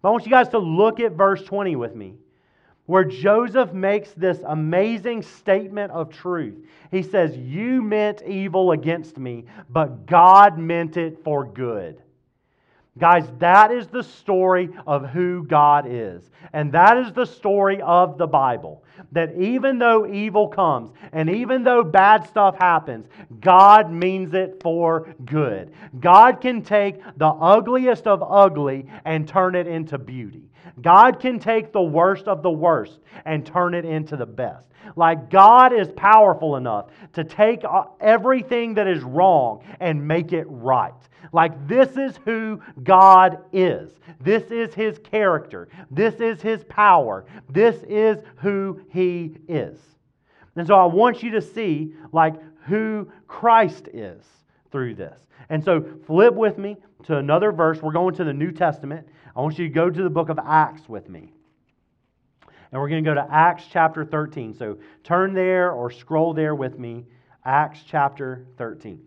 But 0.01 0.09
I 0.09 0.11
want 0.11 0.25
you 0.25 0.31
guys 0.33 0.49
to 0.49 0.59
look 0.59 0.99
at 0.99 1.13
verse 1.13 1.45
20 1.45 1.77
with 1.77 1.95
me, 1.95 2.15
where 2.87 3.05
Joseph 3.05 3.73
makes 3.73 4.11
this 4.15 4.41
amazing 4.45 5.23
statement 5.23 5.93
of 5.93 6.11
truth. 6.11 6.57
He 6.91 7.05
says, 7.05 7.37
You 7.37 7.83
meant 7.83 8.23
evil 8.23 8.73
against 8.73 9.17
me, 9.17 9.45
but 9.71 10.07
God 10.07 10.59
meant 10.59 10.97
it 10.97 11.23
for 11.23 11.45
good. 11.45 12.02
Guys, 12.99 13.25
that 13.39 13.73
is 13.73 13.87
the 13.87 14.03
story 14.03 14.69
of 14.87 15.09
who 15.09 15.47
God 15.47 15.87
is. 15.89 16.31
And 16.53 16.71
that 16.73 16.99
is 16.99 17.13
the 17.13 17.25
story 17.25 17.81
of 17.81 18.19
the 18.19 18.27
Bible. 18.27 18.85
That 19.13 19.35
even 19.35 19.79
though 19.79 20.07
evil 20.07 20.49
comes 20.49 20.93
and 21.13 21.31
even 21.31 21.65
though 21.65 21.83
bad 21.83 22.27
stuff 22.27 22.57
happens, 22.59 23.07
God 23.41 23.91
means 23.91 24.35
it 24.35 24.61
for 24.63 25.15
good. 25.25 25.73
God 26.01 26.43
can 26.43 26.63
take 26.63 27.01
the 27.17 27.29
ugliest 27.29 28.07
of 28.07 28.23
ugly 28.23 28.87
and 29.07 29.27
turn 29.27 29.55
it 29.55 29.67
into 29.67 29.97
beauty. 29.97 30.51
God 30.81 31.21
can 31.21 31.39
take 31.39 31.73
the 31.73 31.83
worst 31.83 32.27
of 32.27 32.43
the 32.43 32.51
worst 32.51 33.01
and 33.25 33.45
turn 33.45 33.75
it 33.75 33.85
into 33.85 34.17
the 34.17 34.27
best. 34.27 34.67
Like 34.97 35.31
God 35.31 35.73
is 35.73 35.89
powerful 35.97 36.57
enough 36.57 36.87
to 37.13 37.25
take 37.25 37.65
uh, 37.65 37.85
everything 38.01 38.75
that 38.75 38.87
is 38.87 39.03
wrong 39.03 39.65
and 39.81 40.07
make 40.07 40.33
it 40.33 40.47
right. 40.49 40.93
Like 41.33 41.69
this 41.69 41.97
is 41.97 42.19
who 42.25 42.61
God 42.83 43.39
is. 43.53 43.91
This 44.21 44.51
is 44.51 44.75
his 44.75 44.99
character. 44.99 45.69
This 45.91 46.15
is 46.17 46.43
his 46.43 46.65
power. 46.65 47.25
This 47.49 47.77
is 47.89 48.19
who 48.37 48.81
he 48.91 49.37
is. 49.49 49.79
And 50.57 50.67
so 50.67 50.75
I 50.75 50.85
want 50.85 51.23
you 51.23 51.31
to 51.33 51.41
see 51.41 51.95
like 52.13 52.35
who 52.65 53.11
Christ 53.27 53.89
is 53.93 54.23
through 54.71 54.95
this. 54.97 55.19
And 55.49 55.63
so 55.65 55.85
flip 56.07 56.35
with 56.35 56.59
me 56.59 56.77
to 57.05 57.17
another 57.17 57.53
verse. 57.53 57.81
We're 57.83 57.93
going 57.93 58.15
to 58.17 58.25
the 58.25 58.33
New 58.33 58.53
Testament. 58.53 59.07
I 59.35 59.41
want 59.41 59.59
you 59.59 59.67
to 59.67 59.73
go 59.73 59.89
to 59.89 60.03
the 60.03 60.11
book 60.11 60.29
of 60.29 60.39
Acts 60.39 60.89
with 60.89 61.09
me. 61.09 61.33
And 62.71 62.81
we're 62.81 62.89
going 62.89 63.05
to 63.05 63.11
go 63.11 63.15
to 63.15 63.27
Acts 63.31 63.65
chapter 63.71 64.05
13. 64.05 64.55
So 64.55 64.79
turn 65.05 65.35
there 65.35 65.73
or 65.73 65.91
scroll 65.91 66.35
there 66.35 66.55
with 66.55 66.79
me. 66.79 67.05
Acts 67.45 67.81
chapter 67.87 68.47
13. 68.57 69.01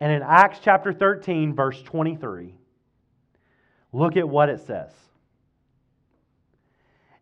And 0.00 0.12
in 0.12 0.22
Acts 0.22 0.58
chapter 0.62 0.92
13, 0.92 1.54
verse 1.54 1.80
23, 1.82 2.54
look 3.92 4.16
at 4.16 4.28
what 4.28 4.48
it 4.48 4.60
says. 4.66 4.90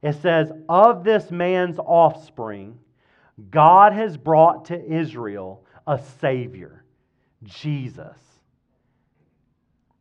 It 0.01 0.15
says, 0.23 0.51
Of 0.69 1.05
this 1.05 1.31
man's 1.31 1.79
offspring, 1.79 2.79
God 3.51 3.93
has 3.93 4.17
brought 4.17 4.67
to 4.67 4.83
Israel 4.83 5.65
a 5.87 6.01
Savior, 6.21 6.85
Jesus, 7.43 8.17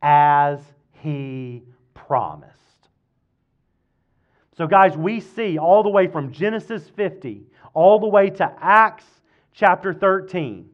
as 0.02 0.60
he 1.02 1.62
promised. 1.94 2.56
So, 4.56 4.66
guys, 4.66 4.96
we 4.96 5.20
see 5.20 5.58
all 5.58 5.82
the 5.82 5.88
way 5.88 6.06
from 6.06 6.32
Genesis 6.32 6.88
50 6.88 7.46
all 7.74 7.98
the 7.98 8.08
way 8.08 8.30
to 8.30 8.52
Acts 8.60 9.04
chapter 9.52 9.92
13 9.92 10.68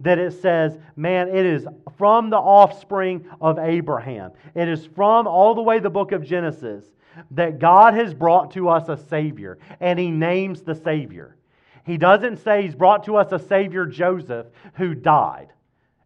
that 0.00 0.18
it 0.18 0.32
says, 0.32 0.76
man, 0.96 1.28
it 1.28 1.46
is 1.46 1.66
from 1.96 2.28
the 2.28 2.36
offspring 2.36 3.24
of 3.40 3.58
Abraham. 3.58 4.32
It 4.54 4.68
is 4.68 4.84
from 4.84 5.26
all 5.26 5.54
the 5.54 5.62
way 5.62 5.78
the 5.78 5.90
book 5.90 6.12
of 6.12 6.24
Genesis 6.24 6.84
that 7.30 7.58
God 7.58 7.94
has 7.94 8.12
brought 8.12 8.52
to 8.52 8.68
us 8.68 8.88
a 8.88 8.96
Savior, 8.96 9.58
and 9.80 9.98
He 9.98 10.10
names 10.10 10.62
the 10.62 10.74
Savior. 10.74 11.36
He 11.84 11.98
doesn't 11.98 12.38
say 12.38 12.62
He's 12.62 12.74
brought 12.74 13.04
to 13.04 13.16
us 13.16 13.32
a 13.32 13.38
Savior, 13.38 13.86
Joseph, 13.86 14.46
who 14.74 14.94
died, 14.94 15.52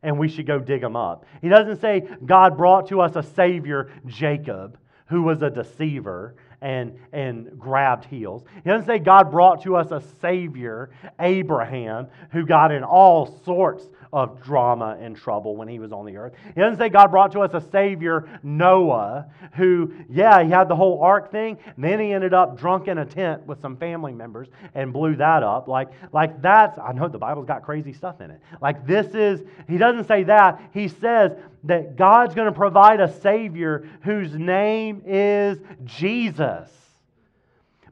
and 0.06 0.16
we 0.16 0.28
should 0.28 0.46
go 0.46 0.60
dig 0.60 0.84
him 0.84 0.94
up. 0.94 1.26
He 1.42 1.48
doesn't 1.48 1.80
say 1.80 2.08
God 2.24 2.56
brought 2.56 2.88
to 2.88 3.00
us 3.00 3.16
a 3.16 3.24
Savior, 3.24 3.90
Jacob, 4.06 4.78
who 5.08 5.22
was 5.22 5.42
a 5.42 5.50
deceiver 5.50 6.36
and, 6.60 6.98
and 7.12 7.58
grabbed 7.58 8.04
heels. 8.04 8.44
He 8.64 8.70
doesn't 8.70 8.86
say 8.86 8.98
God 8.98 9.30
brought 9.30 9.62
to 9.62 9.76
us 9.76 9.90
a 9.90 10.02
Savior, 10.20 10.90
Abraham, 11.20 12.08
who 12.30 12.46
got 12.46 12.72
in 12.72 12.82
all 12.82 13.40
sorts 13.44 13.88
of 14.12 14.42
drama 14.42 14.96
and 15.00 15.16
trouble 15.16 15.56
when 15.56 15.68
he 15.68 15.78
was 15.78 15.92
on 15.92 16.06
the 16.06 16.16
earth. 16.16 16.32
He 16.54 16.60
doesn't 16.60 16.78
say 16.78 16.88
God 16.88 17.10
brought 17.10 17.32
to 17.32 17.40
us 17.40 17.52
a 17.52 17.70
Savior, 17.70 18.28
Noah, 18.42 19.26
who, 19.54 19.92
yeah, 20.08 20.42
he 20.42 20.50
had 20.50 20.68
the 20.68 20.76
whole 20.76 21.02
ark 21.02 21.30
thing, 21.30 21.58
and 21.74 21.84
then 21.84 22.00
he 22.00 22.12
ended 22.12 22.32
up 22.32 22.58
drunk 22.58 22.88
in 22.88 22.98
a 22.98 23.04
tent 23.04 23.46
with 23.46 23.60
some 23.60 23.76
family 23.76 24.12
members 24.12 24.48
and 24.74 24.92
blew 24.92 25.16
that 25.16 25.42
up. 25.42 25.68
Like, 25.68 25.90
like 26.12 26.40
that's, 26.40 26.78
I 26.78 26.92
know 26.92 27.08
the 27.08 27.18
Bible's 27.18 27.46
got 27.46 27.62
crazy 27.62 27.92
stuff 27.92 28.20
in 28.20 28.30
it. 28.30 28.40
Like 28.62 28.86
this 28.86 29.14
is, 29.14 29.42
he 29.68 29.76
doesn't 29.76 30.06
say 30.06 30.22
that. 30.24 30.60
He 30.72 30.88
says 30.88 31.32
that 31.66 31.96
God's 31.96 32.34
going 32.34 32.46
to 32.46 32.56
provide 32.56 33.00
a 33.00 33.12
Savior 33.20 33.88
whose 34.02 34.34
name 34.34 35.02
is 35.06 35.58
Jesus. 35.84 36.70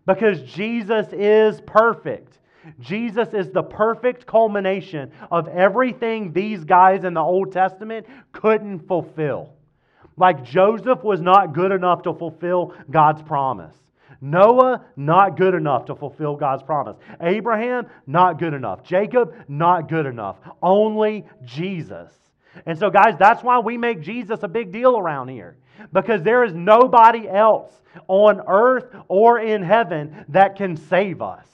Because 0.06 0.40
Jesus 0.42 1.06
is 1.12 1.60
perfect. 1.62 2.38
Jesus 2.80 3.28
is 3.32 3.50
the 3.50 3.62
perfect 3.62 4.26
culmination 4.26 5.12
of 5.30 5.48
everything 5.48 6.32
these 6.32 6.64
guys 6.64 7.04
in 7.04 7.14
the 7.14 7.20
Old 7.20 7.52
Testament 7.52 8.06
couldn't 8.32 8.86
fulfill. 8.86 9.50
Like 10.16 10.44
Joseph 10.44 11.02
was 11.02 11.20
not 11.20 11.52
good 11.52 11.72
enough 11.72 12.02
to 12.02 12.14
fulfill 12.14 12.74
God's 12.90 13.22
promise. 13.22 13.74
Noah, 14.20 14.84
not 14.96 15.36
good 15.36 15.54
enough 15.54 15.86
to 15.86 15.94
fulfill 15.94 16.36
God's 16.36 16.62
promise. 16.62 16.96
Abraham, 17.20 17.86
not 18.06 18.38
good 18.38 18.54
enough. 18.54 18.82
Jacob, 18.82 19.34
not 19.48 19.88
good 19.88 20.06
enough. 20.06 20.36
Only 20.62 21.26
Jesus. 21.44 22.10
And 22.66 22.78
so, 22.78 22.90
guys, 22.90 23.16
that's 23.18 23.42
why 23.42 23.58
we 23.58 23.76
make 23.76 24.00
Jesus 24.00 24.42
a 24.42 24.48
big 24.48 24.72
deal 24.72 24.96
around 24.96 25.28
here. 25.28 25.56
Because 25.92 26.22
there 26.22 26.44
is 26.44 26.54
nobody 26.54 27.28
else 27.28 27.72
on 28.08 28.40
earth 28.46 28.94
or 29.08 29.40
in 29.40 29.62
heaven 29.62 30.24
that 30.28 30.56
can 30.56 30.76
save 30.76 31.20
us. 31.20 31.46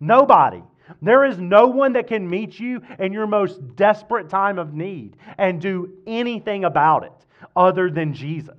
Nobody. 0.00 0.62
There 1.00 1.24
is 1.24 1.38
no 1.38 1.66
one 1.66 1.94
that 1.94 2.06
can 2.06 2.28
meet 2.28 2.58
you 2.60 2.82
in 2.98 3.12
your 3.12 3.26
most 3.26 3.76
desperate 3.76 4.28
time 4.28 4.58
of 4.58 4.74
need 4.74 5.16
and 5.38 5.60
do 5.60 5.92
anything 6.06 6.64
about 6.64 7.04
it 7.04 7.12
other 7.56 7.90
than 7.90 8.12
Jesus. 8.12 8.54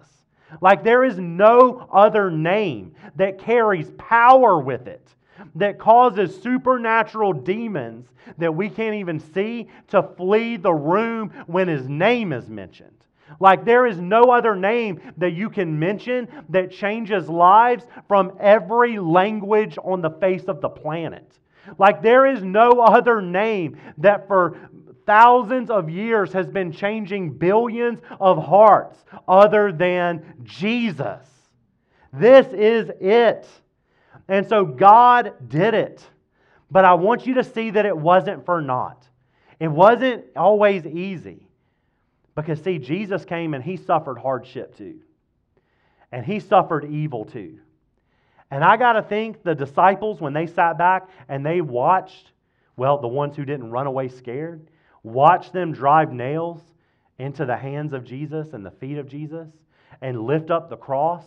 Like 0.62 0.84
there 0.84 1.04
is 1.04 1.20
no 1.20 1.88
other 1.92 2.32
name 2.32 2.96
that 3.16 3.40
carries 3.40 3.92
power 3.98 4.60
with 4.60 4.88
it 4.88 5.08
that 5.56 5.80
causes 5.80 6.42
supernatural 6.42 7.34
demons 7.34 8.08
that 8.38 8.54
we 8.54 8.70
can't 8.70 8.96
even 8.96 9.20
see 9.20 9.68
to 9.90 10.04
flee 10.18 10.58
the 10.58 10.74
room 10.74 11.32
when 11.48 11.68
his 11.68 11.88
name 11.88 12.34
is 12.34 12.50
mentioned. 12.50 12.92
Like 13.40 13.66
there 13.66 13.86
is 13.86 14.00
no 14.00 14.24
other 14.26 14.56
name 14.56 15.02
that 15.18 15.34
you 15.34 15.50
can 15.50 15.78
mention 15.78 16.28
that 16.50 16.72
changes 16.72 17.28
lives 17.28 17.86
from 18.08 18.38
every 18.40 19.00
language 19.00 19.78
on 19.84 20.02
the 20.02 20.12
face 20.12 20.44
of 20.44 20.62
the 20.62 20.70
planet. 20.70 21.40
Like 21.78 22.02
there 22.02 22.28
is 22.28 22.44
no 22.44 22.80
other 22.82 23.22
name 23.22 23.78
that 23.98 24.28
for 24.28 24.58
thousands 25.06 25.70
of 25.70 25.90
years 25.90 26.34
has 26.34 26.48
been 26.48 26.72
changing 26.72 27.38
billions 27.38 28.00
of 28.20 28.44
hearts 28.44 29.04
other 29.28 29.72
than 29.72 30.36
Jesus. 30.44 31.28
This 32.14 32.48
is 32.48 32.90
it. 33.00 33.48
And 34.28 34.48
so 34.48 34.66
God 34.66 35.34
did 35.48 35.74
it. 35.74 36.06
But 36.72 36.86
I 36.86 36.96
want 36.96 37.28
you 37.28 37.36
to 37.36 37.44
see 37.44 37.70
that 37.72 37.86
it 37.86 37.96
wasn't 37.96 38.46
for 38.46 38.62
naught. 38.62 39.08
It 39.60 39.68
wasn't 39.68 40.26
always 40.36 40.86
easy. 40.86 41.48
Because, 42.36 42.62
see, 42.62 42.80
Jesus 42.80 43.24
came 43.24 43.54
and 43.54 43.64
he 43.64 43.78
suffered 43.78 44.18
hardship 44.18 44.76
too. 44.76 45.00
And 46.12 46.26
he 46.26 46.40
suffered 46.40 46.86
evil 46.86 47.26
too. 47.26 47.60
And 48.52 48.64
I 48.64 48.78
got 48.78 48.94
to 48.94 49.02
think 49.02 49.44
the 49.44 49.56
disciples, 49.56 50.22
when 50.22 50.34
they 50.34 50.48
sat 50.48 50.78
back 50.78 51.08
and 51.30 51.46
they 51.46 51.62
watched, 51.62 52.32
well, 52.76 52.98
the 52.98 53.08
ones 53.08 53.36
who 53.36 53.46
didn't 53.46 53.72
run 53.72 53.88
away 53.88 54.10
scared, 54.10 54.68
watched 55.04 55.54
them 55.54 55.72
drive 55.72 56.12
nails 56.12 56.62
into 57.18 57.46
the 57.46 57.56
hands 57.56 57.94
of 57.94 58.04
Jesus 58.04 58.54
and 58.54 58.66
the 58.66 58.72
feet 58.72 58.98
of 58.98 59.08
Jesus 59.08 59.48
and 60.02 60.22
lift 60.22 60.52
up 60.52 60.70
the 60.70 60.78
cross 60.78 61.24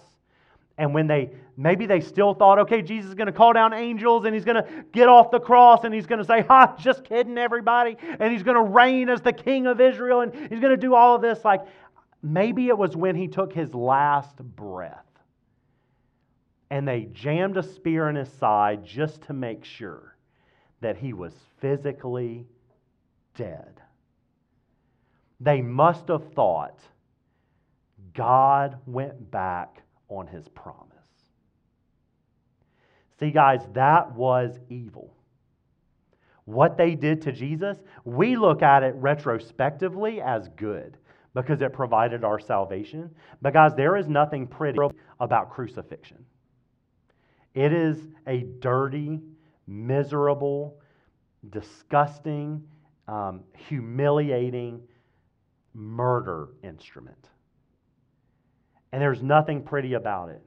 and 0.78 0.94
when 0.94 1.08
they, 1.08 1.30
maybe 1.56 1.86
they 1.86 2.00
still 2.00 2.34
thought, 2.34 2.60
okay, 2.60 2.82
Jesus 2.82 3.08
is 3.08 3.14
going 3.16 3.26
to 3.26 3.32
call 3.32 3.52
down 3.52 3.74
angels 3.74 4.24
and 4.24 4.32
he's 4.32 4.44
going 4.44 4.62
to 4.62 4.84
get 4.92 5.08
off 5.08 5.32
the 5.32 5.40
cross 5.40 5.80
and 5.82 5.92
he's 5.92 6.06
going 6.06 6.20
to 6.20 6.24
say, 6.24 6.40
ha, 6.42 6.76
just 6.78 7.04
kidding, 7.04 7.36
everybody. 7.36 7.96
And 8.20 8.32
he's 8.32 8.44
going 8.44 8.54
to 8.54 8.62
reign 8.62 9.08
as 9.08 9.20
the 9.20 9.32
king 9.32 9.66
of 9.66 9.80
Israel 9.80 10.20
and 10.20 10.32
he's 10.32 10.60
going 10.60 10.70
to 10.70 10.76
do 10.76 10.94
all 10.94 11.16
of 11.16 11.20
this. 11.20 11.44
Like, 11.44 11.62
maybe 12.22 12.68
it 12.68 12.78
was 12.78 12.96
when 12.96 13.16
he 13.16 13.26
took 13.26 13.52
his 13.52 13.74
last 13.74 14.36
breath 14.36 15.04
and 16.70 16.86
they 16.86 17.08
jammed 17.12 17.56
a 17.56 17.62
spear 17.62 18.08
in 18.08 18.14
his 18.14 18.30
side 18.34 18.84
just 18.84 19.22
to 19.22 19.32
make 19.32 19.64
sure 19.64 20.16
that 20.80 20.96
he 20.96 21.12
was 21.12 21.34
physically 21.60 22.46
dead. 23.34 23.80
They 25.40 25.60
must 25.60 26.06
have 26.06 26.32
thought 26.34 26.78
God 28.14 28.76
went 28.86 29.30
back 29.32 29.82
on 30.08 30.26
his 30.26 30.48
promise. 30.48 30.88
See, 33.18 33.30
guys, 33.30 33.60
that 33.74 34.14
was 34.14 34.58
evil. 34.68 35.14
What 36.44 36.78
they 36.78 36.94
did 36.94 37.20
to 37.22 37.32
Jesus, 37.32 37.78
we 38.04 38.36
look 38.36 38.62
at 38.62 38.82
it 38.82 38.94
retrospectively 38.96 40.20
as 40.20 40.48
good 40.56 40.96
because 41.34 41.60
it 41.60 41.72
provided 41.72 42.24
our 42.24 42.38
salvation. 42.38 43.10
But, 43.42 43.52
guys, 43.52 43.74
there 43.76 43.96
is 43.96 44.08
nothing 44.08 44.46
pretty 44.46 44.78
about 45.20 45.50
crucifixion. 45.50 46.24
It 47.54 47.72
is 47.72 47.98
a 48.26 48.44
dirty, 48.60 49.20
miserable, 49.66 50.78
disgusting, 51.50 52.62
um, 53.08 53.42
humiliating, 53.68 54.80
murder 55.74 56.48
instrument. 56.62 57.28
And 58.92 59.02
there's 59.02 59.22
nothing 59.22 59.62
pretty 59.62 59.94
about 59.94 60.30
it. 60.30 60.42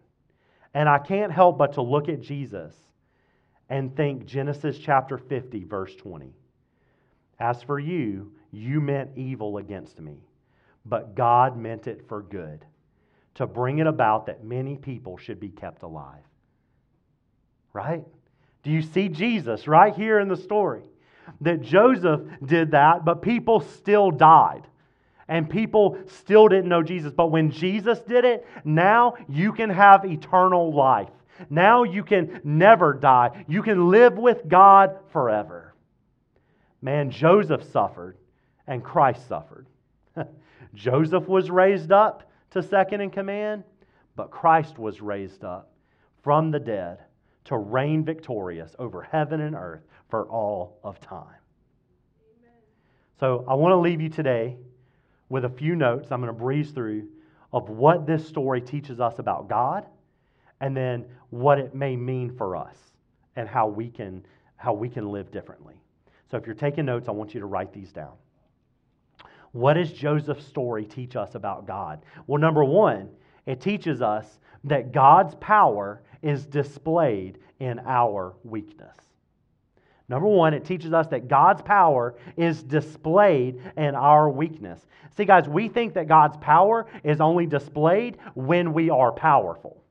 And 0.74 0.88
I 0.88 1.00
can't 1.00 1.32
help 1.32 1.58
but 1.58 1.74
to 1.74 1.82
look 1.82 2.10
at 2.10 2.22
Jesus 2.22 2.74
and 3.70 3.96
think 3.96 4.26
Genesis 4.26 4.78
chapter 4.78 5.18
50, 5.18 5.64
verse 5.64 5.96
20. 5.96 6.34
As 7.40 7.64
for 7.64 7.80
you, 7.80 8.34
you 8.52 8.82
meant 8.82 9.12
evil 9.16 9.58
against 9.58 10.00
me, 10.00 10.18
but 10.86 11.16
God 11.16 11.58
meant 11.58 11.88
it 11.88 12.08
for 12.08 12.22
good, 12.22 12.66
to 13.36 13.48
bring 13.48 13.80
it 13.80 13.88
about 13.88 14.26
that 14.26 14.44
many 14.44 14.78
people 14.78 15.18
should 15.18 15.40
be 15.40 15.50
kept 15.50 15.84
alive. 15.84 16.24
Right? 17.74 18.04
Do 18.64 18.72
you 18.72 18.82
see 18.82 19.08
Jesus 19.08 19.68
right 19.68 19.96
here 19.96 20.20
in 20.20 20.28
the 20.28 20.36
story? 20.36 20.84
That 21.42 21.62
Joseph 21.62 22.22
did 22.44 22.72
that, 22.72 23.06
but 23.06 23.22
people 23.22 23.62
still 23.62 24.12
died. 24.12 24.68
And 25.32 25.50
people 25.50 25.98
still 26.08 26.50
didn't 26.50 26.68
know 26.68 26.84
Jesus. 26.84 27.14
But 27.14 27.32
when 27.32 27.52
Jesus 27.52 28.00
did 28.02 28.26
it, 28.26 28.46
now 28.66 29.14
you 29.30 29.54
can 29.54 29.70
have 29.70 30.04
eternal 30.04 30.74
life. 30.74 31.08
Now 31.50 31.84
you 31.84 32.04
can 32.04 32.42
never 32.44 32.94
die. 32.94 33.46
You 33.48 33.64
can 33.64 33.90
live 33.90 34.18
with 34.18 34.50
God 34.50 34.98
forever. 35.14 35.74
Man, 36.82 37.12
Joseph 37.12 37.64
suffered 37.72 38.18
and 38.68 38.84
Christ 38.84 39.26
suffered. 39.30 39.68
Joseph 40.74 41.30
was 41.30 41.50
raised 41.50 41.94
up 41.94 42.30
to 42.50 42.62
second 42.62 43.00
in 43.00 43.10
command, 43.10 43.64
but 44.18 44.32
Christ 44.32 44.78
was 44.78 45.00
raised 45.00 45.46
up 45.46 45.72
from 46.24 46.52
the 46.52 46.60
dead 46.60 47.06
to 47.46 47.58
reign 47.58 48.04
victorious 48.04 48.76
over 48.80 49.02
heaven 49.02 49.40
and 49.40 49.56
earth 49.56 49.84
for 50.10 50.26
all 50.26 50.78
of 50.84 51.00
time. 51.00 51.40
So 53.18 53.46
I 53.48 53.54
want 53.54 53.72
to 53.72 53.78
leave 53.78 54.02
you 54.02 54.10
today 54.10 54.58
with 55.32 55.46
a 55.46 55.50
few 55.50 55.76
notes 55.76 56.12
I'm 56.12 56.20
going 56.22 56.34
to 56.34 56.38
breeze 56.38 56.72
through 56.72 57.08
of 57.54 57.70
what 57.70 58.06
this 58.06 58.28
story 58.28 58.62
teaches 58.62 59.00
us 59.00 59.18
about 59.18 59.48
God 59.48 59.86
and 60.60 60.76
then 60.76 61.06
what 61.30 61.58
it 61.58 61.74
may 61.74 61.96
mean 61.96 62.36
for 62.38 62.58
us 62.58 62.76
and 63.38 63.48
how 63.48 63.68
we 63.68 63.90
can 63.90 64.26
how 64.58 64.74
we 64.74 64.90
can 64.90 65.10
live 65.10 65.32
differently. 65.32 65.74
So 66.30 66.38
if 66.38 66.46
you're 66.46 66.54
taking 66.54 66.86
notes, 66.86 67.08
I 67.08 67.12
want 67.12 67.34
you 67.34 67.40
to 67.40 67.48
write 67.48 67.74
these 67.74 67.92
down. 67.92 68.12
What 69.54 69.74
does 69.74 69.92
Joseph's 69.92 70.46
story 70.46 70.86
teach 70.86 71.16
us 71.16 71.34
about 71.34 71.66
God? 71.66 72.06
Well, 72.28 72.40
number 72.40 72.64
1, 72.64 73.10
it 73.48 73.60
teaches 73.60 74.04
us 74.04 74.40
that 74.66 74.92
God's 74.92 75.34
power 75.36 76.04
is 76.22 76.46
displayed 76.46 77.40
in 77.60 77.80
our 77.80 78.36
weakness. 78.44 78.96
Number 80.12 80.28
one, 80.28 80.54
it 80.54 80.66
teaches 80.66 80.92
us 80.92 81.08
that 81.08 81.30
God's 81.30 81.62
power 81.62 82.16
is 82.36 82.64
displayed 82.64 83.62
in 83.78 83.96
our 83.96 84.30
weakness. 84.30 84.86
See, 85.16 85.24
guys, 85.24 85.48
we 85.48 85.70
think 85.70 85.94
that 85.94 86.10
God's 86.10 86.36
power 86.36 86.86
is 87.02 87.22
only 87.22 87.46
displayed 87.46 88.18
when 88.34 88.74
we 88.74 88.90
are 88.90 89.14
powerful. 89.14 89.82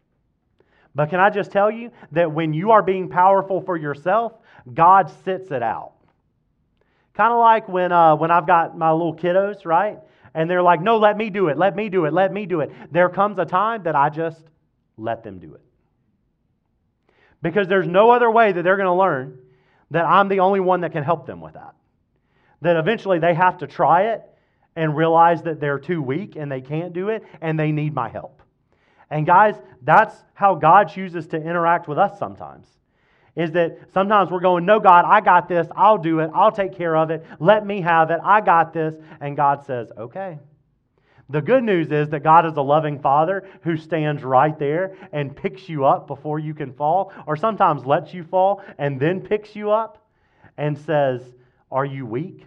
But 0.94 1.08
can 1.08 1.20
I 1.20 1.30
just 1.30 1.50
tell 1.50 1.70
you 1.70 1.90
that 2.12 2.30
when 2.30 2.52
you 2.52 2.72
are 2.72 2.82
being 2.82 3.08
powerful 3.08 3.62
for 3.62 3.78
yourself, 3.78 4.34
God 4.74 5.10
sits 5.24 5.52
it 5.52 5.62
out. 5.62 5.92
Kind 7.14 7.32
of 7.32 7.38
like 7.38 7.66
when, 7.66 7.90
uh, 7.90 8.14
when 8.14 8.30
I've 8.30 8.46
got 8.46 8.76
my 8.76 8.92
little 8.92 9.16
kiddos, 9.16 9.64
right? 9.64 10.00
And 10.34 10.50
they're 10.50 10.62
like, 10.62 10.82
no, 10.82 10.98
let 10.98 11.16
me 11.16 11.30
do 11.30 11.48
it, 11.48 11.56
let 11.56 11.74
me 11.74 11.88
do 11.88 12.04
it, 12.04 12.12
let 12.12 12.30
me 12.30 12.44
do 12.44 12.60
it. 12.60 12.70
There 12.92 13.08
comes 13.08 13.38
a 13.38 13.46
time 13.46 13.84
that 13.84 13.96
I 13.96 14.10
just 14.10 14.42
let 14.98 15.24
them 15.24 15.38
do 15.38 15.54
it. 15.54 15.62
Because 17.40 17.68
there's 17.68 17.88
no 17.88 18.10
other 18.10 18.30
way 18.30 18.52
that 18.52 18.62
they're 18.62 18.76
going 18.76 18.84
to 18.84 18.92
learn 18.92 19.38
that 19.90 20.04
I'm 20.04 20.28
the 20.28 20.40
only 20.40 20.60
one 20.60 20.82
that 20.82 20.92
can 20.92 21.02
help 21.02 21.26
them 21.26 21.40
with 21.40 21.54
that. 21.54 21.74
That 22.62 22.76
eventually 22.76 23.18
they 23.18 23.34
have 23.34 23.58
to 23.58 23.66
try 23.66 24.12
it 24.12 24.22
and 24.76 24.96
realize 24.96 25.42
that 25.42 25.60
they're 25.60 25.78
too 25.78 26.00
weak 26.00 26.36
and 26.36 26.50
they 26.50 26.60
can't 26.60 26.92
do 26.92 27.08
it 27.08 27.24
and 27.40 27.58
they 27.58 27.72
need 27.72 27.94
my 27.94 28.08
help. 28.08 28.42
And 29.10 29.26
guys, 29.26 29.56
that's 29.82 30.14
how 30.34 30.54
God 30.54 30.88
chooses 30.88 31.26
to 31.28 31.36
interact 31.36 31.88
with 31.88 31.98
us 31.98 32.18
sometimes. 32.18 32.66
Is 33.36 33.52
that 33.52 33.78
sometimes 33.92 34.30
we're 34.30 34.40
going, 34.40 34.64
No, 34.64 34.80
God, 34.80 35.04
I 35.06 35.20
got 35.20 35.48
this. 35.48 35.66
I'll 35.76 35.98
do 35.98 36.20
it. 36.20 36.30
I'll 36.34 36.52
take 36.52 36.76
care 36.76 36.96
of 36.96 37.10
it. 37.10 37.24
Let 37.38 37.66
me 37.66 37.80
have 37.80 38.10
it. 38.10 38.20
I 38.22 38.40
got 38.40 38.72
this. 38.72 38.94
And 39.20 39.36
God 39.36 39.64
says, 39.64 39.90
Okay. 39.96 40.38
The 41.30 41.40
good 41.40 41.62
news 41.62 41.92
is 41.92 42.08
that 42.08 42.24
God 42.24 42.44
is 42.44 42.56
a 42.56 42.62
loving 42.62 42.98
Father 42.98 43.48
who 43.62 43.76
stands 43.76 44.24
right 44.24 44.58
there 44.58 44.96
and 45.12 45.34
picks 45.34 45.68
you 45.68 45.84
up 45.84 46.08
before 46.08 46.40
you 46.40 46.54
can 46.54 46.72
fall, 46.72 47.12
or 47.26 47.36
sometimes 47.36 47.86
lets 47.86 48.12
you 48.12 48.24
fall 48.24 48.62
and 48.78 48.98
then 48.98 49.20
picks 49.20 49.54
you 49.54 49.70
up 49.70 50.04
and 50.58 50.76
says, 50.76 51.22
Are 51.70 51.84
you 51.84 52.04
weak? 52.04 52.46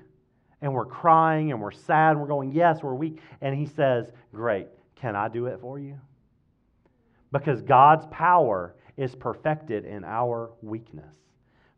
And 0.61 0.73
we're 0.73 0.85
crying 0.85 1.51
and 1.51 1.61
we're 1.61 1.71
sad 1.71 2.11
and 2.11 2.21
we're 2.21 2.27
going, 2.27 2.51
Yes, 2.51 2.83
we're 2.83 2.93
weak. 2.93 3.19
And 3.39 3.55
He 3.55 3.67
says, 3.67 4.11
Great, 4.33 4.67
can 4.95 5.15
I 5.15 5.29
do 5.29 5.45
it 5.45 5.61
for 5.61 5.79
you? 5.79 5.97
Because 7.31 7.61
God's 7.61 8.05
power 8.11 8.75
is 8.97 9.15
perfected 9.15 9.85
in 9.85 10.03
our 10.03 10.51
weakness. 10.61 11.15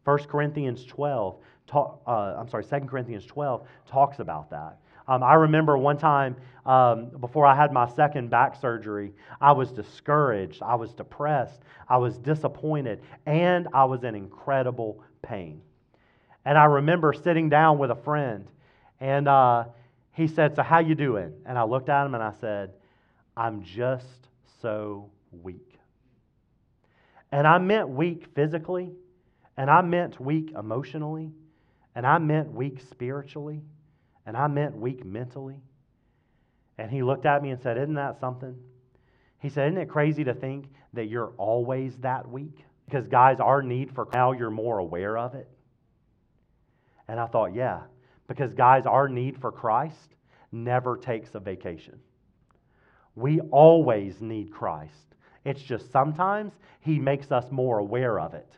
1 0.05 0.17
Corinthians 0.25 0.85
12, 0.85 1.37
talk, 1.67 2.01
uh, 2.07 2.35
I'm 2.37 2.49
sorry, 2.49 2.63
2 2.63 2.79
Corinthians 2.87 3.25
12 3.25 3.67
talks 3.87 4.19
about 4.19 4.49
that. 4.49 4.79
Um, 5.07 5.23
I 5.23 5.35
remember 5.35 5.77
one 5.77 5.97
time 5.97 6.35
um, 6.65 7.09
before 7.19 7.45
I 7.45 7.55
had 7.55 7.71
my 7.71 7.87
second 7.87 8.29
back 8.29 8.59
surgery, 8.59 9.13
I 9.39 9.51
was 9.51 9.71
discouraged, 9.71 10.63
I 10.63 10.75
was 10.75 10.93
depressed, 10.93 11.61
I 11.87 11.97
was 11.97 12.17
disappointed, 12.17 13.01
and 13.25 13.67
I 13.73 13.85
was 13.85 14.03
in 14.03 14.15
incredible 14.15 15.03
pain. 15.21 15.61
And 16.43 16.57
I 16.57 16.65
remember 16.65 17.13
sitting 17.13 17.49
down 17.49 17.77
with 17.77 17.91
a 17.91 17.95
friend, 17.95 18.47
and 18.99 19.27
uh, 19.27 19.65
he 20.11 20.27
said, 20.27 20.55
"So 20.55 20.63
how 20.63 20.79
you 20.79 20.95
doing?" 20.95 21.33
And 21.45 21.57
I 21.57 21.63
looked 21.63 21.89
at 21.89 22.05
him 22.05 22.15
and 22.15 22.23
I 22.23 22.33
said, 22.39 22.71
"I'm 23.37 23.63
just 23.63 24.27
so 24.61 25.09
weak." 25.43 25.79
And 27.31 27.45
I 27.47 27.57
meant 27.57 27.89
weak 27.89 28.27
physically, 28.33 28.91
and 29.57 29.69
I 29.69 29.81
meant 29.81 30.19
weak 30.19 30.51
emotionally, 30.57 31.31
and 31.95 32.07
I 32.07 32.17
meant 32.17 32.51
weak 32.53 32.79
spiritually 32.89 33.61
and 34.25 34.35
I 34.35 34.47
meant 34.47 34.75
weak 34.77 35.05
mentally. 35.05 35.61
And 36.77 36.91
he 36.91 37.03
looked 37.03 37.25
at 37.25 37.41
me 37.41 37.51
and 37.51 37.61
said, 37.61 37.77
Isn't 37.77 37.95
that 37.95 38.19
something? 38.19 38.55
He 39.39 39.49
said, 39.49 39.67
Isn't 39.67 39.81
it 39.81 39.89
crazy 39.89 40.23
to 40.23 40.33
think 40.33 40.65
that 40.93 41.05
you're 41.05 41.33
always 41.37 41.95
that 41.97 42.29
weak? 42.29 42.65
Because, 42.85 43.07
guys, 43.07 43.39
our 43.39 43.61
need 43.61 43.93
for 43.93 44.07
now, 44.13 44.31
you're 44.31 44.51
more 44.51 44.79
aware 44.79 45.17
of 45.17 45.35
it. 45.35 45.47
And 47.07 47.19
I 47.19 47.27
thought, 47.27 47.53
yeah, 47.53 47.81
because, 48.27 48.53
guys, 48.53 48.85
our 48.85 49.07
need 49.07 49.39
for 49.39 49.51
Christ 49.51 50.15
never 50.51 50.97
takes 50.97 51.33
a 51.35 51.39
vacation. 51.39 51.99
We 53.15 53.39
always 53.39 54.21
need 54.21 54.51
Christ. 54.51 55.15
It's 55.45 55.61
just 55.61 55.91
sometimes 55.91 56.53
He 56.81 56.99
makes 56.99 57.31
us 57.31 57.45
more 57.51 57.79
aware 57.79 58.19
of 58.19 58.33
it 58.33 58.51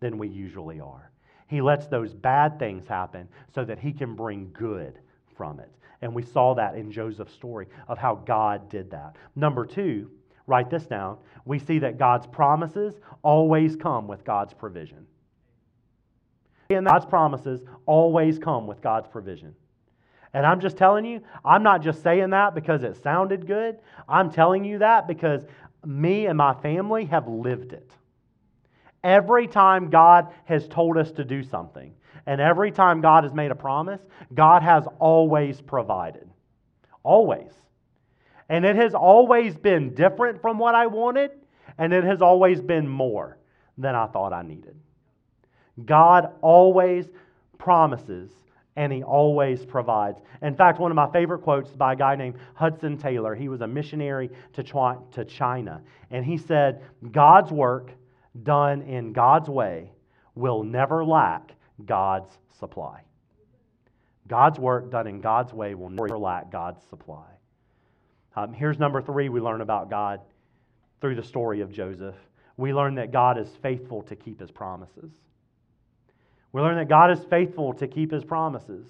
than 0.00 0.18
we 0.18 0.28
usually 0.28 0.80
are. 0.80 1.10
He 1.46 1.60
lets 1.60 1.86
those 1.86 2.12
bad 2.12 2.58
things 2.58 2.86
happen 2.86 3.28
so 3.54 3.64
that 3.64 3.78
He 3.78 3.92
can 3.92 4.14
bring 4.14 4.50
good 4.52 4.98
from 5.36 5.60
it. 5.60 5.70
And 6.02 6.14
we 6.14 6.22
saw 6.22 6.54
that 6.54 6.74
in 6.74 6.90
Joseph's 6.90 7.32
story 7.32 7.68
of 7.88 7.98
how 7.98 8.16
God 8.16 8.68
did 8.68 8.90
that. 8.90 9.16
Number 9.36 9.64
two, 9.64 10.10
write 10.46 10.68
this 10.68 10.84
down. 10.86 11.18
We 11.44 11.58
see 11.58 11.78
that 11.80 11.98
God's 11.98 12.26
promises 12.26 12.94
always 13.22 13.76
come 13.76 14.08
with 14.08 14.24
God's 14.24 14.52
provision. 14.52 15.06
And 16.70 16.86
God's 16.86 17.06
promises 17.06 17.60
always 17.86 18.38
come 18.38 18.66
with 18.66 18.80
God's 18.80 19.08
provision. 19.08 19.54
And 20.34 20.46
I'm 20.46 20.60
just 20.60 20.76
telling 20.76 21.04
you, 21.04 21.20
I'm 21.44 21.62
not 21.62 21.82
just 21.82 22.02
saying 22.02 22.30
that 22.30 22.54
because 22.54 22.82
it 22.82 22.96
sounded 23.02 23.46
good. 23.46 23.78
I'm 24.08 24.30
telling 24.30 24.64
you 24.64 24.78
that 24.78 25.06
because 25.06 25.42
me 25.84 26.26
and 26.26 26.38
my 26.38 26.54
family 26.54 27.04
have 27.06 27.28
lived 27.28 27.72
it. 27.72 27.90
Every 29.04 29.46
time 29.46 29.90
God 29.90 30.28
has 30.44 30.66
told 30.68 30.96
us 30.96 31.10
to 31.12 31.24
do 31.24 31.42
something, 31.42 31.92
and 32.26 32.40
every 32.40 32.70
time 32.70 33.00
God 33.00 33.24
has 33.24 33.32
made 33.32 33.50
a 33.50 33.56
promise, 33.56 34.00
God 34.34 34.62
has 34.62 34.84
always 34.98 35.60
provided. 35.60 36.28
Always. 37.02 37.52
And 38.48 38.64
it 38.64 38.76
has 38.76 38.94
always 38.94 39.56
been 39.56 39.94
different 39.94 40.40
from 40.40 40.58
what 40.58 40.74
I 40.74 40.86
wanted, 40.86 41.32
and 41.78 41.92
it 41.92 42.04
has 42.04 42.22
always 42.22 42.60
been 42.60 42.88
more 42.88 43.38
than 43.78 43.94
I 43.94 44.06
thought 44.06 44.32
I 44.32 44.42
needed. 44.42 44.76
God 45.84 46.32
always 46.42 47.06
promises 47.58 48.30
and 48.76 48.92
he 48.92 49.02
always 49.02 49.66
provides. 49.66 50.20
In 50.40 50.54
fact, 50.54 50.80
one 50.80 50.90
of 50.90 50.94
my 50.94 51.10
favorite 51.10 51.40
quotes 51.40 51.70
by 51.70 51.92
a 51.92 51.96
guy 51.96 52.16
named 52.16 52.36
Hudson 52.54 52.96
Taylor. 52.96 53.34
He 53.34 53.48
was 53.48 53.60
a 53.60 53.66
missionary 53.66 54.30
to 54.54 55.24
China, 55.24 55.82
and 56.10 56.24
he 56.24 56.38
said, 56.38 56.82
God's 57.10 57.50
work 57.50 57.90
done 58.42 58.80
in 58.82 59.12
God's 59.12 59.50
way 59.50 59.92
will 60.34 60.62
never 60.62 61.04
lack 61.04 61.52
God's 61.86 62.38
supply. 62.58 63.02
God's 64.28 64.58
work 64.58 64.90
done 64.90 65.06
in 65.06 65.20
God's 65.20 65.52
way 65.52 65.74
will 65.74 65.90
never 65.90 66.18
lack 66.18 66.50
God's 66.50 66.82
supply. 66.88 67.26
Um, 68.36 68.52
here's 68.52 68.78
number 68.78 69.02
three 69.02 69.28
we 69.28 69.40
learn 69.40 69.60
about 69.60 69.90
God 69.90 70.20
through 71.00 71.16
the 71.16 71.22
story 71.22 71.60
of 71.60 71.70
Joseph. 71.70 72.14
We 72.56 72.72
learn 72.72 72.94
that 72.96 73.12
God 73.12 73.38
is 73.38 73.48
faithful 73.62 74.02
to 74.02 74.16
keep 74.16 74.40
his 74.40 74.50
promises. 74.50 75.10
We 76.52 76.60
learn 76.60 76.76
that 76.76 76.88
God 76.88 77.10
is 77.10 77.24
faithful 77.28 77.72
to 77.74 77.88
keep 77.88 78.12
his 78.12 78.24
promises. 78.24 78.86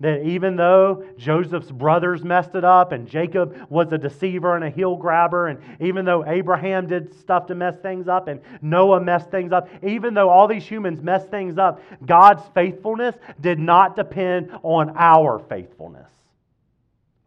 That 0.00 0.22
even 0.22 0.56
though 0.56 1.04
Joseph's 1.18 1.70
brothers 1.70 2.24
messed 2.24 2.54
it 2.54 2.64
up 2.64 2.92
and 2.92 3.06
Jacob 3.06 3.54
was 3.68 3.92
a 3.92 3.98
deceiver 3.98 4.56
and 4.56 4.64
a 4.64 4.70
heel 4.70 4.96
grabber, 4.96 5.48
and 5.48 5.60
even 5.78 6.06
though 6.06 6.24
Abraham 6.26 6.86
did 6.86 7.12
stuff 7.20 7.46
to 7.48 7.54
mess 7.54 7.76
things 7.82 8.08
up 8.08 8.26
and 8.26 8.40
Noah 8.62 9.02
messed 9.02 9.30
things 9.30 9.52
up, 9.52 9.68
even 9.82 10.14
though 10.14 10.30
all 10.30 10.48
these 10.48 10.64
humans 10.64 11.02
messed 11.02 11.28
things 11.28 11.58
up, 11.58 11.82
God's 12.06 12.42
faithfulness 12.54 13.14
did 13.42 13.58
not 13.58 13.94
depend 13.94 14.50
on 14.62 14.94
our 14.96 15.38
faithfulness. 15.38 16.10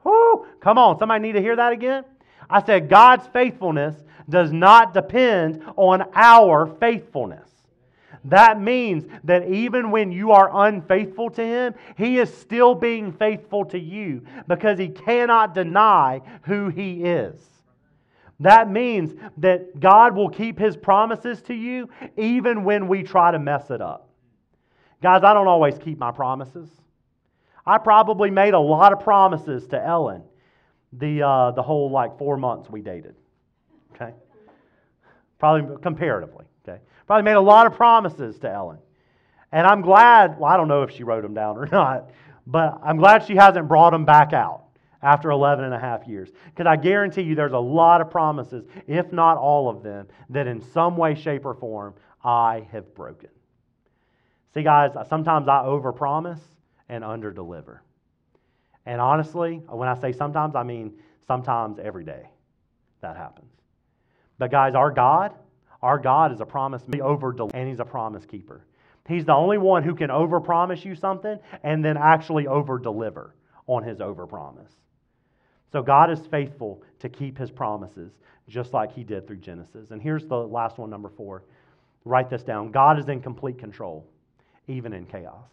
Whoo! 0.04 0.48
Come 0.60 0.80
on, 0.80 0.98
somebody 0.98 1.22
need 1.22 1.34
to 1.34 1.42
hear 1.42 1.56
that 1.56 1.74
again? 1.74 2.06
I 2.50 2.64
said, 2.64 2.90
God's 2.90 3.28
faithfulness 3.28 3.96
does 4.28 4.52
not 4.52 4.96
depend 4.96 5.64
on 5.76 6.04
our 6.16 6.66
faithfulness. 6.80 7.53
That 8.26 8.62
means 8.62 9.06
that 9.26 9.50
even 9.50 9.92
when 9.92 10.12
you 10.12 10.32
are 10.32 10.68
unfaithful 10.68 11.30
to 11.32 11.44
Him, 11.44 11.76
He 11.98 12.20
is 12.20 12.34
still 12.34 12.74
being 12.74 13.12
faithful 13.12 13.66
to 13.66 13.80
you 13.80 14.24
because 14.48 14.80
He 14.80 14.90
cannot 14.90 15.54
deny 15.54 16.22
who 16.44 16.70
He 16.70 17.04
is. 17.04 17.42
That 18.40 18.70
means 18.70 19.14
that 19.38 19.80
God 19.80 20.16
will 20.16 20.30
keep 20.30 20.58
His 20.58 20.78
promises 20.78 21.42
to 21.44 21.54
you 21.54 21.90
even 22.18 22.64
when 22.64 22.88
we 22.88 23.04
try 23.04 23.32
to 23.32 23.40
mess 23.40 23.70
it 23.72 23.82
up. 23.82 24.10
Guys, 25.02 25.24
I 25.24 25.34
don't 25.34 25.48
always 25.48 25.78
keep 25.78 25.98
my 25.98 26.12
promises. 26.12 26.70
I 27.66 27.78
probably 27.78 28.30
made 28.30 28.54
a 28.54 28.60
lot 28.60 28.94
of 28.94 29.00
promises 29.02 29.68
to 29.68 29.86
Ellen 29.86 30.24
the, 30.94 31.22
uh, 31.22 31.52
the 31.52 31.62
whole 31.62 31.90
like 31.90 32.18
four 32.18 32.38
months 32.38 32.70
we 32.70 32.82
dated. 32.82 33.16
Okay? 33.96 34.14
Probably 35.40 35.78
comparatively. 35.82 36.46
Okay? 36.68 36.82
Probably 37.08 37.24
made 37.24 37.36
a 37.36 37.42
lot 37.42 37.68
of 37.68 37.74
promises 37.74 38.40
to 38.40 38.50
Ellen. 38.50 38.80
And 39.52 39.68
I'm 39.68 39.82
glad, 39.82 40.40
well, 40.40 40.52
I 40.52 40.58
don't 40.58 40.68
know 40.68 40.84
if 40.84 40.92
she 40.92 41.04
wrote 41.04 41.22
them 41.22 41.34
down 41.34 41.58
or 41.58 41.68
not, 41.72 42.10
but 42.48 42.80
I'm 42.84 42.98
glad 42.98 43.26
she 43.26 43.36
hasn't 43.36 43.68
brought 43.68 43.92
them 43.92 44.06
back 44.06 44.34
out 44.34 44.64
after 45.02 45.30
11 45.32 45.66
and 45.66 45.74
a 45.74 45.80
half 45.80 46.08
years. 46.08 46.30
Because 46.46 46.66
I 46.66 46.76
guarantee 46.76 47.22
you 47.22 47.36
there's 47.36 47.52
a 47.52 47.60
lot 47.60 48.02
of 48.02 48.10
promises, 48.10 48.66
if 48.88 49.12
not 49.12 49.38
all 49.38 49.70
of 49.70 49.84
them, 49.84 50.08
that 50.30 50.48
in 50.48 50.62
some 50.62 50.98
way, 50.98 51.14
shape, 51.14 51.46
or 51.46 51.54
form 51.54 51.94
I 52.24 52.68
have 52.72 52.96
broken. 52.96 53.30
See, 54.54 54.64
guys, 54.64 54.92
sometimes 55.10 55.48
I 55.48 55.64
overpromise 55.64 56.40
and 56.90 57.04
underdeliver. 57.04 57.80
And 58.86 59.00
honestly, 59.02 59.62
when 59.68 59.88
I 59.88 60.00
say 60.00 60.12
sometimes, 60.12 60.56
I 60.56 60.64
mean 60.64 60.94
sometimes 61.28 61.80
every 61.80 62.06
day 62.06 62.30
that 63.02 63.18
happens. 63.18 63.52
But 64.38 64.52
guys, 64.52 64.76
our 64.76 64.92
God, 64.92 65.34
our 65.84 66.00
God 66.00 66.32
is 66.32 66.40
a 66.40 66.46
promise 66.46 66.82
over 67.02 67.36
and 67.54 67.70
he's 67.70 67.80
a 67.82 67.86
promise 67.86 68.26
keeper. 68.26 68.66
He's 69.08 69.26
the 69.26 69.34
only 69.34 69.58
one 69.58 69.84
who 69.84 69.94
can 69.94 70.10
overpromise 70.10 70.86
you 70.86 70.96
something 70.96 71.38
and 71.62 71.84
then 71.84 71.98
actually 71.98 72.48
over 72.48 72.80
deliver 72.80 73.36
on 73.68 73.84
his 73.84 74.00
overpromise. 74.00 74.72
So 75.74 75.84
God 75.84 76.10
is 76.10 76.20
faithful 76.28 76.82
to 77.00 77.10
keep 77.10 77.38
his 77.38 77.52
promises 77.52 78.14
just 78.48 78.74
like 78.74 78.94
he 78.94 79.04
did 79.04 79.28
through 79.28 79.38
Genesis. 79.38 79.92
And 79.92 80.02
here's 80.02 80.26
the 80.26 80.38
last 80.38 80.78
one, 80.78 80.90
number 80.90 81.10
four. 81.10 81.44
Write 82.06 82.30
this 82.30 82.44
down. 82.44 82.72
God 82.72 82.98
is 82.98 83.10
in 83.10 83.22
complete 83.22 83.58
control, 83.58 84.06
even 84.68 84.94
in 84.94 85.06
chaos. 85.06 85.50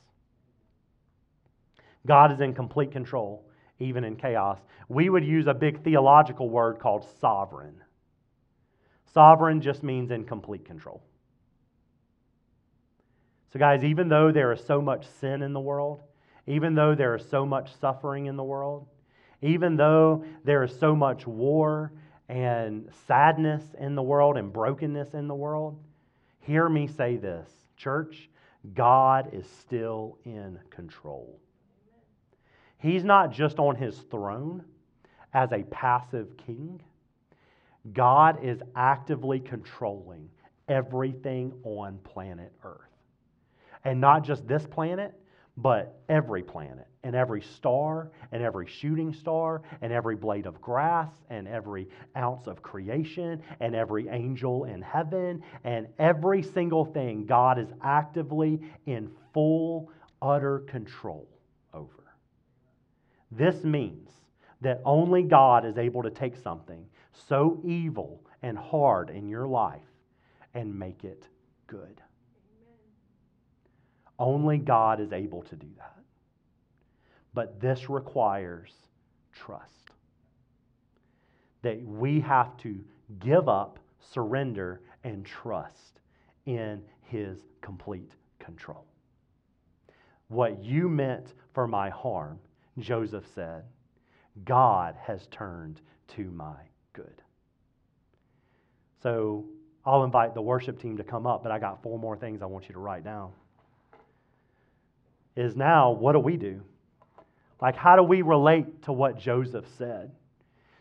God 2.07 2.33
is 2.33 2.41
in 2.41 2.55
complete 2.55 2.93
control, 2.93 3.45
even 3.81 4.05
in 4.05 4.15
chaos. 4.15 4.59
We 4.89 5.09
would 5.11 5.25
use 5.25 5.49
a 5.49 5.55
big 5.55 5.83
theological 5.83 6.49
word 6.49 6.79
called 6.79 7.07
sovereign. 7.21 7.75
Sovereign 9.13 9.61
just 9.61 9.83
means 9.83 10.11
in 10.11 10.25
complete 10.25 10.65
control. 10.65 11.03
So, 13.53 13.59
guys, 13.59 13.83
even 13.83 14.09
though 14.09 14.31
there 14.31 14.53
is 14.53 14.63
so 14.65 14.81
much 14.81 15.07
sin 15.21 15.43
in 15.43 15.53
the 15.53 15.61
world, 15.61 16.01
even 16.47 16.75
though 16.75 16.95
there 16.95 17.17
is 17.17 17.29
so 17.29 17.45
much 17.45 17.75
suffering 17.81 18.27
in 18.27 18.37
the 18.37 18.45
world, 18.45 18.87
even 19.43 19.77
though 19.77 20.25
there 20.45 20.63
is 20.63 20.79
so 20.79 20.95
much 20.95 21.27
war 21.27 21.93
and 22.29 22.89
sadness 23.09 23.65
in 23.79 23.97
the 23.97 24.03
world 24.03 24.37
and 24.37 24.53
brokenness 24.53 25.15
in 25.15 25.27
the 25.27 25.35
world, 25.35 25.83
hear 26.41 26.69
me 26.69 26.87
say 26.87 27.17
this 27.17 27.51
church, 27.77 28.29
God 28.75 29.31
is 29.33 29.49
still 29.61 30.19
in 30.25 30.59
control. 30.71 31.41
He's 32.79 33.05
not 33.05 33.33
just 33.33 33.59
on 33.59 33.75
his 33.75 33.99
throne 34.11 34.65
as 35.35 35.53
a 35.53 35.63
passive 35.65 36.37
king, 36.37 36.81
God 37.93 38.45
is 38.45 38.61
actively 38.77 39.41
controlling 39.41 40.29
everything 40.69 41.53
on 41.65 41.99
planet 41.99 42.53
Earth. 42.65 42.77
And 43.85 44.01
not 44.01 44.25
just 44.25 44.47
this 44.47 44.67
planet, 44.67 45.15
but 45.57 46.01
every 46.09 46.43
planet 46.43 46.87
and 47.03 47.15
every 47.15 47.43
star 47.43 48.11
and 48.33 48.43
every 48.43 48.67
shooting 48.67 49.13
star 49.13 49.63
and 49.83 49.93
every 49.93 50.17
blade 50.17 50.47
of 50.47 50.61
grass 50.61 51.11
and 51.29 51.49
every 51.49 51.89
ounce 52.17 52.47
of 52.47 52.63
creation 52.63 53.43
and 53.61 53.75
every 53.75 54.09
angel 54.09 54.65
in 54.65 54.81
heaven 54.81 55.43
and 55.65 55.89
every 55.99 56.43
single 56.43 56.85
thing 56.85 57.27
God 57.27 57.59
is 57.59 57.69
actively 57.83 58.61
in 58.87 59.11
full, 59.33 59.91
utter 60.23 60.61
control 60.61 61.29
over. 61.75 62.15
This 63.31 63.65
means 63.65 64.11
that 64.61 64.81
only 64.85 65.23
God 65.23 65.65
is 65.65 65.79
able 65.79 66.03
to 66.03 66.11
take 66.11 66.37
something 66.37 66.85
so 67.13 67.61
evil 67.65 68.23
and 68.43 68.57
hard 68.57 69.11
in 69.11 69.29
your 69.29 69.47
life 69.47 69.81
and 70.55 70.79
make 70.79 71.05
it 71.05 71.29
good. 71.67 72.01
Only 74.19 74.59
God 74.59 75.01
is 75.01 75.13
able 75.13 75.43
to 75.43 75.57
do 75.57 75.69
that. 75.79 75.97
But 77.33 77.61
this 77.61 77.89
requires 77.89 78.73
trust. 79.33 79.91
That 81.63 81.83
we 81.83 82.21
have 82.21 82.57
to 82.59 82.81
give 83.19 83.49
up, 83.49 83.79
surrender, 84.13 84.81
and 85.05 85.25
trust 85.25 86.01
in 86.47 86.83
His 87.03 87.39
complete 87.61 88.13
control. 88.39 88.87
What 90.29 90.63
you 90.63 90.89
meant 90.89 91.35
for 91.55 91.67
my 91.67 91.91
harm, 91.91 92.39
Joseph 92.79 93.27
said, 93.35 93.65
God 94.45 94.97
has 95.03 95.27
turned 95.29 95.81
to 96.09 96.31
my 96.31 96.70
good. 97.03 97.23
So 99.03 99.47
I'll 99.85 100.05
invite 100.05 100.35
the 100.35 100.43
worship 100.43 100.81
team 100.81 100.97
to 100.99 101.05
come 101.05 101.27
up, 101.27 101.43
but 101.43 101.53
I 101.53 101.59
got 101.59 101.83
four 101.83 101.99
more 101.99 102.17
things 102.17 102.43
I 102.43 102.47
want 102.47 102.69
you 102.69 102.75
to 102.75 102.81
write 102.81 103.05
down. 103.05 103.33
Is 105.37 105.57
now, 105.57 105.93
what 105.93 106.13
do 106.13 106.19
we 106.19 106.37
do? 106.37 106.61
Like, 107.63 107.77
how 107.77 107.97
do 107.97 108.03
we 108.03 108.23
relate 108.23 108.83
to 108.85 108.93
what 108.93 109.19
Joseph 109.19 109.65
said, 109.79 110.11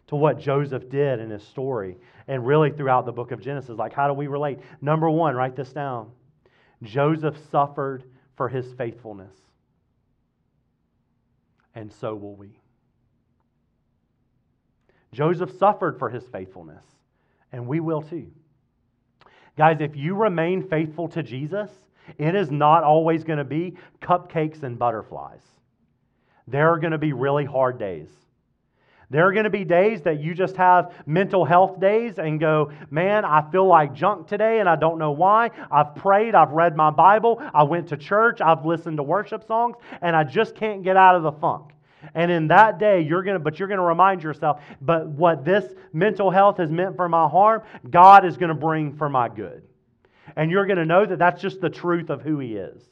to 0.07 0.15
what 0.15 0.39
Joseph 0.39 0.89
did 0.89 1.19
in 1.19 1.29
his 1.29 1.43
story, 1.43 1.97
and 2.27 2.45
really 2.45 2.71
throughout 2.71 3.05
the 3.05 3.11
book 3.11 3.31
of 3.31 3.41
Genesis? 3.41 3.77
Like, 3.77 3.93
how 3.93 4.07
do 4.07 4.13
we 4.13 4.27
relate? 4.27 4.59
Number 4.81 5.09
one, 5.09 5.35
write 5.35 5.55
this 5.55 5.71
down 5.71 6.11
Joseph 6.83 7.35
suffered 7.51 8.03
for 8.35 8.49
his 8.49 8.71
faithfulness, 8.73 9.35
and 11.75 11.91
so 11.91 12.15
will 12.15 12.35
we. 12.35 12.58
Joseph 15.11 15.57
suffered 15.57 15.97
for 15.97 16.09
his 16.09 16.27
faithfulness, 16.27 16.83
and 17.51 17.67
we 17.67 17.79
will 17.79 18.01
too. 18.01 18.31
Guys, 19.57 19.81
if 19.81 19.95
you 19.95 20.15
remain 20.15 20.67
faithful 20.67 21.07
to 21.09 21.23
Jesus, 21.23 21.69
it 22.17 22.35
is 22.35 22.51
not 22.51 22.83
always 22.83 23.23
going 23.23 23.39
to 23.39 23.43
be 23.43 23.75
cupcakes 24.01 24.63
and 24.63 24.79
butterflies. 24.79 25.41
There 26.47 26.69
are 26.71 26.79
going 26.79 26.91
to 26.91 26.97
be 26.97 27.13
really 27.13 27.45
hard 27.45 27.77
days. 27.77 28.09
There 29.11 29.27
are 29.27 29.33
going 29.33 29.45
to 29.45 29.49
be 29.49 29.65
days 29.65 30.03
that 30.03 30.19
you 30.19 30.35
just 30.35 30.55
have 30.57 30.93
mental 31.07 31.43
health 31.43 31.79
days 31.79 32.19
and 32.19 32.39
go, 32.39 32.71
man, 32.91 33.25
I 33.25 33.49
feel 33.51 33.65
like 33.65 33.93
junk 33.93 34.27
today 34.27 34.59
and 34.59 34.69
I 34.69 34.75
don't 34.75 34.99
know 34.99 35.11
why. 35.11 35.49
I've 35.71 35.95
prayed, 35.95 36.35
I've 36.35 36.51
read 36.51 36.75
my 36.75 36.91
Bible, 36.91 37.41
I 37.53 37.63
went 37.63 37.87
to 37.89 37.97
church, 37.97 38.39
I've 38.39 38.65
listened 38.65 38.97
to 38.97 39.03
worship 39.03 39.45
songs, 39.47 39.77
and 40.01 40.15
I 40.15 40.23
just 40.23 40.55
can't 40.55 40.83
get 40.83 40.95
out 40.95 41.15
of 41.15 41.23
the 41.23 41.31
funk. 41.31 41.71
And 42.13 42.31
in 42.31 42.47
that 42.47 42.79
day, 42.79 43.01
you're 43.01 43.23
going 43.23 43.35
to, 43.35 43.39
but 43.39 43.59
you're 43.59 43.67
going 43.67 43.79
to 43.79 43.83
remind 43.85 44.23
yourself, 44.23 44.61
but 44.81 45.07
what 45.07 45.43
this 45.43 45.73
mental 45.91 46.31
health 46.31 46.57
has 46.57 46.71
meant 46.71 46.95
for 46.95 47.09
my 47.09 47.27
harm, 47.27 47.61
God 47.89 48.25
is 48.25 48.37
going 48.37 48.49
to 48.49 48.55
bring 48.55 48.95
for 48.95 49.09
my 49.09 49.27
good. 49.27 49.63
And 50.35 50.49
you're 50.49 50.65
going 50.65 50.77
to 50.77 50.85
know 50.85 51.05
that 51.05 51.19
that's 51.19 51.41
just 51.41 51.59
the 51.59 51.69
truth 51.69 52.09
of 52.09 52.21
who 52.21 52.39
He 52.39 52.55
is. 52.55 52.83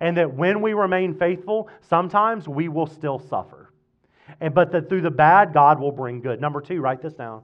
And 0.00 0.16
that 0.16 0.34
when 0.34 0.60
we 0.60 0.72
remain 0.72 1.14
faithful, 1.14 1.68
sometimes 1.88 2.48
we 2.48 2.68
will 2.68 2.86
still 2.86 3.18
suffer. 3.18 3.72
And, 4.40 4.54
but 4.54 4.72
that 4.72 4.88
through 4.88 5.02
the 5.02 5.10
bad, 5.10 5.52
God 5.52 5.78
will 5.78 5.92
bring 5.92 6.20
good. 6.20 6.40
Number 6.40 6.60
two, 6.60 6.80
write 6.80 7.02
this 7.02 7.14
down 7.14 7.42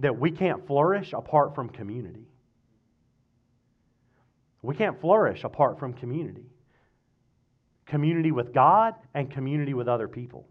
that 0.00 0.18
we 0.18 0.30
can't 0.30 0.66
flourish 0.66 1.12
apart 1.12 1.54
from 1.54 1.68
community. 1.68 2.26
We 4.62 4.74
can't 4.74 5.00
flourish 5.00 5.44
apart 5.44 5.78
from 5.78 5.92
community 5.94 6.46
community 7.86 8.32
with 8.32 8.52
God 8.52 8.94
and 9.14 9.30
community 9.30 9.74
with 9.74 9.88
other 9.88 10.08
people. 10.08 10.46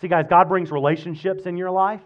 See, 0.00 0.08
guys, 0.08 0.26
God 0.28 0.48
brings 0.48 0.70
relationships 0.70 1.46
in 1.46 1.56
your 1.56 1.70
life 1.70 2.00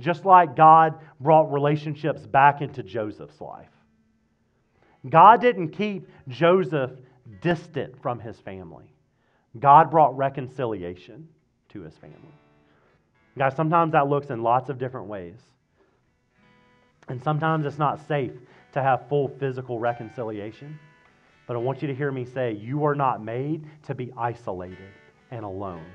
just 0.00 0.24
like 0.24 0.54
God 0.54 0.94
brought 1.20 1.52
relationships 1.52 2.24
back 2.26 2.60
into 2.60 2.82
Joseph's 2.82 3.40
life. 3.40 3.70
God 5.08 5.40
didn't 5.40 5.70
keep 5.70 6.08
Joseph 6.28 6.92
distant 7.40 8.00
from 8.00 8.20
his 8.20 8.38
family. 8.40 8.92
God 9.58 9.90
brought 9.90 10.16
reconciliation 10.16 11.28
to 11.70 11.82
his 11.82 11.96
family. 11.96 12.16
Guys, 13.36 13.54
sometimes 13.54 13.92
that 13.92 14.08
looks 14.08 14.30
in 14.30 14.42
lots 14.42 14.68
of 14.68 14.78
different 14.78 15.06
ways. 15.08 15.38
And 17.08 17.22
sometimes 17.22 17.64
it's 17.64 17.78
not 17.78 18.06
safe 18.06 18.32
to 18.72 18.82
have 18.82 19.08
full 19.08 19.28
physical 19.28 19.78
reconciliation. 19.78 20.78
But 21.48 21.56
I 21.56 21.60
want 21.60 21.80
you 21.80 21.88
to 21.88 21.94
hear 21.94 22.12
me 22.12 22.26
say, 22.26 22.52
you 22.52 22.84
are 22.84 22.94
not 22.94 23.24
made 23.24 23.64
to 23.84 23.94
be 23.94 24.12
isolated 24.16 24.92
and 25.30 25.44
alone. 25.44 25.86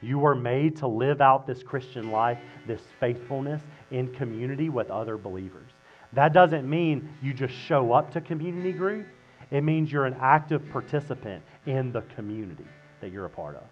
You 0.00 0.24
are 0.24 0.34
made 0.34 0.76
to 0.76 0.86
live 0.86 1.20
out 1.20 1.44
this 1.46 1.62
Christian 1.62 2.12
life, 2.12 2.38
this 2.66 2.80
faithfulness 3.00 3.60
in 3.90 4.14
community 4.14 4.68
with 4.68 4.88
other 4.90 5.18
believers. 5.18 5.72
That 6.12 6.32
doesn't 6.32 6.70
mean 6.70 7.12
you 7.20 7.34
just 7.34 7.52
show 7.52 7.92
up 7.92 8.12
to 8.12 8.20
community 8.20 8.72
group. 8.72 9.06
It 9.50 9.62
means 9.62 9.90
you're 9.90 10.06
an 10.06 10.16
active 10.20 10.62
participant 10.70 11.42
in 11.66 11.92
the 11.92 12.02
community 12.14 12.66
that 13.00 13.10
you're 13.10 13.26
a 13.26 13.30
part 13.30 13.56
of. 13.56 13.64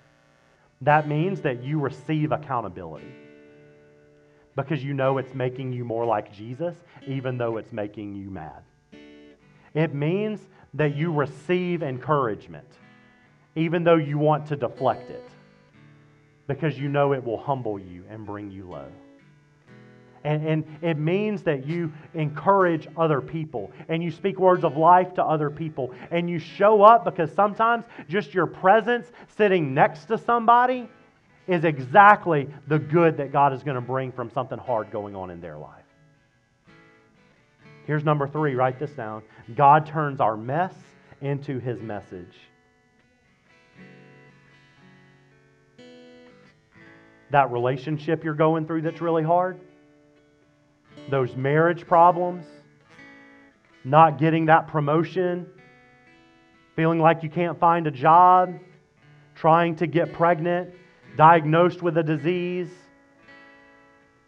That 0.80 1.06
means 1.06 1.40
that 1.42 1.62
you 1.62 1.78
receive 1.78 2.32
accountability 2.32 3.14
because 4.56 4.82
you 4.82 4.94
know 4.94 5.18
it's 5.18 5.34
making 5.34 5.72
you 5.72 5.84
more 5.84 6.04
like 6.04 6.32
Jesus, 6.32 6.74
even 7.06 7.38
though 7.38 7.56
it's 7.56 7.72
making 7.72 8.16
you 8.16 8.30
mad. 8.30 8.62
It 9.74 9.94
means 9.94 10.40
that 10.74 10.96
you 10.96 11.12
receive 11.12 11.82
encouragement, 11.82 12.68
even 13.56 13.84
though 13.84 13.96
you 13.96 14.18
want 14.18 14.46
to 14.46 14.56
deflect 14.56 15.10
it, 15.10 15.28
because 16.46 16.78
you 16.78 16.88
know 16.88 17.12
it 17.12 17.24
will 17.24 17.38
humble 17.38 17.78
you 17.78 18.04
and 18.10 18.26
bring 18.26 18.50
you 18.50 18.68
low. 18.68 18.88
And, 20.24 20.46
and 20.46 20.64
it 20.82 20.98
means 20.98 21.42
that 21.44 21.66
you 21.66 21.92
encourage 22.14 22.88
other 22.96 23.20
people 23.20 23.70
and 23.88 24.02
you 24.02 24.10
speak 24.10 24.38
words 24.38 24.64
of 24.64 24.76
life 24.76 25.14
to 25.14 25.24
other 25.24 25.48
people 25.48 25.94
and 26.10 26.28
you 26.28 26.38
show 26.38 26.82
up 26.82 27.04
because 27.04 27.32
sometimes 27.32 27.84
just 28.08 28.34
your 28.34 28.46
presence 28.46 29.10
sitting 29.36 29.72
next 29.72 30.06
to 30.06 30.18
somebody 30.18 30.88
is 31.46 31.64
exactly 31.64 32.48
the 32.66 32.78
good 32.78 33.16
that 33.16 33.32
God 33.32 33.52
is 33.52 33.62
going 33.62 33.76
to 33.76 33.80
bring 33.80 34.12
from 34.12 34.30
something 34.30 34.58
hard 34.58 34.90
going 34.90 35.14
on 35.16 35.30
in 35.30 35.40
their 35.40 35.56
life. 35.56 35.84
Here's 37.88 38.04
number 38.04 38.28
three 38.28 38.54
write 38.54 38.78
this 38.78 38.90
down 38.90 39.22
God 39.56 39.86
turns 39.86 40.20
our 40.20 40.36
mess 40.36 40.74
into 41.22 41.58
his 41.58 41.80
message. 41.80 42.36
That 47.30 47.50
relationship 47.50 48.24
you're 48.24 48.34
going 48.34 48.66
through 48.66 48.82
that's 48.82 49.00
really 49.00 49.22
hard, 49.22 49.58
those 51.08 51.34
marriage 51.34 51.86
problems, 51.86 52.44
not 53.84 54.18
getting 54.18 54.44
that 54.46 54.68
promotion, 54.68 55.46
feeling 56.76 57.00
like 57.00 57.22
you 57.22 57.30
can't 57.30 57.58
find 57.58 57.86
a 57.86 57.90
job, 57.90 58.52
trying 59.34 59.76
to 59.76 59.86
get 59.86 60.12
pregnant, 60.12 60.74
diagnosed 61.16 61.80
with 61.80 61.96
a 61.96 62.02
disease, 62.02 62.68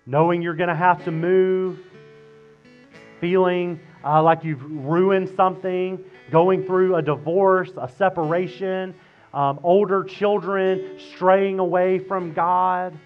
knowing 0.07 0.41
you're 0.41 0.55
going 0.55 0.71
to 0.71 0.75
have 0.75 1.05
to 1.05 1.11
move, 1.11 1.79
feeling 3.21 3.79
uh, 4.05 4.23
like 4.23 4.45
you've 4.45 4.63
ruined 4.63 5.31
something, 5.37 6.03
going 6.31 6.65
through 6.65 6.97
a 6.97 7.03
divorce, 7.03 7.71
a 7.81 7.89
separation, 7.89 8.95
um, 9.35 9.61
older 9.63 10.03
children 10.05 10.99
straying 10.99 11.59
away 11.59 11.99
from 11.99 12.33
God 12.33 12.99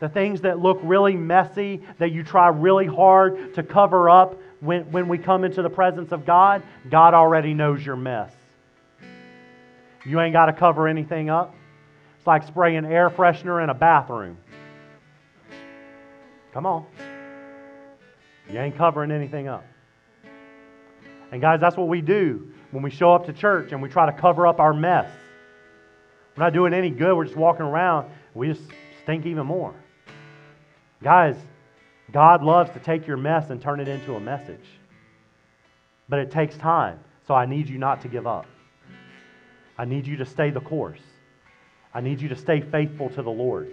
the 0.00 0.08
things 0.08 0.40
that 0.40 0.58
look 0.58 0.80
really 0.82 1.14
messy, 1.14 1.82
that 1.98 2.10
you 2.10 2.24
try 2.24 2.48
really 2.48 2.86
hard 2.86 3.54
to 3.54 3.62
cover 3.62 4.10
up 4.10 4.40
when, 4.60 4.90
when 4.90 5.08
we 5.08 5.18
come 5.18 5.44
into 5.44 5.62
the 5.62 5.70
presence 5.70 6.10
of 6.10 6.26
God, 6.26 6.62
God 6.90 7.14
already 7.14 7.54
knows 7.54 7.84
your 7.84 7.96
mess. 7.96 8.32
You 10.04 10.20
ain't 10.20 10.32
got 10.32 10.46
to 10.46 10.54
cover 10.54 10.88
anything 10.88 11.28
up. 11.28 11.54
It's 12.16 12.26
like 12.26 12.46
spraying 12.46 12.86
air 12.86 13.10
freshener 13.10 13.62
in 13.62 13.68
a 13.68 13.74
bathroom. 13.74 14.38
Come 16.52 16.66
on. 16.66 16.86
You 18.52 18.58
ain't 18.58 18.76
covering 18.76 19.10
anything 19.10 19.48
up. 19.48 19.64
And 21.32 21.40
guys, 21.40 21.60
that's 21.60 21.76
what 21.76 21.88
we 21.88 22.00
do 22.00 22.52
when 22.72 22.82
we 22.82 22.90
show 22.90 23.14
up 23.14 23.26
to 23.26 23.32
church 23.32 23.72
and 23.72 23.80
we 23.80 23.88
try 23.88 24.10
to 24.10 24.18
cover 24.18 24.46
up 24.46 24.58
our 24.58 24.72
mess. 24.72 25.10
We're 26.36 26.44
not 26.44 26.52
doing 26.52 26.74
any 26.74 26.90
good. 26.90 27.16
We're 27.16 27.24
just 27.24 27.36
walking 27.36 27.66
around. 27.66 28.10
We 28.34 28.48
just 28.48 28.62
stink 29.02 29.26
even 29.26 29.46
more. 29.46 29.74
Guys, 31.02 31.36
God 32.12 32.42
loves 32.42 32.70
to 32.72 32.80
take 32.80 33.06
your 33.06 33.16
mess 33.16 33.50
and 33.50 33.60
turn 33.60 33.80
it 33.80 33.88
into 33.88 34.14
a 34.14 34.20
message. 34.20 34.64
But 36.08 36.18
it 36.18 36.30
takes 36.30 36.56
time. 36.56 36.98
So 37.26 37.34
I 37.34 37.46
need 37.46 37.68
you 37.68 37.78
not 37.78 38.00
to 38.02 38.08
give 38.08 38.26
up. 38.26 38.46
I 39.78 39.84
need 39.84 40.06
you 40.06 40.16
to 40.16 40.26
stay 40.26 40.50
the 40.50 40.60
course. 40.60 41.00
I 41.94 42.00
need 42.00 42.20
you 42.20 42.28
to 42.28 42.36
stay 42.36 42.60
faithful 42.60 43.08
to 43.10 43.22
the 43.22 43.30
Lord 43.30 43.72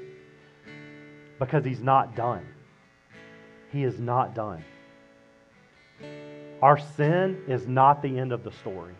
because 1.39 1.65
He's 1.65 1.82
not 1.82 2.15
done. 2.15 2.45
He 3.72 3.84
is 3.84 3.99
not 3.99 4.34
done. 4.34 4.63
Our 6.61 6.78
sin 6.78 7.43
is 7.47 7.68
not 7.68 8.01
the 8.01 8.18
end 8.20 8.32
of 8.32 8.43
the 8.43 8.51
story. 8.51 8.95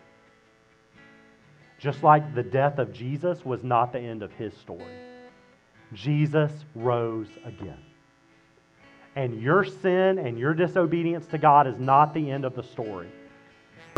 Just 1.80 2.04
like 2.04 2.34
the 2.34 2.44
death 2.44 2.80
of 2.80 2.92
Jesus 2.92 3.46
was 3.46 3.64
not 3.64 3.94
the 3.94 4.00
end 4.00 4.24
of 4.24 4.32
his 4.34 4.56
story. 4.56 4.84
Jesus 5.94 6.52
rose 6.76 7.30
again. 7.46 7.80
And 9.16 9.42
your 9.42 9.64
sin 9.64 10.20
and 10.20 10.38
your 10.38 10.54
disobedience 10.54 11.26
to 11.28 11.38
God 11.38 11.66
is 11.68 11.80
not 11.80 12.14
the 12.14 12.30
end 12.30 12.46
of 12.46 12.56
the 12.56 12.64
story. 12.64 13.10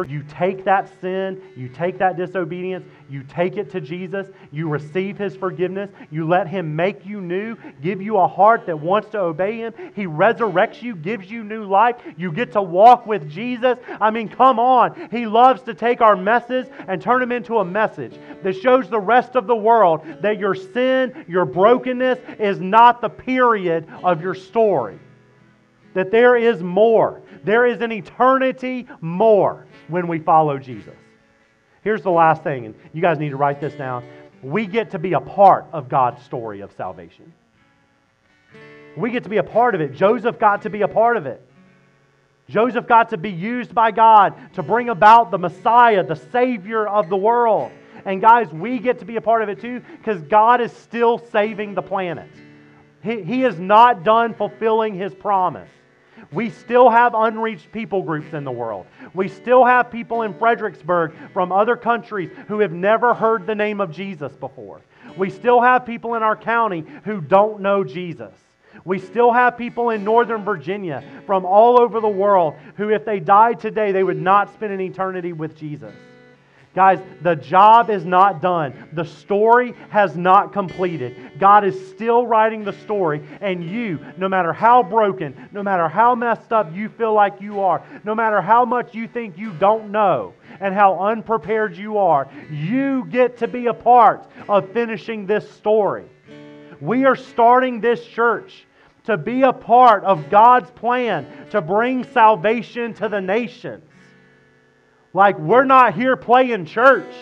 You 0.07 0.23
take 0.29 0.63
that 0.65 0.89
sin, 1.01 1.41
you 1.55 1.67
take 1.67 1.97
that 1.97 2.15
disobedience, 2.15 2.85
you 3.09 3.23
take 3.23 3.57
it 3.57 3.69
to 3.71 3.81
Jesus, 3.81 4.27
you 4.51 4.69
receive 4.69 5.17
His 5.17 5.35
forgiveness, 5.35 5.89
you 6.11 6.27
let 6.27 6.47
Him 6.47 6.75
make 6.75 7.05
you 7.05 7.21
new, 7.21 7.57
give 7.81 8.01
you 8.01 8.17
a 8.17 8.27
heart 8.27 8.65
that 8.67 8.79
wants 8.79 9.09
to 9.09 9.19
obey 9.19 9.57
Him. 9.57 9.73
He 9.95 10.05
resurrects 10.05 10.81
you, 10.81 10.95
gives 10.95 11.29
you 11.29 11.43
new 11.43 11.65
life. 11.65 11.97
You 12.17 12.31
get 12.31 12.51
to 12.53 12.61
walk 12.61 13.07
with 13.07 13.29
Jesus. 13.29 13.77
I 13.99 14.11
mean, 14.11 14.29
come 14.29 14.59
on. 14.59 15.09
He 15.11 15.25
loves 15.25 15.61
to 15.63 15.73
take 15.73 16.01
our 16.01 16.15
messes 16.15 16.67
and 16.87 17.01
turn 17.01 17.19
them 17.19 17.31
into 17.31 17.57
a 17.57 17.65
message 17.65 18.17
that 18.43 18.55
shows 18.55 18.89
the 18.89 18.99
rest 18.99 19.35
of 19.35 19.47
the 19.47 19.55
world 19.55 20.05
that 20.21 20.39
your 20.39 20.55
sin, 20.55 21.25
your 21.27 21.45
brokenness 21.45 22.19
is 22.39 22.59
not 22.59 23.01
the 23.01 23.09
period 23.09 23.87
of 24.03 24.21
your 24.21 24.35
story 24.35 24.99
that 25.93 26.11
there 26.11 26.35
is 26.35 26.61
more. 26.61 27.21
There 27.43 27.65
is 27.65 27.81
an 27.81 27.91
eternity 27.91 28.87
more 29.01 29.65
when 29.87 30.07
we 30.07 30.19
follow 30.19 30.57
Jesus. 30.57 30.95
Here's 31.83 32.01
the 32.01 32.11
last 32.11 32.43
thing, 32.43 32.65
and 32.65 32.75
you 32.93 33.01
guys 33.01 33.19
need 33.19 33.29
to 33.29 33.37
write 33.37 33.61
this 33.61 33.73
down. 33.73 34.03
We 34.43 34.65
get 34.65 34.91
to 34.91 34.99
be 34.99 35.13
a 35.13 35.19
part 35.19 35.65
of 35.71 35.89
God's 35.89 36.23
story 36.23 36.61
of 36.61 36.71
salvation. 36.73 37.33
We 38.97 39.11
get 39.11 39.23
to 39.23 39.29
be 39.29 39.37
a 39.37 39.43
part 39.43 39.75
of 39.75 39.81
it. 39.81 39.93
Joseph 39.93 40.39
got 40.39 40.63
to 40.63 40.69
be 40.69 40.81
a 40.81 40.87
part 40.87 41.17
of 41.17 41.25
it. 41.25 41.41
Joseph 42.49 42.87
got 42.87 43.09
to 43.09 43.17
be 43.17 43.29
used 43.29 43.75
by 43.75 43.91
God 43.91 44.33
to 44.53 44.63
bring 44.63 44.89
about 44.89 45.29
the 45.29 45.37
Messiah, 45.37 46.03
the 46.03 46.15
Savior 46.31 46.87
of 46.87 47.07
the 47.07 47.15
world. 47.15 47.71
And 48.05 48.21
guys, 48.21 48.51
we 48.51 48.79
get 48.79 48.99
to 48.99 49.05
be 49.05 49.17
a 49.17 49.21
part 49.21 49.43
of 49.43 49.49
it 49.49 49.61
too 49.61 49.81
because 49.97 50.21
God 50.23 50.59
is 50.59 50.71
still 50.71 51.19
saving 51.19 51.75
the 51.75 51.81
planet. 51.81 52.29
He, 53.03 53.21
he 53.21 53.43
is 53.43 53.59
not 53.59 54.03
done 54.03 54.33
fulfilling 54.33 54.95
His 54.95 55.13
promise. 55.13 55.69
We 56.31 56.51
still 56.51 56.89
have 56.89 57.15
unreached 57.15 57.71
people 57.71 58.03
groups 58.03 58.33
in 58.33 58.43
the 58.43 58.51
world. 58.51 58.85
We 59.13 59.27
still 59.27 59.65
have 59.65 59.91
people 59.91 60.21
in 60.21 60.33
Fredericksburg 60.35 61.13
from 61.33 61.51
other 61.51 61.75
countries 61.75 62.29
who 62.47 62.59
have 62.59 62.71
never 62.71 63.13
heard 63.13 63.47
the 63.47 63.55
name 63.55 63.81
of 63.81 63.91
Jesus 63.91 64.31
before. 64.33 64.81
We 65.17 65.31
still 65.31 65.59
have 65.59 65.85
people 65.85 66.13
in 66.13 66.23
our 66.23 66.35
county 66.35 66.85
who 67.03 67.19
don't 67.19 67.61
know 67.61 67.83
Jesus. 67.83 68.33
We 68.85 68.99
still 68.99 69.31
have 69.33 69.57
people 69.57 69.89
in 69.89 70.03
Northern 70.03 70.43
Virginia 70.43 71.03
from 71.25 71.45
all 71.45 71.81
over 71.81 71.99
the 71.99 72.07
world 72.07 72.55
who, 72.77 72.89
if 72.89 73.05
they 73.05 73.19
died 73.19 73.59
today, 73.59 73.91
they 73.91 74.03
would 74.03 74.21
not 74.21 74.53
spend 74.53 74.71
an 74.71 74.81
eternity 74.81 75.33
with 75.33 75.57
Jesus. 75.57 75.93
Guys, 76.75 76.99
the 77.23 77.35
job 77.35 77.89
is 77.89 78.05
not 78.05 78.41
done. 78.41 78.89
The 78.93 79.03
story 79.03 79.73
has 79.89 80.15
not 80.15 80.53
completed. 80.53 81.39
God 81.39 81.63
is 81.63 81.89
still 81.89 82.27
writing 82.27 82.63
the 82.63 82.73
story, 82.73 83.27
and 83.41 83.63
you, 83.63 83.99
no 84.17 84.29
matter 84.29 84.53
how 84.53 84.83
broken, 84.83 85.49
no 85.51 85.63
matter 85.63 85.87
how 85.87 86.13
messed 86.13 86.53
up 86.53 86.73
you 86.73 86.87
feel 86.89 87.13
like 87.13 87.41
you 87.41 87.59
are, 87.59 87.83
no 88.03 88.13
matter 88.13 88.39
how 88.39 88.65
much 88.65 88.93
you 88.93 89.07
think 89.07 89.35
you 89.35 89.51
don't 89.53 89.91
know, 89.91 90.33
and 90.59 90.75
how 90.75 90.99
unprepared 90.99 91.75
you 91.75 91.97
are, 91.97 92.29
you 92.51 93.05
get 93.05 93.37
to 93.37 93.47
be 93.47 93.65
a 93.65 93.73
part 93.73 94.27
of 94.47 94.71
finishing 94.71 95.25
this 95.25 95.49
story. 95.51 96.05
We 96.79 97.05
are 97.05 97.15
starting 97.15 97.81
this 97.81 98.05
church 98.05 98.65
to 99.05 99.17
be 99.17 99.41
a 99.41 99.53
part 99.53 100.03
of 100.03 100.29
God's 100.29 100.69
plan 100.71 101.25
to 101.49 101.61
bring 101.61 102.03
salvation 102.03 102.93
to 102.95 103.09
the 103.09 103.19
nations. 103.19 103.83
Like, 105.13 105.39
we're 105.39 105.65
not 105.65 105.95
here 105.95 106.15
playing 106.15 106.65
church. 106.65 107.13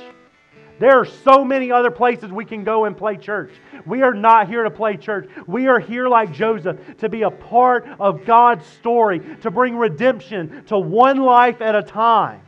There 0.80 1.00
are 1.00 1.06
so 1.06 1.44
many 1.44 1.72
other 1.72 1.90
places 1.90 2.32
we 2.32 2.46
can 2.46 2.64
go 2.64 2.86
and 2.86 2.96
play 2.96 3.18
church. 3.18 3.52
We 3.86 4.04
are 4.04 4.14
not 4.14 4.48
here 4.48 4.64
to 4.64 4.70
play 4.70 4.98
church. 4.98 5.30
We 5.48 5.68
are 5.68 5.80
here, 5.80 6.08
like 6.08 6.32
Joseph, 6.32 6.78
to 6.98 7.10
be 7.10 7.24
a 7.24 7.32
part 7.32 7.88
of 8.00 8.26
God's 8.26 8.66
story, 8.66 9.22
to 9.42 9.50
bring 9.50 9.76
redemption 9.76 10.66
to 10.66 10.78
one 10.78 11.18
life 11.18 11.62
at 11.62 11.76
a 11.76 11.82
time. 11.82 12.42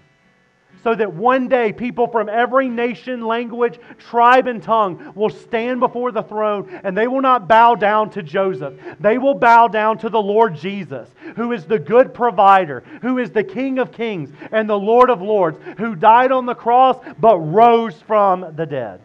So 0.84 0.96
that 0.96 1.14
one 1.14 1.48
day 1.48 1.74
people 1.74 2.08
from 2.08 2.30
every 2.30 2.70
nation, 2.70 3.22
language, 3.22 3.80
tribe, 3.98 4.48
and 4.48 4.64
tongue 4.64 5.14
will 5.16 5.30
stand 5.30 5.80
before 5.80 6.12
the 6.12 6.24
throne 6.24 6.70
and 6.84 6.98
they 6.98 7.08
will 7.08 7.22
not 7.22 7.48
bow 7.48 7.76
down 7.76 8.10
to 8.12 8.24
Joseph. 8.24 8.74
They 9.00 9.18
will 9.18 9.36
bow 9.36 9.68
down 9.68 9.98
to 10.00 10.10
the 10.10 10.22
Lord 10.22 10.56
Jesus, 10.56 11.10
who 11.36 11.52
is 11.52 11.66
the 11.66 11.80
good 11.80 12.14
provider, 12.14 12.82
who 13.02 13.18
is 13.18 13.32
the 13.32 13.44
King 13.44 13.80
of 13.80 13.92
kings 13.92 14.30
and 14.52 14.70
the 14.70 14.80
Lord 14.80 15.10
of 15.10 15.22
lords, 15.22 15.58
who 15.78 15.96
died 15.96 16.32
on 16.32 16.46
the 16.46 16.56
cross 16.56 16.98
but 17.20 17.38
rose 17.38 18.02
from 18.02 18.56
the 18.56 18.66
dead. 18.66 19.02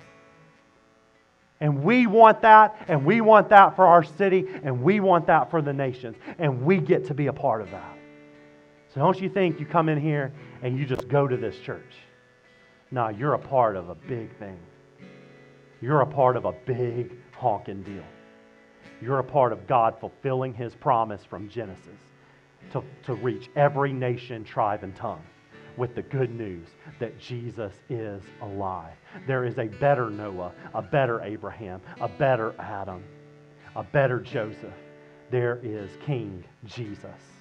And 1.60 1.82
we 1.82 2.06
want 2.06 2.42
that, 2.42 2.76
and 2.88 3.06
we 3.06 3.20
want 3.20 3.48
that 3.48 3.74
for 3.74 3.86
our 3.86 4.02
city, 4.02 4.44
and 4.64 4.82
we 4.82 5.00
want 5.00 5.28
that 5.28 5.50
for 5.50 5.62
the 5.62 5.72
nations, 5.72 6.16
and 6.38 6.62
we 6.62 6.78
get 6.78 7.06
to 7.06 7.14
be 7.14 7.28
a 7.28 7.32
part 7.32 7.62
of 7.62 7.70
that. 7.70 7.96
So 8.94 9.00
don't 9.00 9.20
you 9.20 9.28
think 9.28 9.58
you 9.58 9.66
come 9.66 9.88
in 9.88 10.00
here 10.00 10.32
and 10.62 10.78
you 10.78 10.86
just 10.86 11.08
go 11.08 11.26
to 11.26 11.36
this 11.36 11.58
church. 11.58 11.96
No, 12.92 13.08
you're 13.08 13.34
a 13.34 13.38
part 13.38 13.74
of 13.74 13.88
a 13.88 13.94
big 13.96 14.38
thing. 14.38 14.58
You're 15.80 16.02
a 16.02 16.06
part 16.06 16.36
of 16.36 16.44
a 16.44 16.52
big 16.64 17.12
honking 17.32 17.82
deal. 17.82 18.04
You're 19.02 19.18
a 19.18 19.24
part 19.24 19.52
of 19.52 19.66
God 19.66 19.98
fulfilling 19.98 20.54
his 20.54 20.76
promise 20.76 21.24
from 21.24 21.48
Genesis 21.48 21.98
to, 22.70 22.84
to 23.02 23.14
reach 23.14 23.50
every 23.56 23.92
nation, 23.92 24.44
tribe, 24.44 24.84
and 24.84 24.94
tongue 24.94 25.24
with 25.76 25.96
the 25.96 26.02
good 26.02 26.32
news 26.32 26.68
that 27.00 27.18
Jesus 27.18 27.72
is 27.90 28.22
alive. 28.42 28.94
There 29.26 29.44
is 29.44 29.58
a 29.58 29.64
better 29.64 30.08
Noah, 30.08 30.52
a 30.72 30.82
better 30.82 31.20
Abraham, 31.22 31.80
a 32.00 32.06
better 32.06 32.54
Adam, 32.60 33.02
a 33.74 33.82
better 33.82 34.20
Joseph. 34.20 34.72
There 35.32 35.58
is 35.64 35.90
King 36.06 36.44
Jesus. 36.64 37.33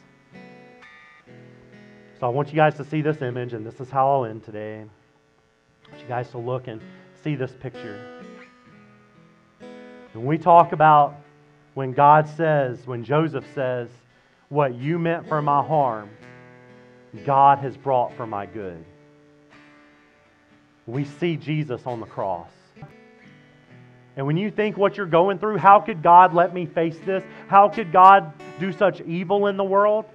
So 2.24 2.28
I 2.28 2.30
want 2.30 2.48
you 2.48 2.56
guys 2.56 2.76
to 2.76 2.86
see 2.86 3.02
this 3.02 3.22
image, 3.22 3.52
and 3.52 3.66
this 3.66 3.82
is 3.82 3.90
how 3.90 4.10
I'll 4.10 4.24
end 4.24 4.46
today. 4.46 4.76
I 4.78 5.92
want 5.92 6.02
you 6.02 6.08
guys 6.08 6.30
to 6.30 6.38
look 6.38 6.70
and 6.70 6.80
see 7.22 7.36
this 7.36 7.52
picture. 7.60 8.24
When 10.14 10.26
we 10.26 10.38
talk 10.38 10.72
about 10.72 11.18
when 11.74 11.92
God 11.92 12.30
says, 12.30 12.88
when 12.88 13.04
Joseph 13.04 13.44
says, 13.54 13.90
what 14.48 14.74
you 14.74 14.98
meant 14.98 15.28
for 15.28 15.42
my 15.42 15.62
harm, 15.62 16.12
God 17.26 17.58
has 17.58 17.76
brought 17.76 18.16
for 18.16 18.26
my 18.26 18.46
good. 18.46 18.86
We 20.88 21.04
see 21.04 21.36
Jesus 21.36 21.82
on 21.86 22.00
the 22.00 22.06
cross. 22.06 22.52
And 24.16 24.26
when 24.26 24.38
you 24.38 24.50
think 24.50 24.78
what 24.78 24.96
you're 24.96 25.08
going 25.08 25.40
through, 25.40 25.58
how 25.58 25.82
could 25.82 26.02
God 26.02 26.34
let 26.34 26.54
me 26.54 26.68
face 26.68 26.96
this? 27.06 27.22
How 27.50 27.68
could 27.68 27.92
God 27.92 28.32
do 28.62 28.72
such 28.72 29.02
evil 29.02 29.48
in 29.48 29.58
the 29.58 29.64
world? 29.66 30.06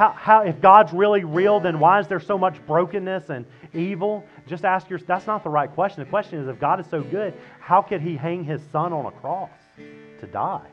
How, 0.00 0.12
how, 0.12 0.40
if 0.44 0.62
God's 0.62 0.94
really 0.94 1.24
real, 1.24 1.60
then 1.60 1.78
why 1.78 2.00
is 2.00 2.08
there 2.08 2.20
so 2.20 2.38
much 2.38 2.56
brokenness 2.66 3.28
and 3.28 3.44
evil? 3.74 4.24
Just 4.46 4.64
ask 4.64 4.88
yourself, 4.88 5.06
that's 5.06 5.26
not 5.26 5.44
the 5.44 5.50
right 5.50 5.70
question. 5.70 6.02
The 6.02 6.08
question 6.08 6.38
is, 6.38 6.48
if 6.48 6.58
God 6.58 6.80
is 6.80 6.86
so 6.90 7.02
good, 7.02 7.34
how 7.60 7.82
could 7.82 8.00
he 8.00 8.16
hang 8.16 8.42
his 8.42 8.62
son 8.72 8.94
on 8.94 9.04
a 9.04 9.10
cross 9.10 9.50
to 9.76 10.26
die? 10.26 10.66